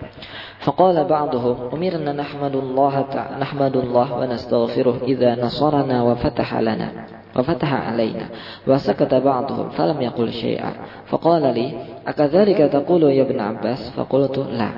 فقال 0.59 1.05
بعضهم 1.05 1.57
أمرنا 1.73 2.13
نحمد 2.13 2.57
الله 2.57 3.07
نحمد 3.41 3.77
الله 3.77 4.19
ونستغفره 4.19 5.01
إذا 5.03 5.45
نصرنا 5.45 6.03
وفتح 6.03 6.55
لنا. 6.59 6.91
وفتح 7.39 7.75
علينا. 7.75 8.27
وسكت 8.67 9.15
بعضهم 9.15 9.69
فلم 9.69 10.03
يقل 10.03 10.33
شيئا. 10.33 10.73
فقال 11.07 11.43
لي 11.55 11.73
أكذلك 12.07 12.59
تقول 12.73 13.03
يا 13.03 13.23
ابن 13.23 13.41
عباس؟ 13.41 13.91
فقلت 13.91 14.39
لا. 14.39 14.71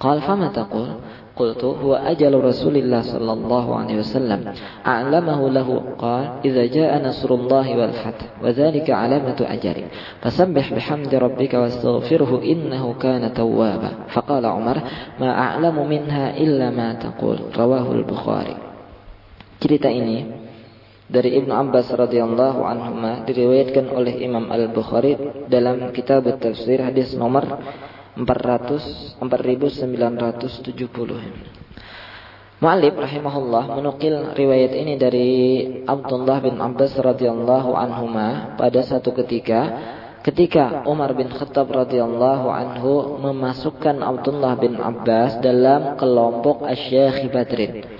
قال 0.00 0.20
فما 0.20 0.48
تقول؟ 0.48 0.88
قلت 1.36 1.64
هو 1.64 1.94
أجل 1.94 2.44
رسول 2.44 2.76
الله 2.76 3.00
صلى 3.00 3.32
الله 3.32 3.76
عليه 3.76 3.96
وسلم. 3.98 4.54
أعلمه 4.86 5.50
له. 5.50 5.82
قال 5.98 6.28
إذا 6.44 6.66
جاء 6.66 7.08
نصر 7.08 7.34
الله 7.34 7.78
والفتح 7.78 8.26
وذلك 8.42 8.90
علامة 8.90 9.36
أجل 9.40 9.84
فسبح 10.20 10.74
بحمد 10.74 11.14
ربك 11.14 11.54
واستغفره 11.54 12.42
إنه 12.44 12.94
كان 13.00 13.34
توابا. 13.34 13.90
فقال 14.08 14.46
عمر 14.46 14.76
ما 15.20 15.30
أعلم 15.38 15.88
منها 15.88 16.36
إلا 16.36 16.70
ما 16.70 16.92
تقول. 16.92 17.38
رواه 17.56 17.92
البخاري. 17.92 18.56
Cerita 19.56 19.88
ini 19.88 20.45
dari 21.06 21.38
Ibnu 21.38 21.54
Abbas 21.54 21.86
radhiyallahu 21.94 22.66
anhu 22.66 23.22
diriwayatkan 23.30 23.94
oleh 23.94 24.18
Imam 24.18 24.50
Al-Bukhari 24.50 25.14
dalam 25.46 25.94
kitab 25.94 26.26
tafsir 26.42 26.82
hadis 26.82 27.14
nomor 27.14 27.46
400 28.18 29.22
4970. 29.22 31.54
Mu'alib 32.56 32.96
rahimahullah 32.96 33.76
menukil 33.76 34.32
riwayat 34.32 34.72
ini 34.72 34.96
dari 34.96 35.28
Abdullah 35.84 36.40
bin 36.40 36.56
Abbas 36.56 36.96
radhiyallahu 36.96 37.76
anhuma 37.76 38.56
pada 38.56 38.80
satu 38.80 39.12
ketika 39.12 39.60
ketika 40.24 40.88
Umar 40.88 41.12
bin 41.12 41.28
Khattab 41.28 41.68
radhiyallahu 41.68 42.48
anhu 42.48 43.20
memasukkan 43.20 44.00
Abdullah 44.00 44.56
bin 44.56 44.80
Abbas 44.80 45.36
dalam 45.44 46.00
kelompok 46.00 46.64
Asy-Syaikh 46.64 47.28
Badrin 47.28 47.95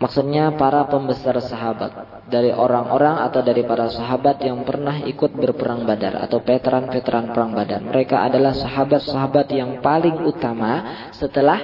Maksudnya 0.00 0.56
para 0.56 0.88
pembesar 0.88 1.36
sahabat 1.44 2.24
dari 2.24 2.48
orang-orang 2.48 3.20
atau 3.20 3.44
dari 3.44 3.60
para 3.68 3.92
sahabat 3.92 4.40
yang 4.40 4.64
pernah 4.64 4.96
ikut 5.04 5.36
berperang 5.36 5.84
Badar 5.84 6.24
atau 6.24 6.40
veteran-veteran 6.40 7.36
perang 7.36 7.52
Badar. 7.52 7.84
Mereka 7.84 8.16
adalah 8.16 8.56
sahabat-sahabat 8.56 9.52
yang 9.52 9.84
paling 9.84 10.24
utama 10.24 11.04
setelah 11.12 11.60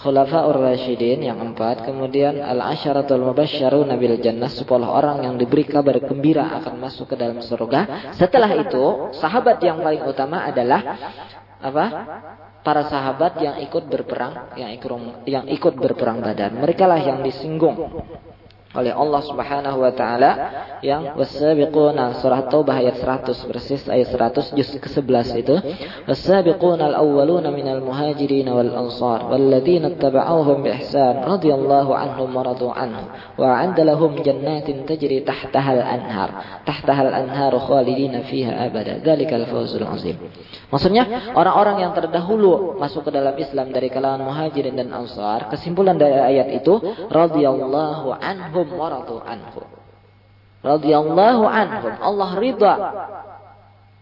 Khulafaur 0.00 0.60
Rasyidin 0.60 1.24
yang 1.24 1.40
empat, 1.40 1.84
kemudian 1.84 2.40
Al-Asyaratul 2.40 3.20
Mubasysyaruna 3.20 3.96
bil 4.00 4.16
Jannah, 4.20 4.48
sepuluh 4.48 4.88
orang 4.88 5.24
yang 5.24 5.40
diberi 5.40 5.64
kabar 5.64 6.00
gembira 6.04 6.56
akan 6.60 6.80
masuk 6.80 7.12
ke 7.12 7.16
dalam 7.20 7.40
surga. 7.44 8.12
Setelah 8.16 8.48
itu, 8.60 9.12
sahabat 9.16 9.60
yang 9.60 9.80
paling 9.80 10.04
utama 10.04 10.48
adalah 10.48 10.80
apa? 11.60 11.84
para 12.60 12.92
sahabat 12.92 13.40
yang 13.40 13.56
ikut 13.64 13.88
berperang, 13.88 14.52
yang 14.60 14.70
ikut 14.76 14.90
yang 15.24 15.44
ikut 15.48 15.74
berperang 15.80 16.20
Badar. 16.20 16.52
Mereka 16.52 16.84
lah 16.84 17.00
yang 17.00 17.24
disinggung 17.24 17.76
oleh 18.70 18.94
Allah 18.94 19.22
Subhanahu 19.26 19.82
wa 19.82 19.90
taala 19.90 20.30
yang 20.78 21.18
wasabiquna 21.18 22.22
surah 22.22 22.46
Taubah 22.46 22.78
ayat 22.78 23.02
100 23.02 23.50
persis 23.50 23.82
ayat 23.90 24.14
100 24.14 24.54
juz 24.54 24.70
ke-11 24.78 25.26
itu. 25.42 25.56
Wasabiquna 26.06 26.94
al-awwaluna 26.94 27.50
minal 27.50 27.82
muhajirin 27.82 28.46
wal 28.46 28.70
ansar 28.70 29.26
walladzina 29.26 29.90
ittaba'uuhum 29.90 30.62
bi 30.62 30.70
ihsan 30.78 31.18
radhiyallahu 31.18 31.90
anhum 31.90 32.30
wa 32.30 32.46
radu 32.46 32.70
anhu 32.70 33.10
wa 33.10 33.58
'adda 33.58 33.82
lahum 33.90 34.14
jannatin 34.22 34.86
tajri 34.86 35.26
tahtaha 35.26 35.74
al-anhar 35.74 36.62
tahtaha 36.62 37.10
al-anhar 37.10 37.50
khalidina 37.58 38.22
fiha 38.22 38.70
abada. 38.70 39.02
Dzalikal 39.02 39.50
fawzul 39.50 39.82
'azim. 39.82 40.14
Maksudnya 40.70 41.34
orang-orang 41.34 41.82
yang 41.82 41.92
terdahulu 41.98 42.78
masuk 42.78 43.10
ke 43.10 43.18
dalam 43.18 43.34
Islam 43.34 43.74
dari 43.74 43.90
kalangan 43.90 44.22
muhajirin 44.22 44.78
dan 44.78 44.94
ansar, 44.94 45.50
kesimpulan 45.50 45.98
dari 45.98 46.14
ayat 46.14 46.54
itu 46.54 46.78
radhiyallahu 47.10 48.14
anhum 48.14 48.59
wa 48.68 48.86
radu 48.92 49.16
anhu. 49.24 49.62
Radhiyallahu 50.60 51.44
anhum, 51.48 51.92
Allah 51.96 52.30
ridha 52.36 52.74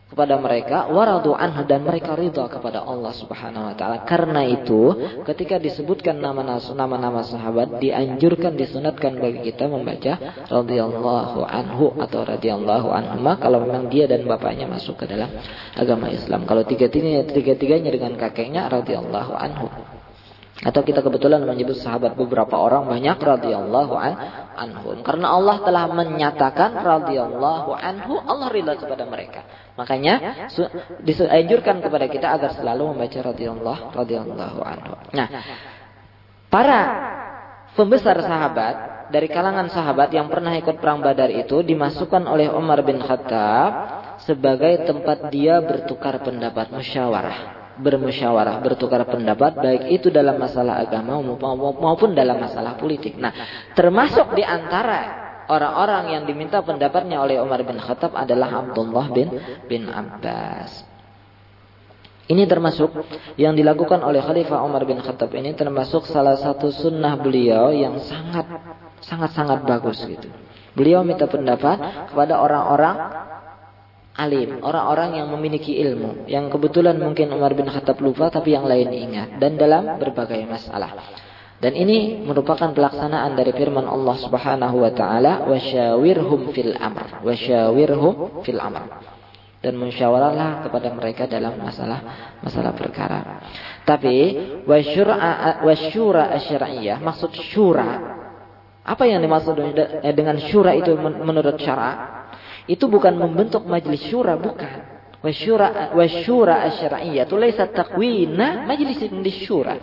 kepada 0.08 0.40
mereka 0.40 0.88
waradu 0.88 1.36
anhu 1.36 1.68
dan 1.68 1.84
mereka 1.84 2.16
ridha 2.16 2.48
kepada 2.48 2.80
Allah 2.80 3.12
Subhanahu 3.12 3.70
wa 3.70 3.74
taala. 3.76 4.08
Karena 4.08 4.40
itu, 4.42 4.96
ketika 5.28 5.60
disebutkan 5.60 6.16
nama-nama 6.18 7.20
sahabat 7.22 7.76
dianjurkan 7.76 8.56
disunatkan 8.56 9.20
bagi 9.20 9.52
kita 9.52 9.68
membaca 9.68 10.16
radhiyallahu 10.48 11.44
anhu 11.44 11.92
atau 12.00 12.24
radhiyallahu 12.24 12.88
anhu 12.88 13.20
kalau 13.36 13.68
memang 13.68 13.92
dia 13.92 14.08
dan 14.08 14.24
bapaknya 14.24 14.64
masuk 14.64 14.96
ke 14.96 15.04
dalam 15.04 15.28
agama 15.76 16.08
Islam. 16.08 16.48
Kalau 16.48 16.64
tiga-tiganya 16.64 17.28
tiga-tiganya 17.28 17.92
dengan 17.92 18.16
kakeknya 18.16 18.66
radhiyallahu 18.72 19.32
anhu. 19.36 19.68
Atau 20.58 20.82
kita 20.82 21.06
kebetulan 21.06 21.46
menyebut 21.46 21.78
sahabat 21.78 22.18
beberapa 22.18 22.58
orang 22.58 22.90
banyak 22.90 23.14
radhiyallahu 23.14 23.94
an, 23.94 24.14
anhum. 24.58 25.06
Karena 25.06 25.38
Allah 25.38 25.62
telah 25.62 25.86
menyatakan 25.86 26.82
radhiyallahu 26.82 27.70
anhu, 27.78 28.18
Allah 28.18 28.50
ridha 28.50 28.74
kepada 28.74 29.06
mereka. 29.06 29.46
Makanya 29.78 30.50
dianjurkan 31.06 31.78
kepada 31.78 32.10
kita 32.10 32.34
agar 32.34 32.58
selalu 32.58 32.90
membaca 32.90 33.18
radhiyallahu 33.22 33.84
radhiyallahu 33.94 34.60
anhu. 34.66 34.94
Nah, 35.14 35.28
para 36.50 36.80
pembesar 37.78 38.18
sahabat 38.18 38.74
dari 39.14 39.30
kalangan 39.30 39.70
sahabat 39.70 40.10
yang 40.10 40.26
pernah 40.26 40.58
ikut 40.58 40.82
perang 40.82 40.98
Badar 40.98 41.30
itu 41.30 41.62
dimasukkan 41.62 42.26
oleh 42.26 42.50
Umar 42.50 42.82
bin 42.82 42.98
Khattab 42.98 43.70
sebagai 44.26 44.90
tempat 44.90 45.30
dia 45.30 45.62
bertukar 45.62 46.18
pendapat 46.18 46.74
musyawarah 46.74 47.57
bermusyawarah, 47.78 48.60
bertukar 48.60 49.06
pendapat 49.06 49.58
baik 49.58 49.82
itu 49.94 50.10
dalam 50.10 50.36
masalah 50.36 50.82
agama 50.82 51.18
maupun 51.22 52.12
dalam 52.12 52.38
masalah 52.38 52.74
politik. 52.74 53.16
Nah, 53.16 53.30
termasuk 53.72 54.34
di 54.34 54.42
antara 54.42 55.28
orang-orang 55.48 56.18
yang 56.18 56.22
diminta 56.28 56.60
pendapatnya 56.60 57.22
oleh 57.22 57.40
Umar 57.40 57.64
bin 57.64 57.80
Khattab 57.80 58.12
adalah 58.12 58.66
Abdullah 58.66 59.06
bin 59.10 59.28
bin 59.66 59.88
Abbas. 59.88 60.84
Ini 62.28 62.44
termasuk 62.44 62.92
yang 63.40 63.56
dilakukan 63.56 64.04
oleh 64.04 64.20
Khalifah 64.20 64.60
Umar 64.60 64.84
bin 64.84 65.00
Khattab 65.00 65.32
ini 65.32 65.56
termasuk 65.56 66.04
salah 66.04 66.36
satu 66.36 66.68
sunnah 66.68 67.16
beliau 67.16 67.72
yang 67.72 67.96
sangat 68.04 68.44
sangat 69.00 69.32
sangat 69.32 69.64
bagus 69.64 70.04
gitu. 70.04 70.28
Beliau 70.76 71.00
minta 71.00 71.24
pendapat 71.24 71.80
kepada 72.12 72.38
orang-orang 72.38 72.96
alim, 74.18 74.58
orang-orang 74.60 75.22
yang 75.22 75.30
memiliki 75.30 75.78
ilmu, 75.78 76.26
yang 76.26 76.50
kebetulan 76.50 76.98
mungkin 76.98 77.30
Umar 77.30 77.54
bin 77.54 77.70
Khattab 77.70 78.02
lupa 78.02 78.28
tapi 78.34 78.52
yang 78.52 78.66
lain 78.66 78.90
ingat 78.90 79.38
dan 79.38 79.54
dalam 79.54 79.96
berbagai 80.02 80.42
masalah. 80.44 80.98
Dan 81.58 81.74
ini 81.74 82.22
merupakan 82.22 82.70
pelaksanaan 82.70 83.34
dari 83.34 83.50
firman 83.54 83.86
Allah 83.86 84.14
Subhanahu 84.18 84.82
wa 84.82 84.92
taala, 84.94 85.46
"Wasyawirhum 85.46 86.54
fil 86.54 86.74
amr." 86.74 87.22
Wasyawirhum 87.22 88.42
fil 88.46 88.58
amr. 88.62 88.86
Dan 89.58 89.74
musyawarahlah 89.74 90.70
kepada 90.70 90.94
mereka 90.94 91.26
dalam 91.26 91.58
masalah 91.58 92.30
masalah 92.46 92.74
perkara. 92.78 93.42
Tapi 93.82 94.38
wasyura 94.70 95.58
wasyura 95.66 96.38
maksud 97.02 97.34
syura 97.50 98.18
apa 98.88 99.04
yang 99.04 99.20
dimaksud 99.20 99.52
dengan 100.16 100.36
syura 100.48 100.72
itu 100.72 100.96
menurut 100.96 101.60
syara? 101.60 102.17
Itu 102.68 102.86
bukan 102.86 103.16
membentuk 103.16 103.64
majlis 103.64 104.04
syura, 104.06 104.36
bukan. 104.36 105.00
Wasyura 105.18 105.98
wasyura 105.98 106.62
asyariyah 106.70 107.26
itu 107.26 107.34
laisa 107.34 107.66
takwina 107.66 108.62
majlis 108.70 109.02
di 109.02 109.32
syura. 109.42 109.74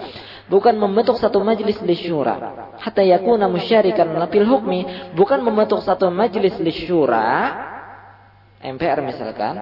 Bukan 0.48 0.80
membentuk 0.80 1.20
satu 1.20 1.44
majlis 1.44 1.76
di 1.84 1.96
syura. 1.98 2.40
Hatta 2.80 3.04
yakuna 3.04 3.52
musyarikan 3.52 4.16
fil 4.32 4.48
hukmi, 4.48 5.12
bukan 5.12 5.44
membentuk 5.44 5.84
satu 5.84 6.08
majlis 6.08 6.56
di 6.56 6.72
syura 6.72 7.52
MPR 8.66 9.04
misalkan 9.06 9.56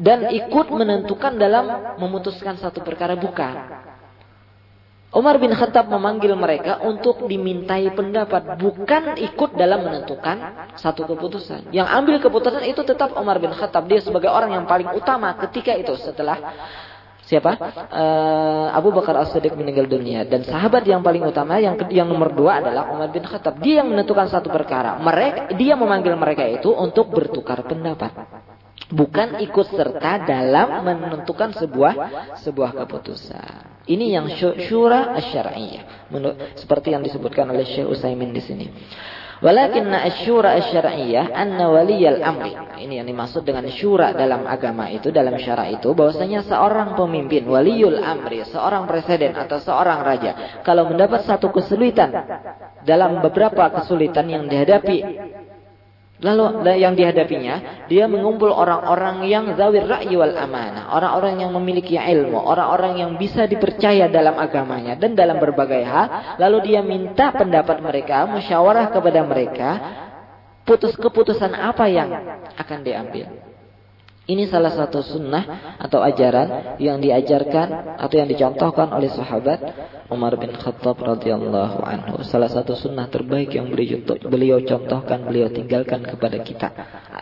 dan 0.00 0.32
ikut 0.32 0.66
menentukan 0.72 1.38
dalam 1.38 1.98
memutuskan 2.00 2.56
satu 2.58 2.82
perkara 2.82 3.14
bukan. 3.14 3.54
Umar 5.10 5.42
bin 5.42 5.50
Khattab 5.50 5.90
memanggil 5.90 6.30
mereka 6.38 6.78
untuk 6.86 7.26
dimintai 7.26 7.90
pendapat, 7.90 8.54
bukan 8.62 9.18
ikut 9.18 9.58
dalam 9.58 9.82
menentukan 9.82 10.70
satu 10.78 11.02
keputusan. 11.02 11.74
Yang 11.74 11.88
ambil 11.90 12.16
keputusan 12.22 12.62
itu 12.70 12.86
tetap 12.86 13.18
Umar 13.18 13.42
bin 13.42 13.50
Khattab. 13.50 13.90
Dia 13.90 13.98
sebagai 13.98 14.30
orang 14.30 14.54
yang 14.54 14.70
paling 14.70 14.86
utama 14.94 15.34
ketika 15.34 15.74
itu 15.74 15.98
setelah 15.98 16.38
siapa? 17.26 17.58
Uh, 17.90 18.70
Abu 18.70 18.94
Bakar 18.94 19.18
As-Siddiq 19.26 19.58
meninggal 19.58 19.90
dunia 19.90 20.22
dan 20.22 20.46
sahabat 20.46 20.86
yang 20.86 21.02
paling 21.02 21.26
utama 21.26 21.58
yang 21.58 21.74
yang 21.90 22.06
nomor 22.06 22.30
dua 22.30 22.62
adalah 22.62 22.94
Umar 22.94 23.10
bin 23.10 23.26
Khattab. 23.26 23.58
Dia 23.58 23.82
yang 23.82 23.90
menentukan 23.90 24.30
satu 24.30 24.46
perkara. 24.46 24.94
Mereka 25.02 25.58
dia 25.58 25.74
memanggil 25.74 26.14
mereka 26.14 26.46
itu 26.46 26.70
untuk 26.70 27.10
bertukar 27.10 27.66
pendapat. 27.66 28.14
Bukan 28.88 29.44
ikut 29.44 29.66
serta 29.76 30.24
dalam 30.24 30.80
menentukan 30.82 31.52
sebuah 31.52 31.94
sebuah 32.40 32.70
keputusan. 32.80 33.84
Ini 33.84 34.06
yang 34.16 34.26
syura 34.66 35.12
asy-syar'iyyah. 35.20 36.08
Seperti 36.56 36.96
yang 36.96 37.04
disebutkan 37.04 37.50
oleh 37.52 37.68
Syekh 37.68 37.86
Utsaimin 37.90 38.32
di 38.32 38.42
sini. 38.42 38.66
Walakinna 39.40 40.04
asyura 40.04 40.52
asyariyah 40.52 41.32
anna 41.32 41.72
waliyal 41.72 42.20
amri. 42.20 42.52
Ini 42.76 43.00
yang 43.00 43.08
dimaksud 43.08 43.40
dengan 43.40 43.64
syura 43.72 44.12
dalam 44.12 44.44
agama 44.44 44.92
itu, 44.92 45.08
dalam 45.08 45.32
syara 45.40 45.64
itu, 45.72 45.96
bahwasanya 45.96 46.44
seorang 46.44 46.92
pemimpin, 46.92 47.48
waliyul 47.48 48.04
amri, 48.04 48.44
seorang 48.44 48.84
presiden 48.84 49.32
atau 49.32 49.56
seorang 49.56 50.04
raja, 50.04 50.60
kalau 50.60 50.92
mendapat 50.92 51.24
satu 51.24 51.48
kesulitan 51.56 52.12
dalam 52.84 53.24
beberapa 53.24 53.64
kesulitan 53.80 54.28
yang 54.28 54.44
dihadapi 54.44 54.98
Lalu 56.20 56.68
yang 56.76 56.92
dihadapinya, 56.92 57.88
dia 57.88 58.04
mengumpul 58.04 58.52
orang-orang 58.52 59.24
yang 59.24 59.56
zawir 59.56 59.88
ra'yi 59.88 60.20
wal 60.20 60.36
amanah. 60.36 60.92
Orang-orang 60.92 61.40
yang 61.40 61.50
memiliki 61.56 61.96
ilmu. 61.96 62.36
Orang-orang 62.36 63.00
yang 63.00 63.10
bisa 63.16 63.48
dipercaya 63.48 64.04
dalam 64.12 64.36
agamanya. 64.36 65.00
Dan 65.00 65.16
dalam 65.16 65.40
berbagai 65.40 65.80
hal. 65.80 66.36
Lalu 66.36 66.72
dia 66.72 66.84
minta 66.84 67.32
pendapat 67.32 67.80
mereka, 67.80 68.28
musyawarah 68.28 68.92
kepada 68.92 69.20
mereka. 69.24 69.70
Putus 70.68 70.92
keputusan 70.92 71.56
apa 71.56 71.88
yang 71.88 72.12
akan 72.52 72.78
diambil. 72.84 73.49
Ini 74.28 74.46
salah 74.46 74.70
satu 74.70 75.00
sunnah 75.00 75.76
atau 75.80 76.04
ajaran 76.04 76.76
yang 76.76 77.00
diajarkan 77.00 77.98
atau 77.98 78.14
yang 78.14 78.28
dicontohkan 78.28 78.92
oleh 78.92 79.08
sahabat 79.08 79.58
Umar 80.10 80.34
bin 80.36 80.50
Khattab 80.54 80.98
radhiyallahu 80.98 81.80
anhu. 81.86 82.20
Salah 82.26 82.50
satu 82.50 82.74
sunnah 82.74 83.06
terbaik 83.06 83.54
yang 83.54 83.70
beliau 83.70 84.58
contohkan, 84.66 85.22
beliau 85.22 85.48
tinggalkan 85.48 86.02
kepada 86.02 86.42
kita. 86.42 86.68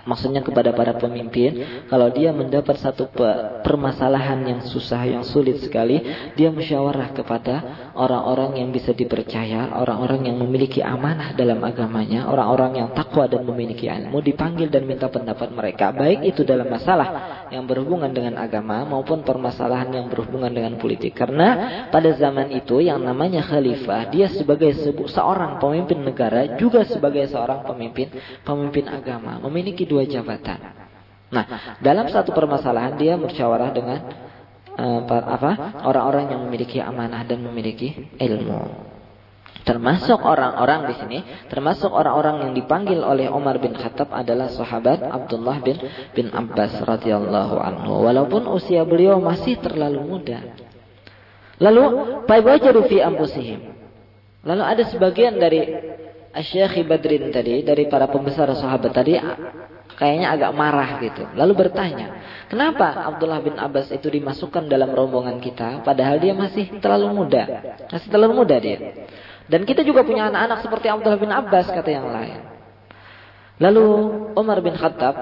Maksudnya 0.08 0.40
kepada 0.40 0.72
para 0.72 0.96
pemimpin, 0.96 1.84
kalau 1.92 2.08
dia 2.08 2.32
mendapat 2.32 2.80
satu 2.80 3.12
permasalahan 3.60 4.40
yang 4.40 4.60
susah, 4.64 5.04
yang 5.04 5.20
sulit 5.20 5.60
sekali, 5.60 6.00
dia 6.32 6.48
musyawarah 6.48 7.12
kepada 7.12 7.54
orang-orang 7.98 8.62
yang 8.62 8.70
bisa 8.70 8.94
dipercaya, 8.94 9.74
orang-orang 9.74 10.30
yang 10.30 10.38
memiliki 10.38 10.78
amanah 10.78 11.34
dalam 11.34 11.58
agamanya, 11.66 12.30
orang-orang 12.30 12.78
yang 12.78 12.88
takwa 12.94 13.26
dan 13.26 13.42
memiliki 13.42 13.90
ilmu, 13.90 14.22
dipanggil 14.22 14.70
dan 14.70 14.86
minta 14.86 15.10
pendapat 15.10 15.50
mereka, 15.50 15.90
baik 15.90 16.22
itu 16.22 16.46
dalam 16.46 16.70
masalah 16.70 17.44
yang 17.50 17.66
berhubungan 17.66 18.14
dengan 18.14 18.38
agama 18.38 18.86
maupun 18.86 19.26
permasalahan 19.26 19.90
yang 19.90 20.06
berhubungan 20.06 20.54
dengan 20.54 20.78
politik. 20.78 21.18
Karena 21.18 21.90
pada 21.90 22.14
zaman 22.14 22.54
itu 22.54 22.78
yang 22.78 23.02
namanya 23.02 23.42
khalifah, 23.42 24.06
dia 24.14 24.30
sebagai 24.30 24.70
seorang 25.10 25.58
pemimpin 25.58 25.98
negara 25.98 26.54
juga 26.54 26.86
sebagai 26.86 27.26
seorang 27.26 27.66
pemimpin 27.66 28.14
pemimpin 28.46 28.86
agama, 28.86 29.42
memiliki 29.42 29.82
dua 29.82 30.06
jabatan. 30.06 30.86
Nah, 31.28 31.76
dalam 31.84 32.08
satu 32.08 32.32
permasalahan 32.32 32.96
dia 32.96 33.18
musyawarah 33.18 33.68
dengan 33.74 34.27
uh, 34.78 35.00
apa? 35.04 35.82
orang-orang 35.82 36.30
yang 36.30 36.40
memiliki 36.46 36.78
amanah 36.78 37.26
dan 37.26 37.42
memiliki 37.42 38.08
ilmu. 38.16 38.88
Termasuk 39.66 40.24
orang-orang 40.24 40.88
di 40.88 40.94
sini, 40.96 41.18
termasuk 41.52 41.92
orang-orang 41.92 42.48
yang 42.48 42.52
dipanggil 42.56 43.04
oleh 43.04 43.28
Umar 43.28 43.60
bin 43.60 43.76
Khattab 43.76 44.08
adalah 44.16 44.48
sahabat 44.48 45.04
Abdullah 45.04 45.60
bin 45.60 45.76
bin 46.16 46.32
Abbas 46.32 46.80
radhiyallahu 46.80 47.60
anhu. 47.60 48.00
Walaupun 48.00 48.48
usia 48.48 48.88
beliau 48.88 49.20
masih 49.20 49.60
terlalu 49.60 50.00
muda. 50.00 50.40
Lalu. 51.60 51.84
Lalu 54.48 54.62
ada 54.64 54.82
sebagian 54.88 55.36
dari 55.36 55.60
Syekh 56.42 56.84
Badrin 56.86 57.30
tadi, 57.30 57.62
dari 57.62 57.86
para 57.90 58.06
pembesar 58.06 58.50
sahabat 58.54 58.92
tadi 58.94 59.18
kayaknya 59.98 60.30
agak 60.30 60.54
marah 60.54 61.02
gitu. 61.02 61.26
Lalu 61.34 61.66
bertanya, 61.66 62.22
kenapa 62.46 63.10
Abdullah 63.10 63.42
bin 63.42 63.58
Abbas 63.58 63.90
itu 63.90 64.06
dimasukkan 64.06 64.70
dalam 64.70 64.94
rombongan 64.94 65.42
kita 65.42 65.82
padahal 65.82 66.22
dia 66.22 66.32
masih 66.32 66.78
terlalu 66.78 67.24
muda? 67.24 67.44
Masih 67.90 68.08
terlalu 68.08 68.32
muda 68.44 68.56
dia. 68.62 68.78
Dan 69.48 69.64
kita 69.64 69.82
juga 69.82 70.04
punya 70.06 70.28
anak-anak 70.28 70.62
seperti 70.62 70.86
Abdullah 70.86 71.18
bin 71.18 71.32
Abbas 71.34 71.66
kata 71.72 71.90
yang 71.90 72.08
lain. 72.12 72.40
Lalu 73.58 73.86
Umar 74.38 74.62
bin 74.62 74.78
Khattab 74.78 75.16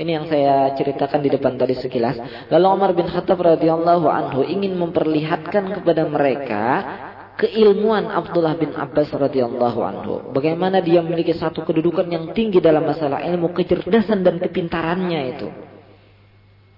ini 0.00 0.16
yang 0.16 0.26
saya 0.26 0.72
ceritakan 0.74 1.20
di 1.20 1.30
depan 1.30 1.54
tadi 1.60 1.76
sekilas. 1.76 2.16
Lalu 2.48 2.66
Umar 2.66 2.90
bin 2.96 3.06
Khattab 3.06 3.38
radhiyallahu 3.38 4.08
anhu 4.08 4.40
ingin 4.42 4.74
memperlihatkan 4.80 5.78
kepada 5.78 6.02
mereka 6.08 6.64
keilmuan 7.38 8.08
Abdullah 8.08 8.56
bin 8.58 8.72
Abbas 8.76 9.12
radhiyallahu 9.12 9.80
anhu. 9.80 10.14
Bagaimana 10.32 10.84
dia 10.84 11.00
memiliki 11.00 11.32
satu 11.32 11.64
kedudukan 11.64 12.08
yang 12.08 12.30
tinggi 12.36 12.60
dalam 12.60 12.84
masalah 12.84 13.22
ilmu, 13.24 13.52
kecerdasan 13.56 14.24
dan 14.24 14.40
kepintarannya 14.40 15.20
itu. 15.36 15.48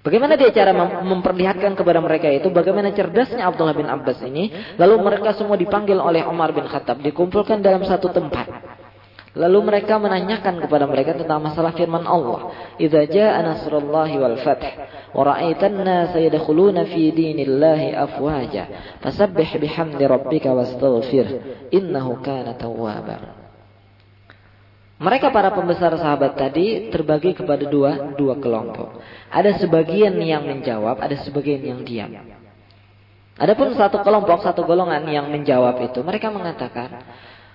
Bagaimana 0.05 0.37
dia 0.37 0.53
cara 0.53 0.77
memperlihatkan 1.01 1.73
kepada 1.81 1.97
mereka 2.05 2.29
itu 2.29 2.53
bagaimana 2.53 2.93
cerdasnya 2.93 3.49
Abdullah 3.49 3.73
bin 3.73 3.89
Abbas 3.89 4.21
ini. 4.21 4.53
Lalu 4.77 5.01
mereka 5.01 5.33
semua 5.33 5.57
dipanggil 5.57 5.97
oleh 5.97 6.21
Umar 6.29 6.53
bin 6.53 6.69
Khattab. 6.69 7.01
Dikumpulkan 7.01 7.65
dalam 7.65 7.81
satu 7.89 8.13
tempat. 8.13 8.74
Lalu 9.35 9.59
mereka 9.67 9.99
menanyakan 9.99 10.63
kepada 10.63 10.87
mereka 10.87 11.19
tentang 11.19 11.43
masalah 11.43 11.75
firman 11.75 12.07
Allah. 12.07 12.55
Idza 12.79 13.03
jaa 13.11 13.43
nasrullahi 13.43 14.15
wal 14.15 14.39
fath 14.39 14.63
wa 15.11 15.23
ra'aitan 15.27 15.75
nasa 15.75 16.23
fi 16.87 17.03
dinillahi 17.11 17.99
afwaja 17.99 18.95
fasabbih 19.03 19.59
bihamdi 19.59 20.07
rabbika 20.07 20.55
wastaghfir 20.55 21.27
innahu 21.75 22.23
kana 22.23 22.55
tawwaba. 22.55 23.43
Mereka 25.03 25.35
para 25.35 25.51
pembesar 25.51 25.91
sahabat 25.99 26.39
tadi 26.39 26.95
terbagi 26.95 27.35
kepada 27.35 27.67
dua 27.67 28.15
dua 28.15 28.39
kelompok. 28.39 29.03
Ada 29.35 29.59
sebagian 29.59 30.15
yang 30.23 30.47
menjawab, 30.47 31.03
ada 31.03 31.19
sebagian 31.27 31.59
yang 31.59 31.83
diam. 31.83 32.15
Adapun 33.35 33.75
satu 33.75 33.99
kelompok, 34.07 34.47
satu 34.47 34.63
golongan 34.63 35.03
yang 35.11 35.27
menjawab 35.27 35.83
itu, 35.83 35.99
mereka 36.07 36.31
mengatakan, 36.31 37.03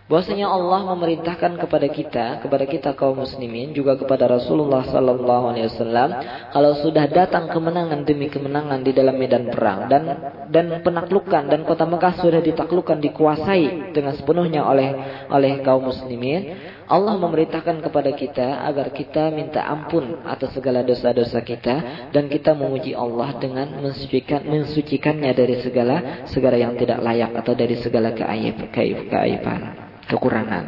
bahwasanya 0.09 0.49
Allah 0.49 0.89
memerintahkan 0.89 1.61
kepada 1.61 1.85
kita, 1.85 2.25
kepada 2.41 2.65
kita 2.65 2.89
kaum 2.97 3.21
muslimin, 3.21 3.77
juga 3.77 3.93
kepada 3.93 4.25
Rasulullah 4.25 4.81
sallallahu 4.89 5.53
alaihi 5.53 5.69
wasallam, 5.69 6.09
kalau 6.49 6.73
sudah 6.81 7.05
datang 7.05 7.45
kemenangan 7.45 8.01
demi 8.09 8.25
kemenangan 8.25 8.81
di 8.81 8.89
dalam 8.89 9.13
medan 9.21 9.53
perang 9.53 9.85
dan 9.85 10.03
dan 10.49 10.81
penaklukan 10.81 11.45
dan 11.45 11.61
kota 11.61 11.85
Mekah 11.85 12.25
sudah 12.25 12.41
ditaklukkan 12.41 12.97
dikuasai 12.97 13.93
dengan 13.93 14.17
sepenuhnya 14.17 14.65
oleh 14.65 14.89
oleh 15.29 15.61
kaum 15.61 15.93
muslimin, 15.93 16.57
Allah 16.89 17.13
memerintahkan 17.21 17.85
kepada 17.85 18.09
kita 18.17 18.65
agar 18.65 18.89
kita 18.89 19.29
minta 19.29 19.61
ampun 19.61 20.25
atas 20.25 20.57
segala 20.57 20.81
dosa-dosa 20.81 21.37
kita 21.45 22.09
dan 22.09 22.25
kita 22.25 22.57
memuji 22.57 22.97
Allah 22.97 23.37
dengan 23.37 23.77
mensucikan 23.77 24.41
mensucikannya 24.41 25.29
dari 25.37 25.61
segala 25.61 26.25
segala 26.25 26.57
yang 26.57 26.73
tidak 26.81 26.97
layak 26.97 27.29
atau 27.37 27.53
dari 27.53 27.77
segala 27.77 28.09
keaib, 28.09 28.73
keaib, 28.73 29.05
keaiban 29.05 29.88
kekurangan. 30.09 30.63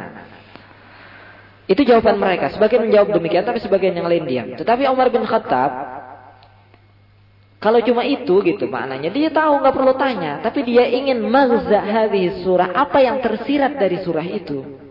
Itu 1.66 1.82
jawaban 1.82 2.18
mereka. 2.18 2.54
Sebagian 2.54 2.86
menjawab 2.86 3.10
demikian, 3.14 3.44
tapi 3.46 3.58
sebagian 3.58 3.94
yang 3.98 4.06
lain 4.06 4.24
diam. 4.26 4.48
Tetapi 4.54 4.86
Umar 4.86 5.10
bin 5.10 5.26
Khattab, 5.26 5.70
kalau 7.62 7.78
cuma 7.86 8.02
itu 8.02 8.42
gitu 8.42 8.66
maknanya, 8.66 9.10
dia 9.14 9.30
tahu 9.30 9.62
nggak 9.62 9.74
perlu 9.74 9.94
tanya, 9.94 10.42
tapi 10.42 10.66
dia 10.66 10.82
ingin 10.82 11.22
mazah 11.22 12.10
surah, 12.42 12.74
apa 12.74 12.98
yang 12.98 13.22
tersirat 13.22 13.78
dari 13.78 14.02
surah 14.02 14.26
itu. 14.26 14.82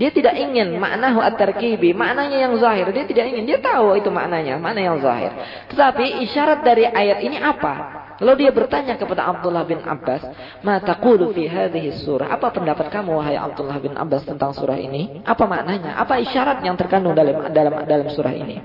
Dia 0.00 0.08
tidak 0.08 0.32
ingin 0.32 0.80
maknahu 0.80 1.20
at-tarkibi, 1.20 1.92
maknanya 1.92 2.48
yang 2.48 2.56
zahir. 2.56 2.88
Dia 2.88 3.04
tidak 3.04 3.36
ingin, 3.36 3.44
dia 3.44 3.60
tahu 3.60 4.00
itu 4.00 4.08
maknanya, 4.08 4.56
mana 4.56 4.80
yang 4.80 4.96
zahir. 4.96 5.28
Tetapi 5.68 6.24
isyarat 6.24 6.64
dari 6.64 6.88
ayat 6.88 7.20
ini 7.20 7.36
apa? 7.36 7.99
Lalu 8.20 8.46
dia 8.46 8.52
bertanya 8.52 9.00
kepada 9.00 9.24
Abdullah 9.32 9.64
bin 9.64 9.80
Abbas, 9.80 10.28
"Ma 10.60 10.76
taqulu 10.76 11.32
fi 11.32 11.48
hadhihi 11.48 12.04
surah?" 12.04 12.28
Apa 12.28 12.52
pendapat 12.52 12.92
kamu 12.92 13.16
wahai 13.16 13.40
Abdullah 13.40 13.80
bin 13.80 13.96
Abbas 13.96 14.28
tentang 14.28 14.52
surah 14.52 14.76
ini? 14.76 15.24
Apa 15.24 15.48
maknanya? 15.48 15.96
Apa 15.96 16.20
isyarat 16.20 16.60
yang 16.60 16.76
terkandung 16.76 17.16
dalam 17.16 17.48
dalam 17.48 17.88
dalam 17.88 18.08
surah 18.12 18.34
ini? 18.36 18.60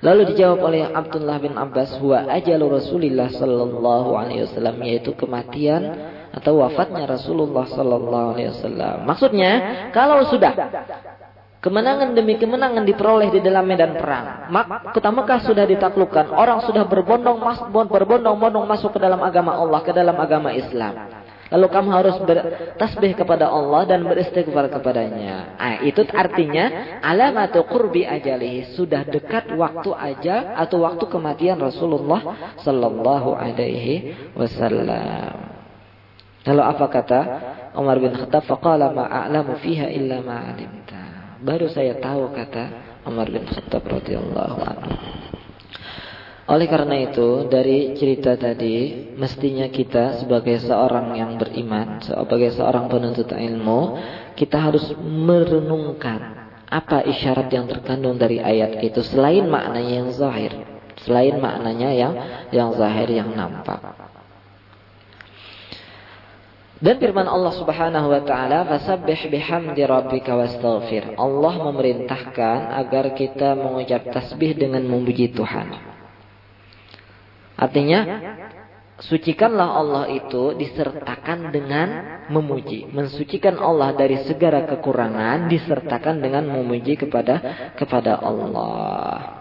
Lalu 0.00 0.32
dijawab 0.32 0.60
oleh 0.64 0.84
Abdullah 0.88 1.36
bin 1.40 1.56
Abbas, 1.56 1.96
"Huwa 2.00 2.24
ajalu 2.28 2.80
Rasulillah 2.80 3.28
sallallahu 3.32 4.16
alaihi 4.16 4.48
wasallam," 4.48 4.76
yaitu 4.84 5.12
kematian 5.12 5.92
atau 6.32 6.62
wafatnya 6.62 7.04
Rasulullah 7.04 7.68
sallallahu 7.68 8.26
alaihi 8.36 8.48
wasallam. 8.48 8.96
Maksudnya, 9.04 9.52
kalau 9.92 10.24
sudah 10.24 10.56
kemenangan 11.60 12.16
demi 12.16 12.40
kemenangan 12.40 12.82
diperoleh 12.88 13.28
di 13.30 13.40
dalam 13.44 13.68
medan 13.68 13.94
perang, 13.96 14.48
mak 14.48 14.96
kota 14.96 15.12
Mekah 15.12 15.40
sudah 15.44 15.64
ditaklukkan, 15.68 16.32
orang 16.32 16.64
sudah 16.64 16.88
berbondong 16.88 17.38
mas 17.40 17.60
berbondong-bondong 17.70 18.64
masuk 18.64 18.96
ke 18.96 19.00
dalam 19.00 19.20
agama 19.20 19.54
Allah, 19.56 19.80
ke 19.84 19.92
dalam 19.92 20.16
agama 20.16 20.50
Islam. 20.50 21.20
Lalu 21.50 21.66
kamu 21.66 21.90
harus 21.90 22.16
bertasbih 22.22 23.18
kepada 23.18 23.50
Allah 23.50 23.82
dan 23.82 24.06
beristighfar 24.06 24.70
kepadanya. 24.70 25.58
Ah, 25.58 25.82
itu 25.82 26.06
artinya 26.14 26.96
alamatu 27.02 27.66
qurbi 27.66 28.06
ajalihi 28.06 28.78
sudah 28.78 29.02
dekat 29.02 29.50
waktu 29.58 29.90
ajal 29.90 30.54
atau 30.54 30.86
waktu 30.86 31.04
kematian 31.10 31.58
Rasulullah 31.58 32.54
sallallahu 32.62 33.34
alaihi 33.34 34.14
wasallam. 34.38 35.58
Lalu 36.46 36.62
apa 36.62 36.86
kata 36.86 37.20
Umar 37.74 37.98
bin 37.98 38.14
Khattab? 38.14 38.46
Faqala 38.46 38.94
ma'alamu 38.94 39.58
fiha 39.58 39.90
illa 39.90 40.22
ma'alimta. 40.22 40.89
Baru 41.40 41.72
saya 41.72 41.96
tahu 41.96 42.36
kata 42.36 42.64
Umar 43.08 43.32
bin 43.32 43.48
Khattab 43.48 43.88
radhiyallahu 43.88 44.60
anhu. 44.60 44.92
Oleh 46.50 46.66
karena 46.66 47.06
itu, 47.06 47.46
dari 47.46 47.94
cerita 47.94 48.34
tadi, 48.34 49.06
mestinya 49.14 49.70
kita 49.70 50.18
sebagai 50.18 50.58
seorang 50.58 51.14
yang 51.14 51.38
beriman, 51.38 52.02
sebagai 52.02 52.50
seorang 52.50 52.90
penuntut 52.90 53.30
ilmu, 53.30 53.96
kita 54.34 54.58
harus 54.58 54.90
merenungkan 54.98 56.50
apa 56.66 57.06
isyarat 57.06 57.48
yang 57.54 57.70
terkandung 57.70 58.18
dari 58.18 58.42
ayat 58.42 58.82
itu 58.82 58.98
selain 59.02 59.46
maknanya 59.46 59.94
yang 60.02 60.10
zahir, 60.10 60.52
selain 61.06 61.38
maknanya 61.38 61.90
yang 61.94 62.12
yang 62.50 62.70
zahir 62.74 63.08
yang 63.10 63.30
nampak. 63.30 63.99
Dan 66.80 66.96
firman 66.96 67.28
Allah 67.28 67.52
Subhanahu 67.60 68.08
wa 68.08 68.24
taala, 68.24 68.64
"Fasabbih 68.64 69.28
bihamdi 69.28 69.84
rabbika 69.84 70.32
wastaghfir." 70.32 71.12
Allah 71.20 71.54
memerintahkan 71.68 72.72
agar 72.72 73.12
kita 73.12 73.52
mengucap 73.52 74.08
tasbih 74.08 74.56
dengan 74.56 74.80
memuji 74.88 75.28
Tuhan. 75.28 75.76
Artinya 77.60 78.00
sucikanlah 78.96 79.68
Allah 79.76 80.04
itu 80.08 80.56
disertakan 80.56 81.52
dengan 81.52 81.88
memuji. 82.32 82.88
Mensucikan 82.88 83.60
Allah 83.60 83.92
dari 83.92 84.24
segala 84.24 84.64
kekurangan 84.64 85.52
disertakan 85.52 86.24
dengan 86.24 86.48
memuji 86.48 86.96
kepada 86.96 87.44
kepada 87.76 88.16
Allah. 88.24 89.39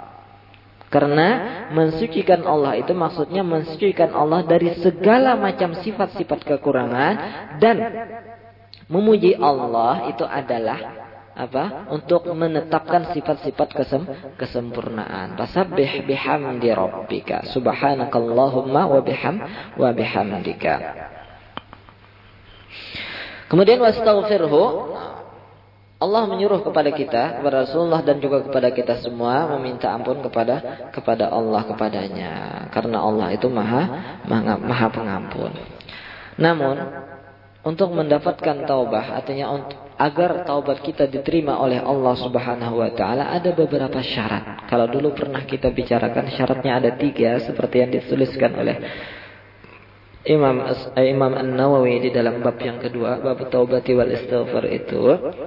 Karena 0.89 1.29
mensucikan 1.69 2.41
Allah 2.49 2.73
itu 2.81 2.97
maksudnya 2.97 3.45
mensucikan 3.45 4.09
Allah 4.09 4.41
dari 4.41 4.73
segala 4.81 5.37
macam 5.37 5.77
sifat-sifat 5.77 6.41
kekurangan 6.49 7.13
dan 7.61 7.77
memuji 8.89 9.37
Allah 9.37 10.09
itu 10.09 10.25
adalah 10.25 11.09
apa? 11.37 11.87
Untuk 11.93 12.27
menetapkan 12.33 13.13
sifat-sifat 13.13 13.69
kesem 13.71 14.03
kesempurnaan. 14.35 15.37
Fasabbih 15.37 16.09
bihamdi 16.09 16.73
rabbika. 16.73 17.47
Subhanakallahumma 17.53 18.89
wa 18.89 18.99
biham 18.99 19.39
wa 19.77 19.89
bihamdika. 19.93 20.75
Kemudian 23.47 23.81
wastaghfirhu 23.81 24.61
Allah 25.99 26.23
menyuruh 26.31 26.63
kepada 26.63 26.95
kita, 26.95 27.43
kepada 27.43 27.67
Rasulullah 27.67 27.99
dan 27.99 28.23
juga 28.23 28.39
kepada 28.39 28.71
kita 28.71 29.03
semua 29.03 29.51
meminta 29.59 29.91
ampun 29.91 30.23
kepada 30.23 30.87
kepada 30.95 31.27
Allah 31.27 31.67
kepadanya. 31.67 32.31
Karena 32.71 33.03
Allah 33.03 33.35
itu 33.35 33.51
maha 33.51 33.83
maha, 34.23 34.55
maha 34.55 34.87
pengampun. 34.87 35.51
Namun 36.39 36.79
untuk 37.67 37.91
mendapatkan 37.91 38.63
taubah 38.63 39.19
artinya 39.19 39.51
untuk 39.51 39.75
agar 39.99 40.47
taubat 40.47 40.79
kita 40.79 41.11
diterima 41.11 41.59
oleh 41.59 41.83
Allah 41.83 42.15
Subhanahu 42.15 42.79
wa 42.79 42.87
taala 42.95 43.35
ada 43.35 43.51
beberapa 43.51 43.99
syarat. 43.99 44.71
Kalau 44.71 44.87
dulu 44.87 45.11
pernah 45.11 45.43
kita 45.43 45.67
bicarakan 45.67 46.31
syaratnya 46.31 46.79
ada 46.79 46.95
tiga 46.95 47.35
seperti 47.43 47.83
yang 47.83 47.91
dituliskan 47.91 48.55
oleh 48.55 48.79
Imam 50.27 50.67
eh, 50.99 51.07
Imam 51.15 51.31
An-Nawawi 51.31 52.03
di 52.03 52.09
dalam 52.11 52.43
bab 52.43 52.59
yang 52.59 52.75
kedua, 52.75 53.23
bab 53.23 53.39
taubati 53.47 53.95
wal 53.95 54.11
istighfar 54.11 54.67
itu, 54.67 54.99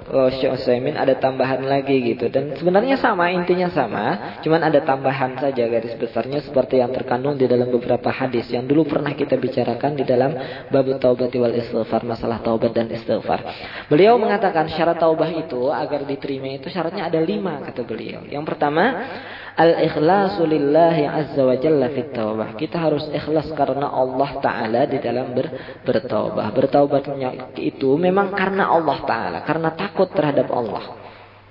kalau 0.09 0.33
Syekh 0.33 0.49
Utsaimin 0.49 0.97
ada 0.97 1.12
tambahan 1.20 1.61
lagi 1.61 2.01
gitu 2.01 2.33
dan 2.33 2.57
sebenarnya 2.57 2.97
sama, 2.97 3.29
intinya 3.29 3.68
sama, 3.68 4.41
cuman 4.41 4.64
ada 4.64 4.81
tambahan 4.81 5.37
saja 5.37 5.68
garis 5.68 5.93
besarnya 6.01 6.41
seperti 6.41 6.81
yang 6.81 6.89
terkandung 6.89 7.37
di 7.37 7.45
dalam 7.45 7.68
beberapa 7.68 8.09
hadis 8.09 8.49
yang 8.49 8.64
dulu 8.64 8.89
pernah 8.89 9.12
kita 9.12 9.37
bicarakan 9.37 9.93
di 9.93 10.09
dalam 10.09 10.33
bab 10.73 10.89
taubati 10.97 11.37
wal 11.37 11.53
istighfar, 11.53 12.09
masalah 12.09 12.41
taubat 12.41 12.73
dan 12.73 12.89
istighfar. 12.89 13.45
Beliau 13.93 14.16
mengatakan 14.16 14.73
syarat 14.73 14.97
taubah 14.97 15.29
itu 15.37 15.68
agar 15.68 16.09
diterima 16.09 16.49
itu 16.49 16.73
syaratnya 16.73 17.12
ada 17.12 17.20
lima 17.20 17.61
kata 17.61 17.85
beliau. 17.85 18.25
Yang 18.25 18.49
pertama, 18.49 19.05
al-ikhlasu 19.53 20.49
lillahi 20.49 21.05
azza 21.05 21.43
wa 21.45 21.57
jalla 21.57 21.93
fit 21.93 22.11
taubah. 22.13 22.57
Kita 22.57 22.81
harus 22.81 23.05
ikhlas 23.13 23.53
karena 23.53 23.93
Allah 23.93 24.31
Ta'ala 24.41 24.83
di 24.89 24.99
dalam 24.99 25.37
ber, 25.37 25.53
bertaubat. 25.85 26.53
Bertaubatnya 26.57 27.53
itu 27.61 27.95
memang 28.01 28.33
karena 28.33 28.73
Allah 28.73 28.99
Taala, 29.05 29.39
karena 29.45 29.69
takut 29.77 30.09
terhadap 30.11 30.49
Allah. 30.49 30.99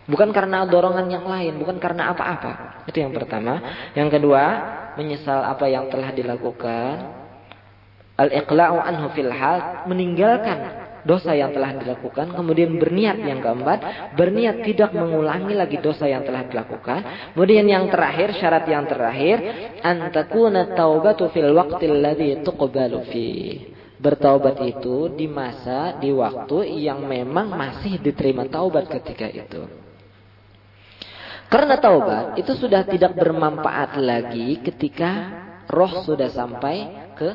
Bukan 0.10 0.34
karena 0.34 0.66
dorongan 0.66 1.08
yang 1.08 1.24
lain, 1.30 1.62
bukan 1.62 1.78
karena 1.78 2.10
apa-apa. 2.12 2.84
Itu 2.90 3.00
yang 3.00 3.14
pertama. 3.14 3.62
Yang 3.94 4.18
kedua, 4.18 4.44
menyesal 4.98 5.46
apa 5.46 5.70
yang 5.70 5.88
telah 5.94 6.10
dilakukan. 6.12 7.22
Al-iqla'u 8.18 8.78
anhu 8.82 9.08
fil 9.14 9.32
hal, 9.32 9.88
meninggalkan 9.88 10.81
dosa 11.04 11.34
yang 11.34 11.54
telah 11.54 11.78
dilakukan, 11.78 12.34
kemudian 12.34 12.78
berniat 12.78 13.18
yang 13.22 13.42
keempat, 13.42 13.80
berniat 14.14 14.62
tidak 14.66 14.94
mengulangi 14.94 15.54
lagi 15.58 15.78
dosa 15.82 16.06
yang 16.06 16.22
telah 16.22 16.46
dilakukan. 16.46 17.34
Kemudian 17.34 17.66
yang 17.66 17.90
terakhir, 17.90 18.38
syarat 18.38 18.66
yang 18.70 18.86
terakhir, 18.86 19.38
antakuna 19.82 20.74
taubatu 20.74 21.30
fil 21.34 21.52
waqtil 21.54 21.98
ladzi 22.02 22.42
tuqbalu. 22.46 23.02
Bertaubat 24.02 24.58
itu 24.66 25.14
di 25.14 25.30
masa, 25.30 26.02
di 26.02 26.10
waktu 26.10 26.82
yang 26.82 27.06
memang 27.06 27.54
masih 27.54 28.02
diterima 28.02 28.50
taubat 28.50 28.90
ketika 28.90 29.30
itu. 29.30 29.62
Karena 31.52 31.78
taubat 31.78 32.40
itu 32.40 32.56
sudah 32.56 32.82
tidak 32.88 33.14
bermanfaat 33.14 34.00
lagi 34.00 34.58
ketika 34.64 35.12
roh 35.70 36.02
sudah 36.02 36.32
sampai 36.32 37.12
ke 37.14 37.30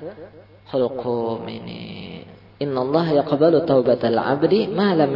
hulqum 0.73 1.45
ini. 1.47 2.25
Inna 2.57 2.81
Allah 2.81 3.07
yaqbalu 3.21 3.69
taubatal 3.69 4.17
abdi 4.17 4.69
ma 4.73 4.97
lam. 4.97 5.13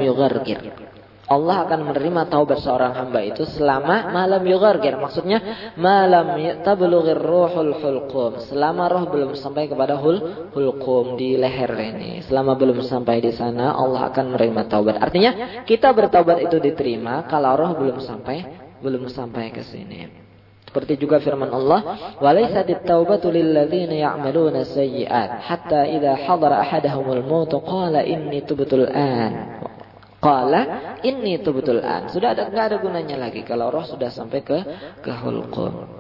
Allah 1.31 1.63
akan 1.63 1.87
menerima 1.87 2.27
taubat 2.27 2.59
seorang 2.59 2.91
hamba 2.91 3.23
itu 3.23 3.47
selama 3.47 4.11
malam 4.11 4.43
yughargir. 4.43 4.99
Maksudnya 4.99 5.71
malam 5.79 6.35
tablughir 6.67 7.23
ruhul 7.23 7.79
hulqum. 7.79 8.43
Selama 8.51 8.91
roh 8.91 9.07
belum 9.07 9.39
sampai 9.39 9.71
kepada 9.71 9.95
hul 9.95 10.51
hulqum 10.51 11.15
di 11.15 11.39
leher 11.39 11.71
ini. 11.71 12.27
Selama 12.27 12.59
belum 12.59 12.83
sampai 12.83 13.23
di 13.23 13.31
sana 13.31 13.79
Allah 13.79 14.11
akan 14.11 14.35
menerima 14.35 14.63
taubat. 14.67 14.99
Artinya 14.99 15.63
kita 15.63 15.95
bertaubat 15.95 16.51
itu 16.51 16.59
diterima 16.59 17.23
kalau 17.31 17.55
roh 17.55 17.79
belum 17.79 18.03
sampai 18.03 18.37
belum 18.83 19.07
sampai 19.07 19.55
ke 19.55 19.63
sini. 19.63 20.30
Seperti 20.71 21.03
juga 21.03 21.19
firman 21.19 21.51
Allah, 21.51 21.99
"Walaysat 22.23 22.71
at-taubatu 22.71 23.27
lil 23.27 23.51
ladzina 23.51 23.91
ya'maluna 23.91 24.63
sayyi'at 24.63 25.43
hatta 25.43 25.83
idza 25.83 26.15
hadara 26.15 26.63
ahadahumul 26.63 27.27
maut 27.27 27.51
qala 27.51 28.07
inni 28.07 28.47
tubtul 28.47 28.87
an." 28.87 29.67
Qala 30.23 30.95
inni 31.03 31.43
tubtul 31.43 31.83
an. 31.83 32.07
Sudah 32.07 32.39
ada 32.39 32.47
enggak 32.47 32.71
ada 32.71 32.77
gunanya 32.79 33.19
lagi 33.19 33.43
kalau 33.43 33.75
roh 33.75 33.83
sudah 33.83 34.15
sampai 34.15 34.47
ke 34.47 34.59
ke 35.03 35.11
hulqum. 35.11 36.00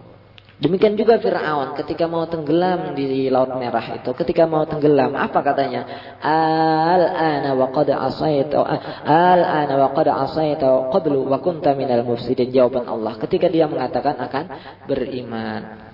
Demikian 0.60 0.92
juga 0.92 1.16
Fir'aun 1.16 1.72
ketika 1.72 2.04
mau 2.04 2.28
tenggelam 2.28 2.92
di 2.92 3.32
Laut 3.32 3.56
Merah 3.56 3.96
itu. 3.96 4.12
Ketika 4.12 4.44
mau 4.44 4.68
tenggelam, 4.68 5.16
apa 5.16 5.40
katanya? 5.40 5.88
Al-ana 6.20 7.56
wa 7.56 7.72
qad 7.72 7.88
al-ana 7.88 9.74
wa 9.80 9.88
qad 9.96 10.08
asaita 10.12 10.92
qablu 10.92 11.24
wa 11.32 11.40
kunta 11.40 11.72
minal 11.72 12.04
mufsidin. 12.04 12.52
Jawaban 12.52 12.84
Allah 12.92 13.16
ketika 13.16 13.48
dia 13.48 13.64
mengatakan 13.64 14.20
akan 14.20 14.44
beriman. 14.84 15.89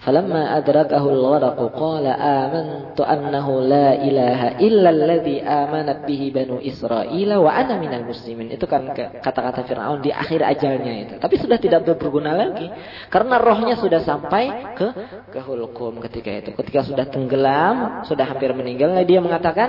فلما 0.00 0.56
أدركه 0.56 1.04
الغرق 1.12 1.58
قال 1.76 2.06
آمنت 2.06 3.00
أنه 3.00 3.46
لا 3.60 3.88
إله 4.00 4.40
إلا 4.64 4.90
الذي 4.90 5.44
آمنت 5.44 5.98
به 6.08 6.22
بنو 6.34 6.56
إسرائيل 6.64 7.30
وأنا 7.34 7.74
من 7.76 7.92
المسلمين 7.92 8.56
itu 8.56 8.64
kan 8.64 8.96
kata-kata 8.96 9.60
Fir'aun 9.68 10.00
di 10.00 10.08
akhir 10.08 10.40
ajalnya 10.40 10.92
itu 11.04 11.14
tapi 11.20 11.36
sudah 11.36 11.60
tidak 11.60 11.84
berguna 11.84 12.32
lagi 12.32 12.72
karena 13.12 13.36
rohnya 13.36 13.76
sudah 13.76 14.00
sampai 14.00 14.72
ke 14.72 14.88
ke 15.36 15.40
hulkum 15.44 16.00
ketika 16.08 16.32
itu 16.32 16.50
ketika 16.56 16.80
sudah 16.80 17.04
tenggelam 17.04 18.00
sudah 18.08 18.24
hampir 18.24 18.56
meninggal 18.56 18.96
dia 19.04 19.20
mengatakan 19.20 19.68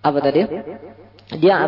apa 0.00 0.18
tadi 0.24 0.48
Dia 1.39 1.63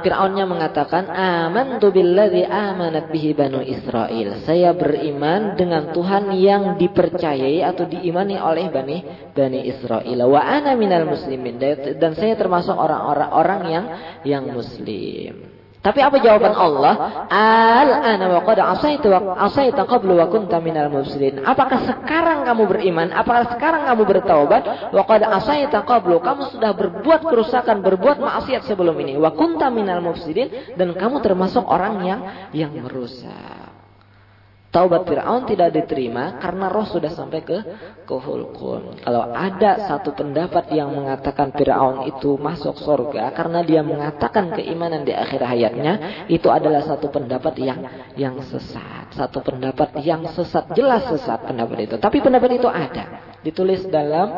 Fir'aunnya 0.00 0.48
mengatakan 0.48 1.12
amantu 1.12 1.92
billadzi 1.92 2.48
amanat 2.48 3.12
bihi 3.12 3.36
banu 3.36 3.60
Israel. 3.60 4.40
Saya 4.48 4.72
beriman 4.72 5.60
dengan 5.60 5.92
Tuhan 5.92 6.32
yang 6.32 6.80
dipercayai 6.80 7.60
atau 7.60 7.84
diimani 7.84 8.40
oleh 8.40 8.72
bani 8.72 9.04
bani 9.36 9.60
Israel. 9.68 10.24
Wa 10.24 10.40
ana 10.40 10.72
minal 10.72 11.04
muslimin 11.04 11.60
dan 12.00 12.16
saya 12.16 12.32
termasuk 12.32 12.72
orang-orang 12.72 13.30
orang 13.30 13.62
yang 13.68 13.86
yang 14.24 14.44
muslim. 14.48 15.53
Tapi 15.84 16.00
apa 16.00 16.16
jawaban 16.16 16.56
Allah? 16.56 17.28
Al-ana 17.28 18.26
wa 18.32 18.40
qad 18.40 18.56
asaitu 18.56 19.12
wa 19.12 19.36
asaita 19.36 19.84
qablu 19.84 20.16
wa 20.16 20.32
kunta 20.32 20.56
minal 20.56 20.88
mufsidin. 20.88 21.44
Apakah 21.44 21.84
sekarang 21.84 22.48
kamu 22.48 22.64
beriman? 22.64 23.12
Apakah 23.12 23.52
sekarang 23.52 23.84
kamu 23.84 24.02
bertaubat? 24.08 24.62
Wa 24.96 25.04
qad 25.04 25.28
asaita 25.28 25.84
qablu. 25.84 26.24
Kamu 26.24 26.56
sudah 26.56 26.72
berbuat 26.72 27.28
kerusakan, 27.28 27.84
berbuat 27.84 28.16
maksiat 28.16 28.64
sebelum 28.64 28.96
ini. 28.96 29.20
Wa 29.20 29.36
kunta 29.36 29.68
minal 29.68 30.00
mufsidin 30.00 30.48
dan 30.72 30.96
kamu 30.96 31.20
termasuk 31.20 31.68
orang 31.68 32.00
yang 32.00 32.20
yang 32.56 32.72
merusak. 32.72 33.63
Taubat 34.74 35.06
Fir'aun 35.06 35.46
tidak 35.46 35.70
diterima 35.70 36.42
karena 36.42 36.66
roh 36.66 36.82
sudah 36.82 37.14
sampai 37.14 37.46
ke 37.46 37.58
ke 38.02 38.10
hulkun. 38.18 39.06
Kalau 39.06 39.30
ada 39.30 39.86
satu 39.86 40.18
pendapat 40.18 40.74
yang 40.74 40.90
mengatakan 40.90 41.54
Fir'aun 41.54 42.10
itu 42.10 42.34
masuk 42.34 42.74
surga 42.82 43.30
karena 43.38 43.62
dia 43.62 43.86
mengatakan 43.86 44.50
keimanan 44.50 45.06
di 45.06 45.14
akhir 45.14 45.46
hayatnya, 45.46 46.26
itu 46.26 46.50
adalah 46.50 46.82
satu 46.82 47.06
pendapat 47.06 47.54
yang 47.62 47.78
yang 48.18 48.34
sesat. 48.42 49.14
Satu 49.14 49.46
pendapat 49.46 49.94
yang 50.02 50.26
sesat, 50.34 50.74
jelas 50.74 51.06
sesat 51.06 51.46
pendapat 51.46 51.86
itu. 51.86 51.94
Tapi 51.94 52.18
pendapat 52.18 52.58
itu 52.58 52.66
ada. 52.66 53.30
Ditulis 53.46 53.86
dalam 53.86 54.34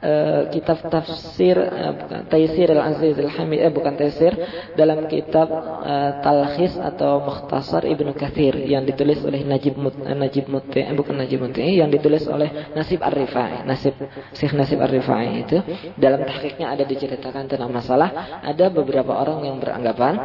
uh, 0.00 0.48
kitab 0.52 0.80
tafsir 0.88 1.56
uh, 1.56 2.24
Taisir 2.26 2.72
Al-Aziz 2.72 3.16
Al-Hamid 3.16 3.60
eh 3.60 3.72
bukan 3.72 3.94
Taisir 3.96 4.32
dalam 4.74 5.06
kitab 5.06 5.48
uh, 5.52 6.20
Talkhis 6.24 6.76
atau 6.76 7.24
Mukhtasar 7.24 7.84
Ibnu 7.86 8.16
Katsir 8.16 8.56
yang 8.56 8.84
ditulis 8.84 9.20
oleh 9.22 9.44
Najib 9.44 9.76
Mut, 9.76 9.96
Najib 10.00 10.48
Muti 10.48 10.80
eh, 10.80 10.92
bukan 10.92 11.16
Najib 11.16 11.40
Muti 11.40 11.80
yang 11.80 11.92
ditulis 11.92 12.24
oleh 12.26 12.72
Nasib 12.72 13.00
Ar-Rifai 13.04 13.64
Nasib 13.64 13.94
Syekh 14.34 14.56
Nasib 14.56 14.80
Ar-Rifai 14.80 15.46
itu. 15.46 15.58
Dalam 15.96 16.24
tahqiqnya 16.24 16.72
ada 16.72 16.84
diceritakan 16.84 17.46
tentang 17.46 17.70
masalah 17.70 18.40
ada 18.40 18.66
beberapa 18.72 19.12
orang 19.14 19.44
yang 19.44 19.56
beranggapan 19.60 20.16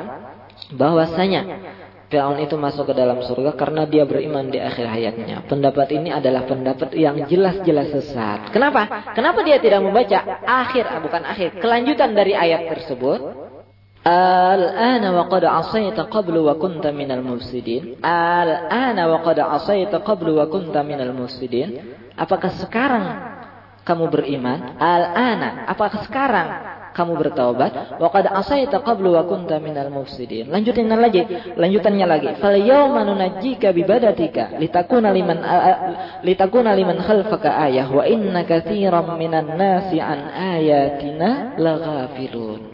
bahwasanya 0.74 1.42
Fir'aun 2.06 2.38
itu 2.38 2.54
masuk 2.54 2.86
ke 2.86 2.94
dalam 2.94 3.18
surga 3.26 3.58
karena 3.58 3.90
dia 3.90 4.06
beriman 4.06 4.46
di 4.46 4.62
akhir 4.62 4.86
hayatnya. 4.86 5.42
Pendapat 5.50 5.90
ini 5.90 6.14
adalah 6.14 6.46
pendapat 6.46 6.94
yang 6.94 7.26
jelas-jelas 7.26 7.90
sesat. 7.98 8.54
Kenapa? 8.54 9.10
Kenapa 9.18 9.42
dia 9.42 9.58
tidak 9.58 9.82
membaca 9.82 10.22
akhir, 10.46 10.86
ah, 10.86 11.02
bukan 11.02 11.24
akhir, 11.26 11.58
kelanjutan 11.58 12.14
dari 12.14 12.38
ayat 12.38 12.70
tersebut? 12.70 13.20
Al-ana 14.06 15.18
wa 15.18 15.26
qad 15.26 15.50
asaita 15.50 16.06
qablu 16.06 16.46
wa 16.46 16.54
kunta 16.62 16.94
minal 16.94 17.26
mufsidin. 17.26 17.98
Al-ana 18.06 19.10
wa 19.10 19.26
qad 19.26 19.42
asaita 19.42 20.06
qablu 20.06 20.38
wa 20.38 20.46
kunta 20.46 20.86
minal 20.86 21.10
mufsidin. 21.10 21.98
Apakah 22.14 22.54
sekarang 22.62 23.06
kamu 23.82 24.14
beriman? 24.14 24.78
Al-ana, 24.78 25.66
apakah 25.66 26.06
sekarang 26.06 26.75
kamu 26.96 27.20
bertaubat 27.20 28.00
wa 28.00 28.08
qad 28.08 28.32
asaita 28.32 28.80
qablu 28.80 29.20
wa 29.20 29.28
kunta 29.28 29.60
minal 29.60 29.92
mufsidin. 29.92 30.48
Lanjutin 30.48 30.88
lagi 30.88 31.28
lanjutannya 31.60 32.08
lagi. 32.08 32.30
Fal 32.40 32.56
yawma 32.56 33.04
nunajjika 33.04 33.76
bi 33.76 33.84
badatika 33.84 34.56
litakuna 34.56 35.12
liman 35.12 35.44
litakuna 36.24 36.72
liman 36.72 37.04
khalfaka 37.04 37.52
ayah 37.68 37.92
wa 37.92 38.08
inna 38.08 38.48
katsiran 38.48 39.20
minan 39.20 39.60
nasi 39.60 40.00
an 40.00 40.32
ayatina 40.32 41.60
laghafilun. 41.60 42.72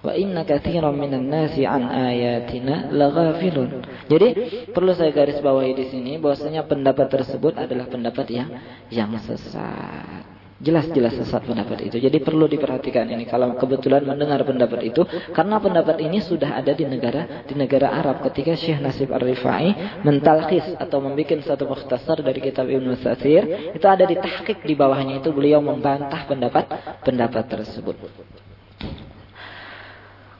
Wa 0.00 0.16
inna 0.16 0.48
katsiran 0.48 0.96
minan 0.96 1.28
nasi 1.28 1.68
an 1.68 1.92
ayatina 1.92 2.88
laghafilun. 2.88 3.84
Jadi 4.08 4.28
perlu 4.72 4.96
saya 4.96 5.12
garis 5.12 5.44
bawahi 5.44 5.76
di 5.76 5.84
sini 5.92 6.16
bahwasanya 6.16 6.64
pendapat 6.64 7.12
tersebut 7.12 7.60
adalah 7.60 7.84
pendapat 7.84 8.32
yang 8.32 8.48
yang 8.88 9.12
sesat 9.20 10.37
Jelas-jelas 10.58 11.14
sesat 11.14 11.46
pendapat 11.46 11.86
itu. 11.86 12.02
Jadi 12.02 12.18
perlu 12.18 12.50
diperhatikan 12.50 13.06
ini 13.06 13.30
kalau 13.30 13.54
kebetulan 13.54 14.02
mendengar 14.02 14.42
pendapat 14.42 14.90
itu 14.90 15.06
karena 15.30 15.62
pendapat 15.62 16.02
ini 16.02 16.18
sudah 16.18 16.58
ada 16.58 16.74
di 16.74 16.82
negara 16.82 17.46
di 17.46 17.54
negara 17.54 17.94
Arab 17.94 18.26
ketika 18.26 18.58
Syekh 18.58 18.82
Nasib 18.82 19.14
Ar-Rifai 19.14 20.02
mentalkhis 20.02 20.66
atau 20.74 20.98
membuat 20.98 21.46
satu 21.46 21.62
mukhtasar 21.62 22.26
dari 22.26 22.42
kitab 22.42 22.66
Ibnu 22.66 22.90
Satsir 22.98 23.70
itu 23.70 23.86
ada 23.86 24.02
di 24.02 24.18
tahqiq 24.18 24.66
di 24.66 24.74
bawahnya 24.74 25.22
itu 25.22 25.30
beliau 25.30 25.62
membantah 25.62 26.26
pendapat 26.26 26.66
pendapat 27.06 27.44
tersebut. 27.46 27.94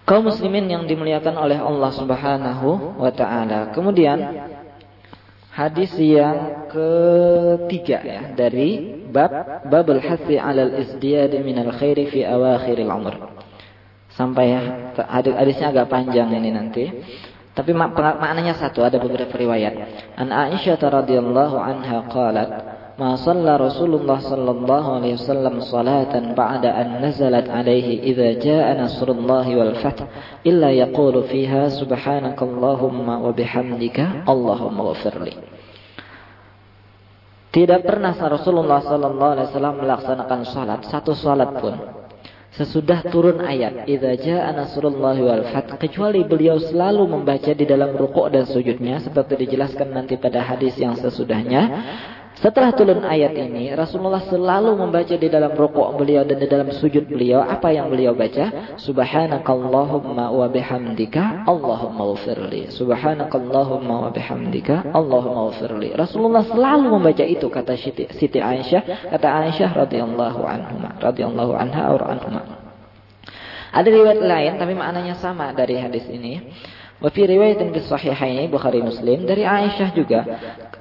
Kaum 0.03 0.25
muslimin 0.27 0.67
yang 0.67 0.83
dimuliakan 0.83 1.37
oleh 1.37 1.63
Allah 1.63 1.93
Subhanahu 1.95 2.97
wa 2.99 3.13
taala. 3.15 3.71
Kemudian 3.71 4.19
hadis 5.59 5.91
yang 5.99 6.71
ketiga 6.71 7.99
ya 7.99 8.21
dari 8.39 9.03
bab 9.11 9.67
babul 9.67 9.99
hasi 9.99 10.39
alal 10.39 10.79
isdiyad 10.79 11.35
minal 11.43 11.75
khairi 11.75 12.07
fi 12.07 12.23
awakhiril 12.23 12.87
umr. 12.87 13.15
Sampai 14.15 14.51
ya, 14.51 14.63
hadisnya 15.15 15.71
agak 15.71 15.91
panjang 15.91 16.31
ini 16.35 16.51
nanti. 16.51 16.91
Tapi 17.55 17.75
mak 17.75 17.95
maknanya 17.95 18.55
satu, 18.55 18.87
ada 18.87 19.03
beberapa 19.03 19.35
riwayat. 19.35 19.75
An 20.15 20.31
Aisyah 20.31 20.79
radhiyallahu 20.79 21.59
anha 21.59 22.07
qalat, 22.07 22.51
"Ma 22.99 23.15
shalla 23.15 23.55
Rasulullah 23.55 24.19
sallallahu 24.19 24.89
alaihi 24.99 25.15
wasallam 25.15 25.63
salatan 25.63 26.35
ba'da 26.35 26.75
an 26.75 26.99
nazalat 26.99 27.47
alaihi 27.47 28.03
idza 28.03 28.43
jaa 28.43 28.75
nasrullahi 28.75 29.55
wal 29.55 29.79
fath 29.79 30.03
illa 30.43 30.75
yaqulu 30.75 31.23
fiha 31.31 31.71
subhanakallahumma 31.79 33.23
wa 33.23 33.31
bihamdika 33.31 34.27
Allahumma 34.27 34.99
ighfirli." 34.99 35.33
Tidak 37.55 37.81
pernah 37.87 38.19
Rasulullah 38.19 38.83
sallallahu 38.83 39.33
alaihi 39.39 39.47
wasallam 39.47 39.77
melaksanakan 39.79 40.41
salat 40.51 40.81
satu 40.91 41.15
salat 41.15 41.55
pun 41.63 41.79
sesudah 42.59 43.07
turun 43.15 43.39
ayat 43.47 43.87
idza 43.87 44.13
jaa 44.19 44.51
nasrullahi 44.51 45.23
wal 45.23 45.45
fath 45.55 45.79
kecuali 45.79 46.27
beliau 46.27 46.59
selalu 46.59 47.07
membaca 47.07 47.55
di 47.55 47.63
dalam 47.63 47.95
rukuk 47.95 48.27
dan 48.35 48.43
sujudnya 48.43 48.99
seperti 48.99 49.47
dijelaskan 49.47 49.95
nanti 49.95 50.19
pada 50.19 50.43
hadis 50.43 50.75
yang 50.75 50.99
sesudahnya 50.99 51.63
setelah 52.39 52.71
turun 52.71 53.03
ayat 53.03 53.35
ini, 53.35 53.75
Rasulullah 53.75 54.23
selalu 54.23 54.79
membaca 54.79 55.11
di 55.11 55.27
dalam 55.27 55.59
rukuk 55.59 55.91
beliau 55.99 56.23
dan 56.23 56.39
di 56.39 56.47
dalam 56.47 56.71
sujud 56.71 57.11
beliau 57.11 57.43
apa 57.43 57.75
yang 57.75 57.91
beliau 57.91 58.15
baca? 58.15 58.79
Subhanakallahumma 58.79 60.31
wa 60.31 60.47
bihamdika 60.47 61.43
Allahumma 61.51 62.15
ghfirli. 62.15 62.71
Subhanakallahumma 62.71 64.07
wa 64.07 64.11
bihamdika 64.15 64.95
Allahumma 64.95 65.51
ghfirli. 65.51 65.99
Rasulullah 65.99 66.47
selalu 66.47 66.87
membaca 66.95 67.27
itu 67.27 67.51
kata 67.51 67.75
Siti, 67.75 68.07
Siti 68.15 68.39
Aisyah, 68.39 69.11
kata 69.11 69.29
Aisyah 69.43 69.71
radhiyallahu 69.75 70.41
anha, 70.47 70.95
radhiyallahu 71.03 71.53
anha 71.59 71.91
atau 71.91 72.07
anhuma. 72.07 72.43
Ada 73.75 73.89
riwayat 73.91 74.23
lain 74.23 74.53
tapi 74.63 74.79
maknanya 74.79 75.19
sama 75.19 75.51
dari 75.51 75.75
hadis 75.75 76.07
ini. 76.07 76.55
Wa 77.03 77.11
fi 77.11 77.27
riwayatin 77.27 77.75
fi 77.75 77.83
sahihaini 77.83 78.47
Bukhari 78.47 78.79
Muslim 78.79 79.27
dari 79.27 79.43
Aisyah 79.43 79.91
juga 79.91 80.23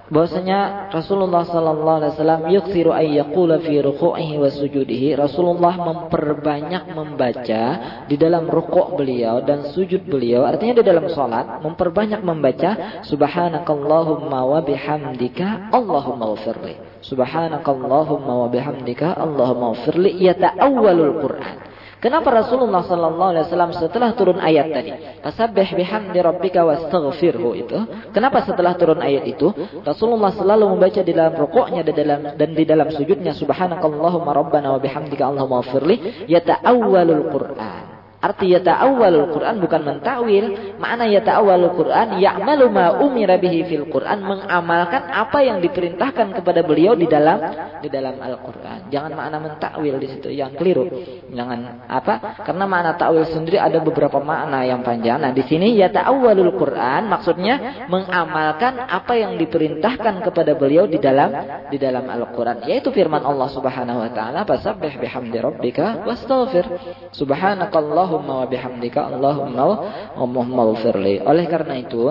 bahwasanya 0.07 0.89
Rasulullah 0.91 1.43
sallallahu 1.43 1.97
alaihi 1.99 2.13
wasallam 2.15 2.41
yuksiru 2.47 2.91
ay 2.95 3.19
yaqula 3.19 3.59
fi 3.59 3.83
ruku'ihi 3.83 4.39
wa 4.39 4.47
sujudihi. 4.47 5.19
Rasulullah 5.19 5.75
memperbanyak 5.75 6.95
membaca 6.95 7.63
di 8.07 8.15
dalam 8.15 8.47
rukuk 8.47 8.95
beliau 8.95 9.43
dan 9.43 9.67
sujud 9.75 10.07
beliau. 10.07 10.47
Artinya 10.47 10.79
di 10.79 10.85
dalam 10.87 11.11
salat 11.11 11.59
memperbanyak 11.59 12.23
membaca 12.23 13.03
subhanakallahumma 13.03 14.39
wa 14.47 14.59
bihamdika 14.63 15.75
Allahumma 15.75 16.31
ighfirli. 16.39 17.03
Subhanakallahumma 17.03 18.33
wa 18.43 18.47
bihamdika 18.47 19.19
Allahumma 19.19 19.75
ighfirli. 19.75 20.23
Yata'awwalul 20.23 21.19
Qur'an 21.19 21.66
Kenapa 21.97 22.29
Rasulullah 22.29 22.85
sallallahu 22.85 23.31
alaihi 23.33 23.45
wasallam 23.49 23.73
setelah 23.73 24.13
turun 24.13 24.37
ayat 24.37 24.69
tadi, 24.69 24.93
"Fasabbih 25.25 25.73
bihamdi 25.73 26.21
rabbika 26.21 26.61
wastaghfirhu" 26.61 27.49
itu, 27.57 27.77
kenapa 28.13 28.45
setelah 28.45 28.77
turun 28.77 29.01
ayat 29.01 29.25
itu? 29.25 29.49
Rasulullah 29.81 30.29
selalu 30.29 30.77
membaca 30.77 31.01
di 31.01 31.09
dalam 31.09 31.33
rukuknya 31.33 31.81
dan 31.81 31.95
dalam 31.97 32.21
dan 32.37 32.49
di 32.53 32.63
dalam 32.69 32.93
sujudnya 32.93 33.33
subhanakallahumma 33.33 34.29
rabbana 34.29 34.77
wa 34.77 34.79
bihamdika 34.79 35.25
allahumma 35.25 35.65
ighfirli 35.65 36.29
yata'awwalul 36.29 37.33
Qur'an. 37.33 37.96
Arti 38.17 38.49
yata'awwalul 38.49 39.29
Quran 39.29 39.61
bukan 39.61 39.81
mentawil. 39.85 40.45
Makna 40.81 41.05
yata'awwalul 41.05 41.73
Quran 41.77 42.17
ya'malu 42.17 42.65
ma 42.73 42.97
bihi 43.37 43.69
fil 43.69 43.85
Quran 43.93 44.25
mengamalkan 44.25 45.05
apa 45.13 45.45
yang 45.45 45.61
diperintahkan 45.61 46.33
kepada 46.33 46.65
beliau 46.65 46.97
di 46.97 47.05
dalam 47.05 47.37
di 47.77 47.89
dalam 47.93 48.17
Al-Qur'an. 48.17 48.89
Jangan 48.89 49.13
makna 49.13 49.37
mentakwil 49.37 50.01
di 50.01 50.07
situ 50.09 50.33
yang 50.33 50.57
keliru. 50.57 50.89
Jangan 51.29 51.85
apa? 51.85 52.41
Karena 52.41 52.65
makna 52.65 52.97
takwil 52.97 53.29
sendiri 53.29 53.61
ada 53.61 53.77
beberapa 53.77 54.17
makna 54.17 54.65
yang 54.65 54.81
panjang. 54.81 55.21
Nah, 55.21 55.29
di 55.29 55.45
sini 55.45 55.77
yata'awwalul 55.77 56.57
Quran 56.57 57.05
maksudnya 57.05 57.85
mengamalkan 57.85 58.81
apa 58.81 59.13
yang 59.13 59.37
diperintahkan 59.37 60.25
kepada 60.25 60.57
beliau 60.57 60.89
di 60.89 60.97
dalam 60.97 61.29
di 61.69 61.77
dalam 61.77 62.09
Al-Qur'an, 62.09 62.65
yaitu 62.65 62.89
firman 62.89 63.21
Allah 63.21 63.49
Subhanahu 63.53 64.01
wa 64.01 64.09
taala, 64.09 64.41
"Fasabbih 64.41 64.97
bihamdi 64.97 65.37
rabbika 65.37 66.01
wastaghfir." 66.01 66.65
Subhanakallah 67.13 68.06
Allahumma 68.07 68.33
wa 68.43 68.47
bihamdika 68.47 69.11
Allahumma 69.11 70.61
ghfirli. 70.71 71.19
Oleh 71.27 71.45
karena 71.51 71.75
itu 71.75 72.07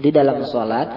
di 0.00 0.08
dalam 0.08 0.40
salat 0.48 0.88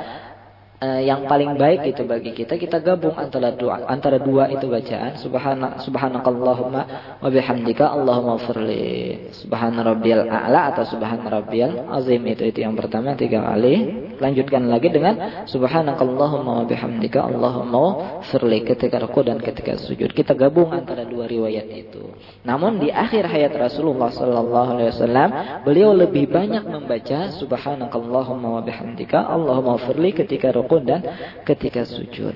uh, 0.84 1.00
yang 1.00 1.24
paling 1.24 1.56
baik 1.56 1.96
itu 1.96 2.04
bagi 2.04 2.36
kita 2.36 2.60
kita 2.60 2.84
gabung 2.84 3.16
antara 3.16 3.56
dua 3.56 3.88
antara 3.88 4.20
dua 4.20 4.52
itu 4.52 4.68
bacaan. 4.68 5.16
Subhana 5.16 5.80
subhanakallahumma 5.80 6.82
wa 7.24 7.30
bihamdika 7.32 7.88
allahumma 7.88 8.44
firli 8.44 9.32
subhana 9.32 9.80
rabbiyal 9.88 10.28
a'la 10.28 10.76
atau 10.76 10.84
subhana 10.84 11.32
rabbiyal 11.32 11.88
azim. 11.96 12.20
Itu 12.28 12.44
itu 12.44 12.60
yang 12.60 12.76
pertama 12.76 13.16
tiga 13.16 13.40
kali. 13.40 14.04
Lanjutkan 14.20 14.70
lagi 14.70 14.94
dengan 14.94 15.48
subhanakallahumma 15.50 16.64
wa 16.64 16.66
bihamdika 16.68 17.24
allahumma 17.24 18.22
firli 18.30 18.62
ketika 18.68 19.00
ruku 19.00 19.24
dan 19.24 19.40
ketika 19.40 19.80
sujud. 19.80 20.12
Kita 20.12 20.36
gabung 20.36 20.70
antara 20.70 21.08
dua 21.08 21.26
riwayat 21.26 21.68
itu. 21.72 22.14
Namun 22.44 22.84
di 22.84 22.92
akhir 22.92 23.26
hayat 23.26 23.56
Rasulullah 23.56 24.12
sallallahu 24.12 24.70
alaihi 24.78 24.90
wasallam 24.94 25.30
beliau 25.64 25.96
lebih 25.96 26.30
banyak 26.30 26.64
membaca 26.68 27.32
subhanakallahumma 27.40 28.60
wa 28.60 28.62
bihamdika 28.62 29.18
allahumma 29.18 29.80
firli 29.82 30.14
ketika 30.14 30.54
ruku 30.54 30.73
rukun 30.74 30.82
dan 30.90 31.02
ketika 31.46 31.86
sujud. 31.86 32.34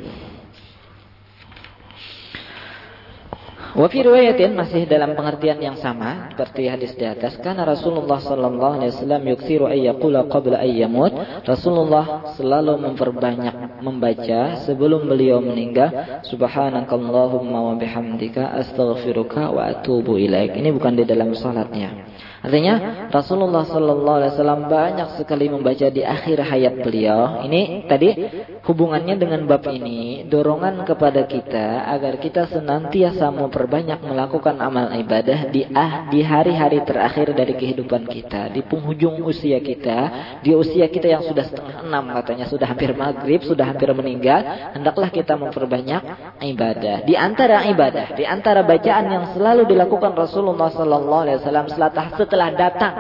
Wafi 3.77 4.01
riwayatin 4.01 4.57
masih 4.57 4.89
dalam 4.89 5.13
pengertian 5.13 5.61
yang 5.61 5.77
sama 5.77 6.33
seperti 6.33 6.65
hadis 6.65 6.97
di 6.97 7.05
atas 7.05 7.37
karena 7.37 7.61
Rasulullah 7.61 8.17
sallallahu 8.17 8.81
alaihi 8.81 8.89
wasallam 8.89 9.21
yuksiru 9.37 9.69
ayyaqula 9.69 10.25
qabla 10.33 10.65
ayyamut 10.65 11.13
Rasulullah 11.45 12.33
selalu 12.33 12.73
memperbanyak 12.73 13.85
membaca 13.85 14.65
sebelum 14.65 15.05
beliau 15.05 15.45
meninggal 15.45 15.93
subhanakallahumma 16.25 17.59
wa 17.69 17.73
bihamdika 17.77 18.49
astaghfiruka 18.65 19.53
wa 19.53 19.69
atubu 19.69 20.17
ilaik. 20.17 20.57
Ini 20.57 20.73
bukan 20.73 20.97
di 20.97 21.05
dalam 21.05 21.37
salatnya 21.37 22.07
Artinya 22.37 23.07
Rasulullah 23.09 23.65
Sallallahu 23.65 24.17
Alaihi 24.21 24.31
Wasallam 24.37 24.61
banyak 24.69 25.09
sekali 25.17 25.49
membaca 25.49 25.87
di 25.89 26.05
akhir 26.05 26.37
hayat 26.45 26.75
beliau. 26.85 27.41
Ini 27.41 27.89
tadi 27.89 28.09
hubungannya 28.61 29.17
dengan 29.17 29.41
bab 29.49 29.65
ini 29.71 30.27
dorongan 30.29 30.85
kepada 30.85 31.25
kita 31.25 31.89
agar 31.89 32.21
kita 32.21 32.45
senantiasa 32.51 33.33
memperbanyak 33.33 33.99
melakukan 34.05 34.61
amal 34.61 34.93
ibadah 34.93 35.49
di 35.49 35.65
ah 35.73 36.05
di 36.13 36.21
hari-hari 36.21 36.85
terakhir 36.85 37.33
dari 37.33 37.57
kehidupan 37.57 38.05
kita, 38.05 38.53
di 38.53 38.61
penghujung 38.61 39.23
usia 39.25 39.57
kita, 39.57 39.99
di 40.45 40.53
usia 40.53 40.85
kita 40.91 41.09
yang 41.09 41.25
sudah 41.25 41.45
setengah 41.47 41.81
enam 41.89 42.13
katanya 42.21 42.45
sudah 42.45 42.69
hampir 42.69 42.93
maghrib, 42.93 43.41
sudah 43.41 43.65
hampir 43.65 43.89
meninggal, 43.97 44.71
hendaklah 44.77 45.09
kita 45.09 45.33
memperbanyak 45.33 46.01
ibadah. 46.43 47.01
Di 47.01 47.17
antara 47.17 47.65
ibadah, 47.65 48.13
di 48.13 48.23
antara 48.27 48.61
bacaan 48.61 49.05
yang 49.09 49.25
selalu 49.33 49.65
dilakukan 49.65 50.13
Rasulullah 50.13 50.69
Sallallahu 50.69 51.23
Alaihi 51.25 51.37
Wasallam 51.41 51.65
setelah 51.71 52.09
setelah 52.27 52.51
datang. 52.51 52.93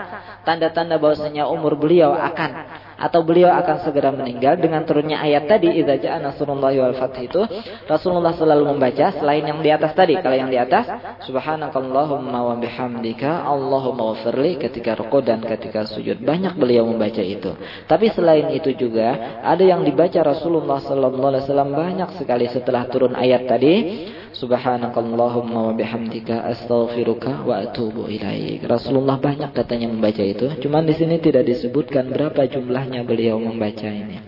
Tanda-tanda 0.47 0.95
bahwasanya 0.95 1.51
umur 1.51 1.75
beliau 1.75 2.15
akan 2.15 2.51
atau 2.97 3.21
beliau 3.21 3.53
akan 3.53 3.85
segera 3.85 4.09
meninggal 4.09 4.57
dengan 4.57 4.81
turunnya 4.81 5.21
ayat 5.21 5.45
tadi 5.45 5.69
idza 5.69 6.01
jaa 6.01 6.17
wal 6.57 6.97
fath 6.97 7.19
itu 7.21 7.45
Rasulullah 7.85 8.33
selalu 8.33 8.73
membaca 8.73 9.13
selain 9.13 9.45
yang 9.45 9.61
di 9.61 9.69
atas 9.69 9.93
tadi. 9.93 10.17
Kalau 10.17 10.33
yang 10.33 10.49
di 10.49 10.57
atas 10.57 10.87
subhanakallahumma 11.27 12.39
wa 12.41 12.55
bihamdika 12.57 13.45
allahumma 13.45 14.15
wafirli 14.15 14.57
ketika 14.57 14.97
ruku 14.97 15.21
dan 15.21 15.45
ketika 15.45 15.85
sujud. 15.85 16.17
Banyak 16.23 16.57
beliau 16.57 16.89
membaca 16.89 17.21
itu. 17.21 17.53
Tapi 17.85 18.09
selain 18.15 18.49
itu 18.55 18.73
juga 18.73 19.43
ada 19.43 19.61
yang 19.61 19.85
dibaca 19.85 20.23
Rasulullah 20.23 20.81
sallallahu 20.81 21.29
alaihi 21.29 21.43
wasallam 21.45 21.71
banyak 21.75 22.09
sekali 22.17 22.49
setelah 22.49 22.89
turun 22.89 23.13
ayat 23.13 23.45
tadi 23.45 23.75
Subhanakallahumma 24.35 25.71
wa 25.71 25.73
bihamdika 25.77 26.43
astaghfiruka 26.43 27.47
wa 27.47 27.63
atubu 27.63 28.11
ilaik. 28.11 28.67
Rasulullah 28.67 29.15
banyak 29.21 29.55
katanya 29.55 29.87
membaca 29.87 30.23
itu. 30.23 30.51
Cuman 30.59 30.83
di 30.83 30.95
sini 30.97 31.21
tidak 31.21 31.47
disebutkan 31.47 32.11
berapa 32.11 32.43
jumlahnya 32.49 33.07
beliau 33.07 33.39
membaca 33.39 33.87
ini. 33.87 34.19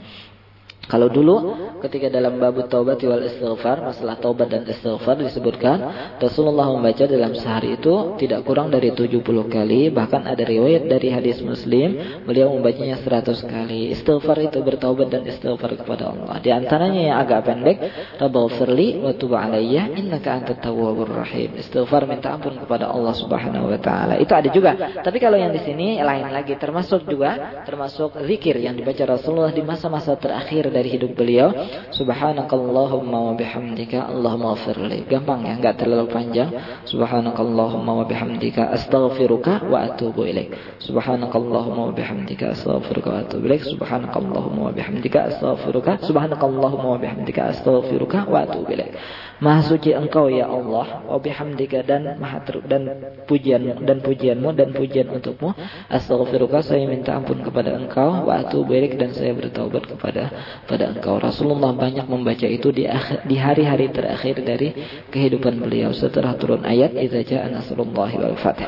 Kalau 0.90 1.06
dulu 1.06 1.54
ketika 1.86 2.10
dalam 2.10 2.42
bab 2.42 2.58
taubat 2.66 2.98
wal 3.06 3.22
istighfar, 3.22 3.86
masalah 3.86 4.18
taubat 4.18 4.50
dan 4.50 4.66
istighfar 4.66 5.22
disebutkan 5.22 5.78
Rasulullah 6.18 6.66
membaca 6.66 7.06
dalam 7.06 7.38
sehari 7.38 7.78
itu 7.78 8.18
tidak 8.18 8.42
kurang 8.42 8.74
dari 8.74 8.90
70 8.90 9.22
kali, 9.48 9.94
bahkan 9.94 10.26
ada 10.26 10.42
riwayat 10.42 10.90
dari 10.90 11.14
hadis 11.14 11.46
Muslim, 11.46 12.26
beliau 12.26 12.50
membacanya 12.58 12.98
100 12.98 13.38
kali. 13.46 13.94
Istighfar 13.94 14.42
itu 14.42 14.66
bertaubat 14.66 15.14
dan 15.14 15.30
istighfar 15.30 15.78
kepada 15.78 16.10
Allah. 16.10 16.42
Di 16.42 16.50
antaranya 16.50 17.02
yang 17.14 17.18
agak 17.22 17.46
pendek, 17.46 17.78
Rabbighfirli 18.18 19.06
wa 19.06 19.14
tub 19.14 19.38
alayya 19.38 19.94
innaka 19.94 20.42
antat 20.42 20.58
tawwabur 20.66 21.22
rahim. 21.22 21.54
Istighfar 21.54 22.10
minta 22.10 22.34
ampun 22.34 22.58
kepada 22.58 22.90
Allah 22.90 23.14
Subhanahu 23.14 23.70
wa 23.70 23.78
taala. 23.78 24.18
Itu 24.18 24.34
ada 24.34 24.50
juga. 24.50 24.74
Tapi 25.06 25.22
kalau 25.22 25.38
yang 25.38 25.54
di 25.54 25.62
sini 25.62 26.02
lain 26.02 26.34
lagi 26.34 26.58
termasuk 26.58 27.06
juga 27.06 27.62
termasuk 27.62 28.26
zikir 28.26 28.58
yang 28.58 28.74
dibaca 28.74 29.06
Rasulullah 29.06 29.54
di 29.54 29.62
masa-masa 29.62 30.18
terakhir 30.18 30.74
dari 30.80 30.96
hidup 30.96 31.12
beliau. 31.14 31.52
Subhanakallahumma 31.92 33.20
wa 33.30 33.34
bihamdika 33.36 34.08
allahumma 34.08 34.56
firli 34.56 35.04
gampang 35.04 35.44
ya 35.44 35.60
nggak 35.60 35.76
terlalu 35.76 36.08
panjang. 36.08 36.56
Subhanakallahumma 36.88 37.92
wa 38.00 38.06
bihamdika 38.08 38.72
astaghfiruka 38.72 39.68
wa 39.68 39.92
atubu 39.92 40.24
ilaik. 40.24 40.56
Subhanakallahumma 40.80 41.92
wa 41.92 41.94
bihamdika 41.94 42.56
astaghfiruka 42.56 43.08
wa 43.12 43.20
atubu 43.28 43.44
ilaik. 43.52 43.64
Subhanakallahumma 43.68 44.62
wa 44.68 44.74
bihamdika 44.74 45.20
astaghfiruka. 45.36 45.92
Subhanakallahumma 46.08 46.88
wa 46.96 47.00
bihamdika 47.00 47.52
astaghfiruka 47.52 48.24
wa 48.32 48.48
atubu 48.48 48.72
ilaik 48.72 48.96
Maha 49.40 49.64
suci 49.64 49.96
engkau 49.96 50.28
ya 50.28 50.52
Allah. 50.52 51.08
Wa 51.08 51.16
bihamdika 51.16 51.88
dan 51.88 52.20
maha 52.20 52.44
dan 52.68 52.92
pujian 53.24 53.88
dan 53.88 54.04
pujianmu 54.04 54.52
dan 54.52 54.76
pujian 54.76 55.08
untukmu. 55.08 55.56
Astaghfiruka 55.88 56.60
saya 56.60 56.84
minta 56.84 57.16
ampun 57.16 57.40
kepada 57.40 57.72
engkau. 57.72 58.28
Wa 58.28 58.44
atubu 58.44 58.76
ilaik 58.76 59.00
dan 59.00 59.16
saya 59.16 59.32
bertaubat 59.32 59.88
kepada 59.96 60.28
pada 60.68 60.92
engkau. 60.92 61.24
Rasulullah 61.24 61.72
banyak 61.72 62.04
membaca 62.12 62.48
itu 62.52 62.68
di 62.76 62.84
di 63.24 63.36
hari-hari 63.40 63.88
terakhir 63.96 64.44
dari 64.44 64.76
kehidupan 65.08 65.56
beliau. 65.64 65.96
Setelah 65.96 66.36
turun 66.36 66.68
ayat 66.68 66.92
idza 67.00 67.24
jaa 67.24 67.48
nasrullahi 67.48 68.20
wal 68.20 68.36
fath. 68.36 68.60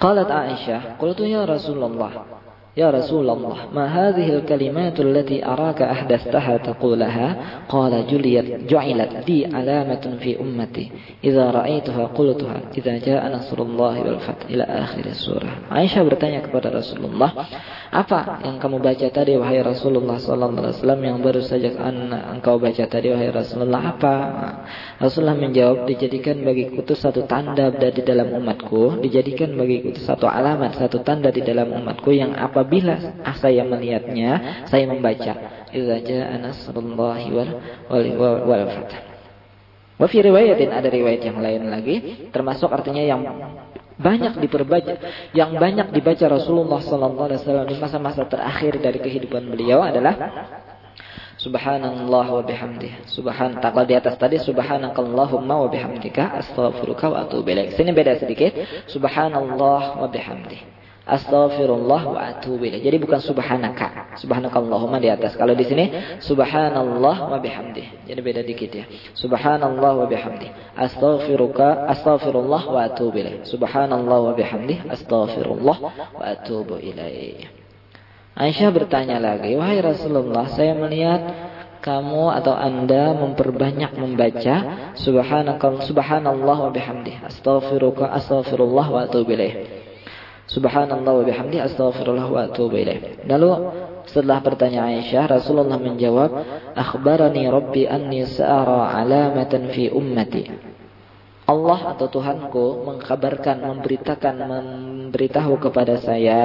Qalat 0.00 0.32
Aisyah 0.32 0.96
qultu 0.96 1.28
ya 1.28 1.44
Rasulullah 1.44 2.39
يا 2.79 2.91
رسول 2.91 3.29
الله 3.29 3.57
ما 3.73 3.85
هذه 3.87 4.35
الكلمات 4.35 4.99
التي 4.99 5.45
أراك 5.45 5.81
أحدثتها 5.81 6.57
تقولها 6.57 7.37
قال 7.69 8.07
جليت 8.07 8.67
جعلت 8.69 9.29
لي 9.29 9.47
علامة 9.55 10.17
في 10.19 10.39
أمتي 10.39 10.91
إذا 11.23 11.51
رأيتها 11.51 12.05
قلتها 12.05 12.61
إذا 12.77 12.97
جاء 12.97 13.35
نصر 13.35 13.61
الله 13.61 14.01
والفتح 14.01 14.45
إلى 14.49 14.63
آخر 14.63 15.05
السورة 15.05 15.51
Aisyah 15.71 16.03
bertanya 16.03 16.43
kepada 16.43 16.67
Rasulullah 16.67 17.31
Apa 17.95 18.43
yang 18.43 18.59
kamu 18.59 18.83
baca 18.83 19.07
tadi 19.07 19.39
wahai 19.39 19.63
Rasulullah 19.63 20.19
sallallahu 20.19 20.67
alaihi 20.67 20.75
wasallam 20.83 21.01
yang 21.05 21.17
baru 21.23 21.39
saja 21.39 21.71
engkau 22.35 22.59
baca 22.59 22.83
tadi 22.91 23.07
wahai 23.07 23.31
Rasulullah 23.31 23.95
apa? 23.95 24.15
Rasulullah 24.99 25.39
menjawab 25.39 25.87
dijadikan 25.87 26.43
bagiku 26.43 26.83
itu 26.83 26.91
satu 26.91 27.23
tanda 27.23 27.71
di 27.71 28.03
dalam 28.03 28.35
umatku, 28.35 28.99
dijadikan 28.99 29.55
bagiku 29.55 29.95
itu 29.95 30.01
satu 30.03 30.27
alamat, 30.27 30.75
satu 30.75 31.07
tanda 31.07 31.31
di 31.31 31.39
dalam 31.39 31.71
umatku 31.71 32.11
yang 32.11 32.35
apabila 32.70 32.94
saya 33.34 33.66
melihatnya, 33.66 34.62
saya 34.70 34.86
membaca 34.86 35.66
idza 35.74 35.96
jaa 36.06 36.38
nasrullahi 36.38 37.26
wal 37.34 37.50
wal 37.90 38.38
wal 38.46 38.64
fath. 38.70 38.94
Wa 39.98 40.06
fi 40.06 40.22
riwayatin 40.22 40.70
ada 40.70 40.86
riwayat 40.86 41.26
yang 41.26 41.42
lain 41.42 41.66
lagi 41.66 42.30
termasuk 42.30 42.70
artinya 42.70 43.02
yang 43.02 43.26
banyak 44.00 44.38
diperbaca 44.38 44.96
yang 45.36 45.58
banyak 45.58 45.92
dibaca 45.92 46.24
Rasulullah 46.30 46.80
sallallahu 46.80 47.26
alaihi 47.26 47.40
wasallam 47.42 47.66
di 47.68 47.76
masa-masa 47.76 48.22
terakhir 48.24 48.80
dari 48.80 49.02
kehidupan 49.02 49.50
beliau 49.50 49.82
adalah 49.84 50.14
Subhanallah 51.40 52.26
wa 52.36 52.44
bihamdih. 52.44 53.08
Subhan 53.08 53.64
takal 53.64 53.88
di 53.88 53.96
atas 53.96 54.12
tadi 54.20 54.36
subhanakallahumma 54.36 55.56
wa 55.56 55.68
bihamdika 55.72 56.36
astaghfiruka 56.36 57.08
wa 57.08 57.24
atubu 57.24 57.48
ilaik. 57.48 57.72
Sini 57.80 57.96
beda 57.96 58.20
sedikit. 58.20 58.52
Subhanallah 58.92 60.04
wa 60.04 60.08
bihamdih. 60.12 60.79
Astaghfirullah 61.10 62.02
wa 62.06 62.20
atubu 62.22 62.62
ilaih. 62.70 62.86
Jadi 62.86 63.02
bukan 63.02 63.18
subhanaka. 63.18 64.14
Subhanakallahumma 64.14 65.02
di 65.02 65.10
atas. 65.10 65.34
Kalau 65.34 65.58
di 65.58 65.66
sini 65.66 65.90
subhanallah 66.22 67.34
wa 67.34 67.38
bihamdih. 67.42 68.06
Jadi 68.06 68.20
beda 68.22 68.46
dikit 68.46 68.70
ya. 68.70 68.86
Subhanallah 69.18 69.92
wa 69.98 70.06
bihamdih. 70.06 70.78
Astaghfiruka 70.78 71.90
astaghfirullah 71.90 72.62
wa 72.70 72.80
atubu 72.86 73.18
ilaih. 73.18 73.42
Subhanallah 73.42 74.18
wa 74.30 74.32
bihamdih. 74.38 74.86
Astaghfirullah 74.86 75.76
wa 76.14 76.22
atubu 76.22 76.78
ilaih. 76.78 77.50
Aisyah 78.38 78.70
bertanya 78.70 79.18
lagi, 79.18 79.58
"Wahai 79.58 79.82
Rasulullah, 79.82 80.46
saya 80.46 80.78
melihat 80.78 81.26
kamu 81.82 82.30
atau 82.38 82.54
Anda 82.54 83.18
memperbanyak 83.18 83.98
membaca 83.98 84.56
subhanakal 84.94 85.82
subhanallah 85.82 86.70
wa 86.70 86.70
bihamdih. 86.70 87.26
Astaghfiruka 87.26 88.06
astaghfirullah 88.14 88.86
wa 88.86 89.00
atubu 89.10 89.34
ilaih." 89.34 89.89
Subhanallah 90.50 91.12
wa 91.14 91.22
bihamdi 91.22 91.62
astaghfirullah 91.62 92.26
wa 92.26 92.50
atubu 92.50 92.74
ilaih. 92.74 93.22
Lalu 93.30 93.50
setelah 94.10 94.42
pertanyaan 94.42 94.98
Aisyah, 94.98 95.30
Rasulullah 95.30 95.78
menjawab, 95.78 96.30
"Akhbarani 96.74 97.46
Rabbi 97.46 97.86
anni 97.86 98.26
sa'ara 98.26 98.98
alamatan 98.98 99.70
fi 99.70 99.86
ummati." 99.94 100.70
Allah 101.50 101.94
atau 101.94 102.06
Tuhanku 102.06 102.86
mengkabarkan, 102.86 103.58
memberitakan, 103.58 104.34
memberitahu 104.38 105.58
kepada 105.58 105.98
saya 105.98 106.42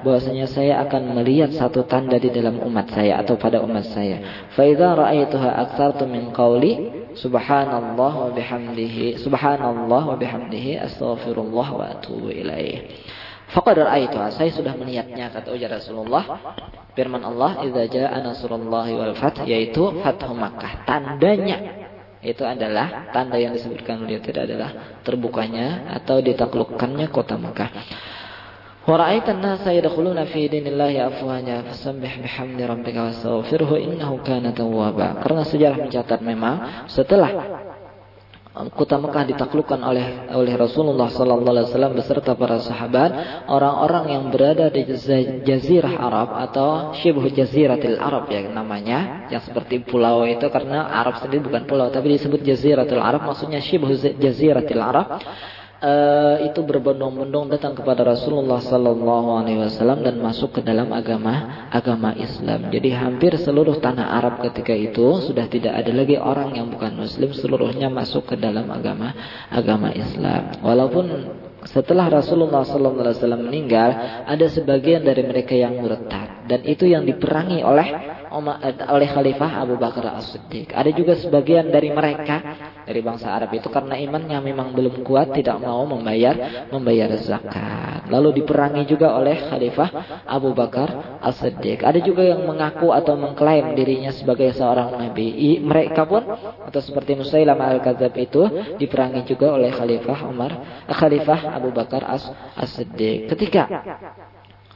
bahwasanya 0.00 0.48
saya 0.48 0.80
akan 0.88 1.12
melihat 1.20 1.52
satu 1.52 1.84
tanda 1.84 2.16
di 2.16 2.32
dalam 2.32 2.64
umat 2.64 2.88
saya 2.88 3.20
atau 3.20 3.36
pada 3.36 3.60
umat 3.60 3.84
saya. 3.92 4.48
Fa 4.56 4.64
idza 4.64 4.96
ra'aituha 4.96 5.60
aktsartu 5.60 6.08
min 6.08 6.32
qawli 6.32 7.04
subhanallah 7.12 8.12
wa 8.28 8.30
bihamdihi 8.32 9.20
subhanallah 9.20 10.02
wa 10.12 10.16
bihamdihi 10.16 10.80
astaghfirullah 10.88 11.68
wa 11.76 11.84
atubu. 11.92 12.32
Faqad 13.46 13.78
ra'aituha, 13.78 14.34
saya 14.34 14.50
sudah 14.50 14.74
melihatnya 14.74 15.30
kata 15.30 15.54
ujar 15.54 15.78
Rasulullah. 15.78 16.24
Firman 16.98 17.22
Allah, 17.22 17.62
"Idza 17.62 17.84
jaa 17.86 18.18
nasrullahi 18.18 18.92
wal 18.98 19.14
fath," 19.14 19.46
yaitu 19.46 20.02
Fathu 20.02 20.34
Makkah. 20.34 20.82
Tandanya 20.82 21.86
itu 22.26 22.42
adalah 22.42 23.12
tanda 23.14 23.38
yang 23.38 23.54
disebutkan 23.54 24.02
oleh 24.02 24.18
tidak 24.18 24.50
adalah 24.50 24.98
terbukanya 25.06 25.86
atau 25.94 26.18
ditaklukkannya 26.18 27.06
kota 27.14 27.38
yadkhuluna 29.74 30.30
fi 30.30 30.46
dinillahi 30.46 31.02
afwaja 31.02 31.66
fasabbih 31.66 32.22
bihamdi 32.22 32.62
rabbika 32.62 33.10
wastaghfirhu 33.10 33.74
innahu 33.82 34.22
kana 34.22 34.54
tawwaba. 34.54 35.22
Karena 35.26 35.42
sejarah 35.42 35.78
mencatat 35.86 36.22
memang 36.22 36.86
setelah 36.86 37.30
kota 38.72 38.96
Mekah 38.96 39.24
ditaklukkan 39.36 39.80
oleh 39.84 40.32
oleh 40.32 40.54
Rasulullah 40.56 41.12
sallallahu 41.12 41.52
alaihi 41.52 41.68
wasallam 41.68 41.92
beserta 41.92 42.32
para 42.32 42.56
sahabat, 42.64 43.10
orang-orang 43.52 44.16
yang 44.16 44.24
berada 44.32 44.72
di 44.72 44.88
jazirah 45.44 45.92
Arab 46.00 46.32
atau 46.48 46.96
syibhu 46.96 47.28
jaziratil 47.28 48.00
Arab 48.00 48.32
ya 48.32 48.48
namanya, 48.48 49.28
yang 49.28 49.44
seperti 49.44 49.84
pulau 49.84 50.24
itu 50.24 50.48
karena 50.48 50.88
Arab 50.88 51.20
sendiri 51.20 51.44
bukan 51.44 51.68
pulau 51.68 51.92
tapi 51.92 52.16
disebut 52.16 52.40
jaziratul 52.40 53.04
Arab 53.04 53.28
maksudnya 53.28 53.60
syibhu 53.60 53.92
jaziratil 53.96 54.80
Arab 54.80 55.20
uh, 55.86 56.36
itu 56.42 56.60
berbondong-bondong 56.66 57.54
datang 57.54 57.78
kepada 57.78 58.02
Rasulullah 58.02 58.58
Sallallahu 58.58 59.28
Alaihi 59.38 59.62
Wasallam 59.62 60.02
dan 60.02 60.18
masuk 60.18 60.58
ke 60.58 60.60
dalam 60.66 60.90
agama 60.90 61.66
agama 61.70 62.10
Islam. 62.18 62.68
Jadi 62.74 62.90
hampir 62.90 63.38
seluruh 63.38 63.78
tanah 63.78 64.18
Arab 64.18 64.42
ketika 64.50 64.74
itu 64.74 65.22
sudah 65.22 65.46
tidak 65.46 65.78
ada 65.78 65.92
lagi 65.94 66.18
orang 66.18 66.58
yang 66.58 66.66
bukan 66.66 66.98
Muslim, 66.98 67.30
seluruhnya 67.30 67.86
masuk 67.86 68.26
ke 68.26 68.34
dalam 68.34 68.66
agama 68.68 69.14
agama 69.48 69.94
Islam. 69.94 70.58
Walaupun 70.60 71.04
setelah 71.66 72.08
Rasulullah 72.08 72.62
SAW 72.62 73.36
meninggal, 73.42 74.22
ada 74.24 74.46
sebagian 74.46 75.02
dari 75.02 75.26
mereka 75.26 75.52
yang 75.52 75.78
murtad 75.78 76.36
dan 76.46 76.62
itu 76.62 76.86
yang 76.86 77.02
diperangi 77.02 77.60
oleh 77.66 78.16
oleh 78.90 79.08
Khalifah 79.10 79.64
Abu 79.64 79.78
Bakar 79.78 80.18
As-Siddiq. 80.18 80.74
Ada 80.74 80.90
juga 80.94 81.18
sebagian 81.18 81.70
dari 81.70 81.90
mereka 81.90 82.42
dari 82.86 83.00
bangsa 83.02 83.32
Arab 83.32 83.54
itu 83.54 83.66
karena 83.70 83.98
imannya 83.98 84.38
memang 84.42 84.76
belum 84.76 85.02
kuat 85.02 85.34
tidak 85.34 85.58
mau 85.58 85.82
membayar 85.88 86.66
membayar 86.70 87.10
zakat. 87.18 88.06
Lalu 88.06 88.42
diperangi 88.42 88.86
juga 88.86 89.16
oleh 89.18 89.40
Khalifah 89.50 90.22
Abu 90.26 90.54
Bakar 90.54 91.18
As-Siddiq. 91.22 91.82
Ada 91.82 91.98
juga 92.02 92.22
yang 92.22 92.46
mengaku 92.46 92.94
atau 92.94 93.18
mengklaim 93.18 93.74
dirinya 93.74 94.14
sebagai 94.14 94.54
seorang 94.54 94.94
nabi. 94.94 95.58
Mereka 95.58 96.06
pun 96.06 96.22
atau 96.66 96.80
seperti 96.82 97.18
Musailam 97.18 97.58
Al-Kadzab 97.58 98.14
itu 98.14 98.42
diperangi 98.78 99.26
juga 99.26 99.56
oleh 99.56 99.72
Khalifah 99.74 100.18
Umar, 100.28 100.52
Khalifah 100.86 101.55
Abu 101.56 101.72
Bakar 101.72 102.04
As-Siddiq. 102.56 103.32
Ketika 103.32 103.66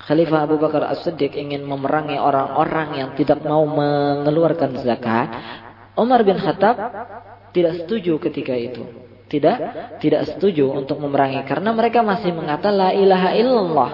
Khalifah 0.01 0.49
Abu 0.49 0.57
Bakar 0.57 0.89
As-Siddiq 0.89 1.37
ingin 1.37 1.63
memerangi 1.69 2.17
orang-orang 2.17 2.97
yang 2.97 3.11
tidak 3.15 3.45
mau 3.45 3.63
mengeluarkan 3.69 4.81
zakat. 4.81 5.29
Umar 5.95 6.25
bin 6.25 6.41
Khattab 6.41 6.77
tidak 7.53 7.85
setuju 7.85 8.17
ketika 8.19 8.57
itu. 8.57 8.83
Tidak 9.31 9.57
tidak 10.03 10.23
setuju 10.27 10.75
untuk 10.75 10.99
memerangi 10.99 11.47
karena 11.47 11.71
mereka 11.71 12.03
masih 12.03 12.35
mengatakan 12.35 12.75
la 12.75 12.91
ilaha 12.91 13.31
illallah. 13.37 13.91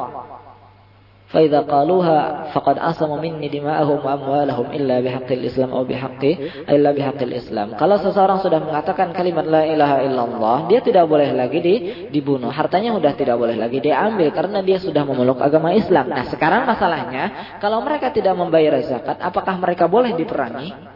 فإذا 1.31 1.59
قالوها 1.63 2.51
فقد 2.51 2.75
أصموا 2.77 3.19
مني 3.23 3.47
دماءهم 3.47 3.99
وأموالهم 4.05 4.65
إلا 4.75 4.99
بحق 4.99 5.31
الإسلام 5.31 5.71
أو 5.71 5.83
بحق 5.87 6.23
إلا 6.67 6.89
بحق 6.91 7.19
الإسلام. 7.23 7.79
Kalau 7.79 7.97
seseorang 8.03 8.43
sudah 8.43 8.59
mengatakan 8.59 9.15
kalimat 9.15 9.47
la 9.47 9.63
ilaha 9.63 10.03
illallah, 10.03 10.57
dia 10.67 10.83
tidak 10.83 11.07
boleh 11.07 11.31
lagi 11.31 11.59
di, 11.63 11.75
dibunuh. 12.11 12.51
Hartanya 12.51 12.91
sudah 12.91 13.15
tidak 13.15 13.39
boleh 13.39 13.55
lagi 13.55 13.79
diambil 13.79 14.27
karena 14.35 14.59
dia 14.59 14.77
sudah 14.83 15.07
memeluk 15.07 15.39
agama 15.39 15.71
Islam. 15.71 16.11
Nah, 16.11 16.27
sekarang 16.27 16.67
masalahnya, 16.67 17.55
kalau 17.63 17.79
mereka 17.79 18.11
tidak 18.11 18.35
membayar 18.35 18.75
zakat, 18.83 19.15
apakah 19.23 19.55
mereka 19.55 19.87
boleh 19.87 20.11
diperangi? 20.11 20.94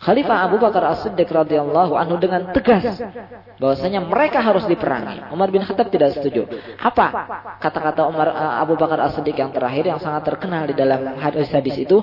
Khalifah 0.00 0.48
Abu 0.48 0.56
Bakar 0.56 0.96
As-Siddiq 0.96 1.28
radhiyallahu 1.28 1.92
anhu 1.92 2.16
dengan 2.16 2.56
tegas 2.56 2.88
bahwasanya 3.60 4.00
mereka 4.00 4.40
harus 4.40 4.64
diperangi. 4.64 5.28
Umar 5.28 5.52
bin 5.52 5.60
Khattab 5.60 5.92
tidak 5.92 6.16
setuju. 6.16 6.48
Apa 6.80 7.12
kata-kata 7.60 8.08
Umar 8.08 8.32
uh, 8.32 8.64
Abu 8.64 8.80
Bakar 8.80 8.96
As-Siddiq 9.04 9.36
yang 9.36 9.52
terakhir 9.52 9.84
yang 9.84 10.00
sangat 10.00 10.24
terkenal 10.24 10.64
di 10.64 10.72
dalam 10.72 11.20
hadis-hadis 11.20 11.84
itu? 11.84 12.00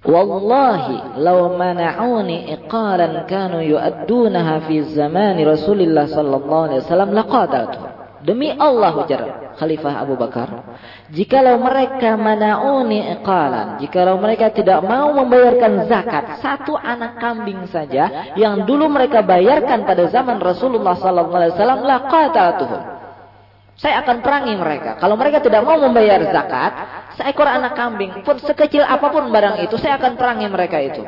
Wallahi 0.00 1.20
law 1.20 1.56
mana'uni 1.56 2.48
iqalan 2.60 3.28
kanu 3.28 3.64
yu'addunaha 3.64 4.64
fi 4.68 4.80
zamani 4.96 5.44
Rasulillah 5.44 6.08
sallallahu 6.08 6.64
alaihi 6.72 6.80
wasallam 6.84 7.10
laqataltu. 7.16 7.89
Demi 8.20 8.52
Allah 8.52 8.92
ujar 9.00 9.22
Khalifah 9.56 10.04
Abu 10.04 10.12
Bakar, 10.20 10.76
jikalau 11.08 11.56
mereka 11.56 12.20
manauni 12.20 13.00
iqalan, 13.16 13.80
jikalau 13.80 14.20
mereka 14.20 14.52
tidak 14.52 14.84
mau 14.84 15.08
membayarkan 15.16 15.88
zakat 15.88 16.36
satu 16.44 16.76
anak 16.76 17.16
kambing 17.16 17.64
saja 17.72 18.32
yang 18.36 18.68
dulu 18.68 18.92
mereka 18.92 19.24
bayarkan 19.24 19.88
pada 19.88 20.04
zaman 20.12 20.36
Rasulullah 20.36 21.00
sallallahu 21.00 21.32
alaihi 21.32 21.52
wasallam 21.56 21.80
laqatatuhum. 21.80 22.82
Saya 23.80 24.04
akan 24.04 24.20
perangi 24.20 24.52
mereka. 24.60 25.00
Kalau 25.00 25.16
mereka 25.16 25.40
tidak 25.40 25.64
mau 25.64 25.80
membayar 25.80 26.20
zakat, 26.28 26.72
seekor 27.16 27.48
anak 27.48 27.72
kambing 27.72 28.20
pun 28.20 28.36
sekecil 28.36 28.84
apa 28.84 29.08
pun 29.08 29.32
barang 29.32 29.64
itu, 29.64 29.80
saya 29.80 29.96
akan 29.96 30.20
perangi 30.20 30.44
mereka 30.52 30.76
itu. 30.84 31.00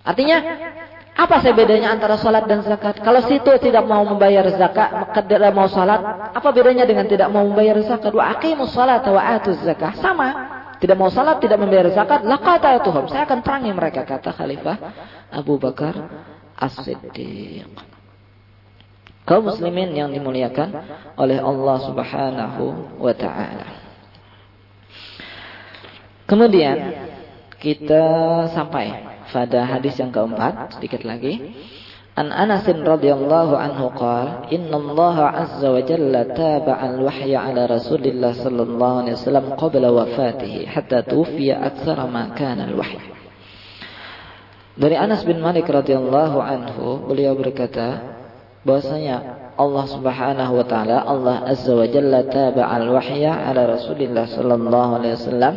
Artinya 0.00 0.40
apa 1.10 1.42
sih 1.42 1.52
bedanya 1.52 1.92
antara 1.92 2.16
sholat 2.16 2.46
dan 2.46 2.64
zakat? 2.64 3.02
Kalau 3.02 3.20
situ 3.26 3.50
tidak 3.60 3.84
mau 3.84 4.06
membayar 4.06 4.46
zakat, 4.54 4.88
maka 4.94 5.20
tidak 5.26 5.52
mau 5.52 5.66
sholat. 5.66 6.00
Apa 6.32 6.48
bedanya 6.54 6.86
dengan 6.86 7.04
tidak 7.10 7.28
mau 7.28 7.44
membayar 7.44 7.76
zakat? 7.82 8.14
Wa 8.14 8.38
aqimus 8.38 8.72
sholat 8.72 9.04
wa 9.04 9.20
atuz 9.20 9.58
zakat. 9.60 9.98
Sama. 9.98 10.58
Tidak 10.80 10.96
mau 10.96 11.12
sholat, 11.12 11.36
tidak 11.44 11.60
membayar 11.60 11.92
zakat. 11.92 12.24
Laqata 12.24 12.80
tuhum. 12.80 13.04
Saya 13.12 13.28
akan 13.28 13.44
perangi 13.44 13.68
mereka, 13.74 14.08
kata 14.08 14.32
Khalifah 14.32 14.76
Abu 15.28 15.60
Bakar 15.60 15.92
As-Siddiq. 16.56 17.68
Kaum 19.28 19.44
muslimin 19.44 19.92
yang 19.92 20.08
dimuliakan 20.08 20.72
oleh 21.20 21.38
Allah 21.38 21.76
subhanahu 21.84 22.96
wa 22.96 23.12
ta'ala. 23.12 23.68
Kemudian 26.24 26.76
kita 27.60 28.06
sampai 28.56 29.09
pada 29.30 29.64
hadis 29.64 29.96
yang 29.96 30.10
keempat 30.10 30.76
sedikit 30.76 31.06
lagi. 31.06 31.54
An 32.18 32.34
Anas 32.34 32.66
radhiyallahu 32.66 33.54
anhu 33.54 33.94
qala 33.94 34.50
inna 34.50 34.76
Allah 34.76 35.16
azza 35.46 35.70
wa 35.70 35.80
jalla 35.80 36.26
taba'a 36.26 36.98
al-wahya 36.98 37.48
ala 37.48 37.70
Rasulillah 37.70 38.34
sallallahu 38.34 39.06
alaihi 39.06 39.16
wasallam 39.16 39.54
qabla 39.54 39.88
wafatihi 39.88 40.68
hatta 40.68 41.06
tufiya 41.06 41.62
aktsara 41.62 42.10
ma 42.10 42.34
kana 42.34 42.66
al-wahy 42.66 42.98
Dari 44.74 44.96
Anas 44.98 45.22
bin 45.22 45.38
Malik 45.38 45.70
radhiyallahu 45.70 46.38
anhu 46.42 47.08
beliau 47.08 47.38
berkata 47.38 48.02
bahwasanya 48.66 49.49
Allah 49.60 49.84
Subhanahu 49.84 50.56
wa 50.56 50.64
taala 50.64 51.04
Allah 51.04 51.44
Azza 51.44 51.76
wa 51.76 51.84
Jalla 51.84 52.24
taba'al 52.24 52.88
wahya 52.88 53.44
ala 53.44 53.76
Rasulillah 53.76 54.24
sallallahu 54.24 54.90
alaihi 54.96 55.20
wasallam. 55.20 55.54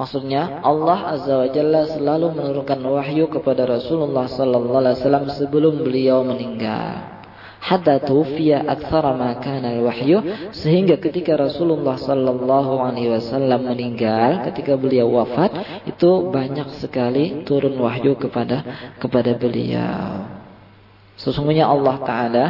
Maksudnya 0.00 0.64
Allah 0.64 0.98
Azza 1.12 1.44
wa 1.44 1.48
Jalla 1.52 1.84
selalu 1.84 2.32
menurunkan 2.32 2.80
wahyu 2.80 3.28
kepada 3.28 3.68
Rasulullah 3.68 4.24
sallallahu 4.24 4.80
alaihi 4.80 4.96
wasallam 4.96 5.24
sebelum 5.28 5.84
beliau 5.84 6.24
meninggal. 6.24 7.20
Hatta 7.64 7.96
tufiya 8.00 8.60
aktsara 8.64 9.16
ma 9.16 9.40
kana 9.40 9.80
wahyu 9.80 10.20
sehingga 10.52 11.00
ketika 11.00 11.36
Rasulullah 11.36 11.96
sallallahu 11.96 12.80
alaihi 12.80 13.12
wasallam 13.12 13.68
meninggal 13.68 14.44
ketika 14.52 14.76
beliau 14.76 15.08
wafat 15.08 15.52
itu 15.88 16.28
banyak 16.28 16.68
sekali 16.76 17.44
turun 17.48 17.76
wahyu 17.80 18.16
kepada 18.20 18.64
kepada 19.00 19.32
beliau. 19.36 20.28
Sesungguhnya 21.16 21.64
Allah 21.64 21.96
Ta'ala 22.04 22.44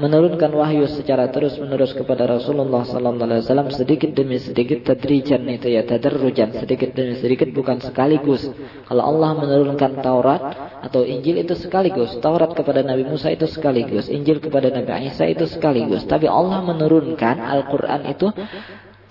menurunkan 0.00 0.48
wahyu 0.56 0.88
secara 0.88 1.28
terus 1.28 1.60
menerus 1.60 1.92
kepada 1.92 2.24
Rasulullah 2.24 2.88
sallallahu 2.88 3.28
alaihi 3.28 3.44
wasallam 3.44 3.68
sedikit 3.68 4.16
demi 4.16 4.40
sedikit 4.40 4.80
tadrijan 4.88 5.44
itu 5.44 5.68
ya 5.68 5.84
tadarrujan 5.84 6.56
sedikit 6.56 6.96
demi 6.96 7.20
sedikit 7.20 7.52
bukan 7.52 7.84
sekaligus. 7.84 8.48
Kalau 8.88 9.04
Allah 9.04 9.36
menurunkan 9.36 10.00
Taurat 10.00 10.42
atau 10.88 11.04
Injil 11.04 11.44
itu 11.44 11.52
sekaligus. 11.52 12.16
Taurat 12.24 12.56
kepada 12.56 12.80
Nabi 12.80 13.04
Musa 13.04 13.28
itu 13.28 13.44
sekaligus, 13.44 14.08
Injil 14.08 14.40
kepada 14.40 14.72
Nabi 14.72 15.12
Isa 15.12 15.28
itu 15.28 15.44
sekaligus. 15.44 16.08
Tapi 16.08 16.24
Allah 16.24 16.64
menurunkan 16.64 17.36
Al-Qur'an 17.36 18.08
itu 18.08 18.32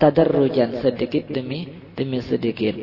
tadarrujan 0.02 0.82
sedikit 0.82 1.30
demi 1.30 1.70
demi 1.94 2.18
sedikit. 2.18 2.74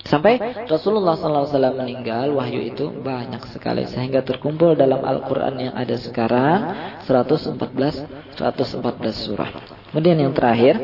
Sampai 0.00 0.40
Rasulullah 0.64 1.12
SAW 1.12 1.76
meninggal, 1.76 2.32
wahyu 2.32 2.72
itu 2.72 2.88
banyak 2.88 3.44
sekali 3.52 3.84
sehingga 3.84 4.24
terkumpul 4.24 4.72
dalam 4.72 5.04
Al-Quran 5.04 5.70
yang 5.70 5.74
ada 5.76 5.92
sekarang 6.00 6.58
114 7.04 7.56
114 8.34 8.80
surah. 9.12 9.50
Kemudian 9.92 10.18
yang 10.24 10.32
terakhir 10.32 10.80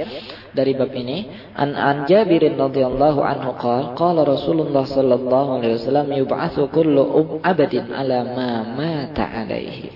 dari 0.52 0.76
bab 0.76 0.92
ini, 0.92 1.28
an 1.56 1.72
an 1.76 1.96
Jabirin 2.04 2.60
radhiyallahu 2.60 3.20
anhu 3.24 3.56
qala 3.56 3.96
qala 3.96 4.20
Rasulullah 4.24 4.84
sallallahu 4.84 5.60
alaihi 5.60 5.76
wasallam 5.80 6.08
yub'atsu 6.12 6.68
kullu 6.72 7.40
abadin 7.40 7.92
ala 7.92 8.20
ma 8.24 8.50
mata 8.64 9.24
alaihi. 9.24 9.92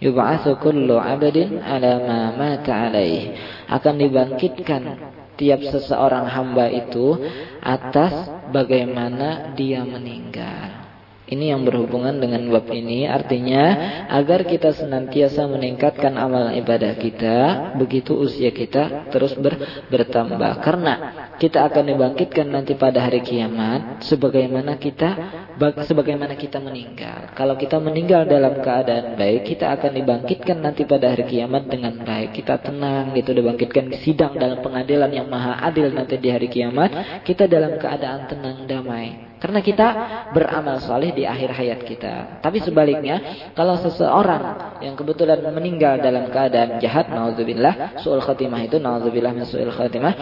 Yub'atsu 0.00 0.60
kullu 0.60 0.96
abadin 1.00 1.60
ala 1.60 1.92
ma 2.04 2.20
mata 2.36 2.88
alaihi. 2.88 3.36
Akan 3.68 3.96
dibangkitkan 3.96 5.15
tiap 5.36 5.60
seseorang 5.62 6.26
hamba 6.26 6.68
itu 6.72 7.16
atas 7.60 8.12
bagaimana 8.50 9.52
dia 9.54 9.84
meninggal. 9.84 10.86
Ini 11.26 11.50
yang 11.50 11.66
berhubungan 11.66 12.22
dengan 12.22 12.46
bab 12.54 12.70
ini 12.70 13.02
artinya 13.02 13.74
agar 14.14 14.46
kita 14.46 14.70
senantiasa 14.70 15.50
meningkatkan 15.50 16.14
amal 16.14 16.54
ibadah 16.54 16.94
kita 16.94 17.38
begitu 17.74 18.14
usia 18.14 18.54
kita 18.54 19.10
terus 19.10 19.34
ber, 19.34 19.58
bertambah 19.90 20.62
karena 20.62 20.94
kita 21.42 21.66
akan 21.66 21.90
dibangkitkan 21.90 22.46
nanti 22.46 22.78
pada 22.78 23.02
hari 23.02 23.26
kiamat 23.26 24.06
sebagaimana 24.06 24.78
kita 24.78 25.10
sebagaimana 25.58 26.36
kita 26.36 26.60
meninggal. 26.60 27.32
Kalau 27.32 27.56
kita 27.56 27.80
meninggal 27.80 28.28
dalam 28.28 28.60
keadaan 28.60 29.16
baik 29.16 29.56
kita 29.56 29.72
akan 29.72 29.92
dibangkitkan 29.96 30.58
nanti 30.60 30.84
pada 30.84 31.16
hari 31.16 31.24
kiamat 31.24 31.66
dengan 31.66 31.96
baik. 32.04 32.36
Kita 32.36 32.60
tenang 32.60 33.16
gitu 33.16 33.32
dibangkitkan 33.32 33.88
di 33.88 33.96
sidang 34.04 34.36
dalam 34.36 34.60
pengadilan 34.60 35.08
yang 35.08 35.26
maha 35.26 35.58
adil 35.64 35.88
nanti 35.92 36.20
di 36.20 36.28
hari 36.28 36.52
kiamat 36.52 37.24
kita 37.24 37.48
dalam 37.48 37.80
keadaan 37.80 38.28
tenang 38.28 38.68
damai. 38.68 39.26
Karena 39.36 39.60
kita 39.60 39.88
beramal 40.32 40.80
soleh 40.80 41.12
di 41.12 41.28
akhir 41.28 41.52
hayat 41.52 41.80
kita. 41.84 42.40
Tapi 42.40 42.56
sebaliknya, 42.64 43.20
kalau 43.52 43.76
seseorang 43.76 44.80
yang 44.80 44.96
kebetulan 44.96 45.44
meninggal 45.52 46.00
dalam 46.00 46.32
keadaan 46.32 46.80
jahat, 46.80 47.12
nauzubillah, 47.12 48.00
su'ul 48.00 48.24
khatimah 48.24 48.64
itu, 48.64 48.80
nauzubillah 48.80 49.36
min 49.36 49.44
su'ul 49.44 49.68
khatimah, 49.76 50.16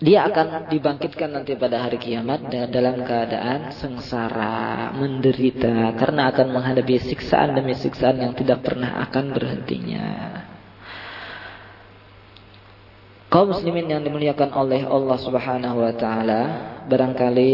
dia 0.00 0.24
akan 0.24 0.72
dibangkitkan 0.72 1.28
nanti 1.28 1.60
pada 1.60 1.84
hari 1.84 2.00
kiamat 2.00 2.48
dalam 2.72 3.04
keadaan 3.04 3.68
sengsara, 3.68 4.96
menderita, 4.96 5.92
karena 5.92 6.32
akan 6.32 6.56
menghadapi 6.56 6.96
siksaan 7.04 7.52
demi 7.52 7.76
siksaan 7.76 8.16
yang 8.16 8.32
tidak 8.32 8.64
pernah 8.64 8.96
akan 9.04 9.24
berhentinya. 9.36 10.08
Kaum 13.28 13.52
muslimin 13.52 13.92
yang 13.92 14.00
dimuliakan 14.00 14.56
oleh 14.56 14.88
Allah 14.88 15.18
Subhanahu 15.20 15.84
wa 15.84 15.92
taala, 15.92 16.42
barangkali 16.88 17.52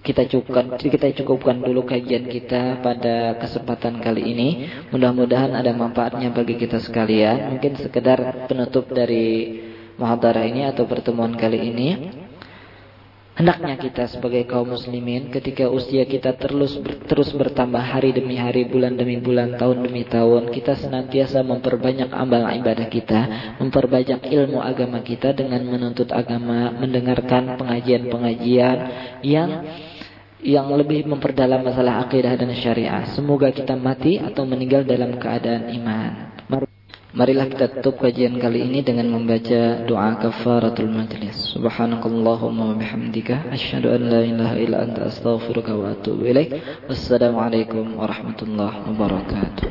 kita 0.00 0.24
cukupkan 0.24 0.80
kita 0.80 1.12
cukupkan 1.20 1.60
dulu 1.60 1.84
kajian 1.84 2.32
kita 2.32 2.80
pada 2.80 3.36
kesempatan 3.36 4.00
kali 4.00 4.24
ini. 4.24 4.48
Mudah-mudahan 4.88 5.52
ada 5.52 5.70
manfaatnya 5.76 6.32
bagi 6.32 6.56
kita 6.56 6.80
sekalian. 6.80 7.54
Mungkin 7.54 7.76
sekedar 7.76 8.48
penutup 8.48 8.88
dari 8.88 9.68
muhadharah 10.00 10.48
ini 10.48 10.64
atau 10.64 10.88
pertemuan 10.88 11.36
kali 11.36 11.60
ini. 11.60 11.88
Hendaknya 13.40 13.80
kita 13.80 14.04
sebagai 14.04 14.44
kaum 14.44 14.76
muslimin 14.76 15.32
ketika 15.32 15.64
usia 15.64 16.04
kita 16.04 16.36
terus 16.36 16.76
ber, 16.76 17.00
terus 17.08 17.32
bertambah 17.32 17.80
hari 17.80 18.12
demi 18.12 18.36
hari, 18.36 18.68
bulan 18.68 19.00
demi 19.00 19.16
bulan, 19.16 19.56
tahun 19.56 19.80
demi 19.80 20.04
tahun, 20.04 20.52
kita 20.52 20.76
senantiasa 20.76 21.40
memperbanyak 21.40 22.12
amal 22.12 22.44
ibadah 22.52 22.84
kita, 22.92 23.20
memperbanyak 23.56 24.28
ilmu 24.28 24.60
agama 24.60 25.00
kita 25.00 25.32
dengan 25.32 25.64
menuntut 25.64 26.12
agama, 26.12 26.68
mendengarkan 26.84 27.56
pengajian-pengajian 27.56 28.76
yang 29.24 29.50
yang 30.40 30.68
lebih 30.72 31.04
memperdalam 31.08 31.64
masalah 31.64 32.04
akidah 32.04 32.36
dan 32.36 32.52
syariah. 32.52 33.08
Semoga 33.12 33.52
kita 33.52 33.72
mati 33.72 34.20
atau 34.20 34.44
meninggal 34.44 34.84
dalam 34.84 35.16
keadaan 35.16 35.68
iman. 35.80 36.12
Marilah 37.10 37.50
kita 37.50 37.66
tutup 37.74 38.06
kajian 38.06 38.38
kali 38.38 38.62
ini 38.62 38.86
dengan 38.86 39.10
membaca 39.10 39.82
doa 39.82 40.14
kafaratul 40.14 40.94
majlis. 40.94 41.58
Subhanakallahumma 41.58 42.70
wa 42.70 42.76
bihamdika 42.78 43.50
asyhadu 43.50 43.90
an 43.90 44.02
la 44.06 44.22
ilaha 44.22 44.54
illa 44.54 44.76
anta 44.86 45.10
astaghfiruka 45.10 45.74
wa 45.74 45.90
atubu 45.90 46.30
ilaik. 46.30 46.62
Wassalamualaikum 46.86 47.98
warahmatullahi 47.98 48.86
wabarakatuh. 48.86 49.66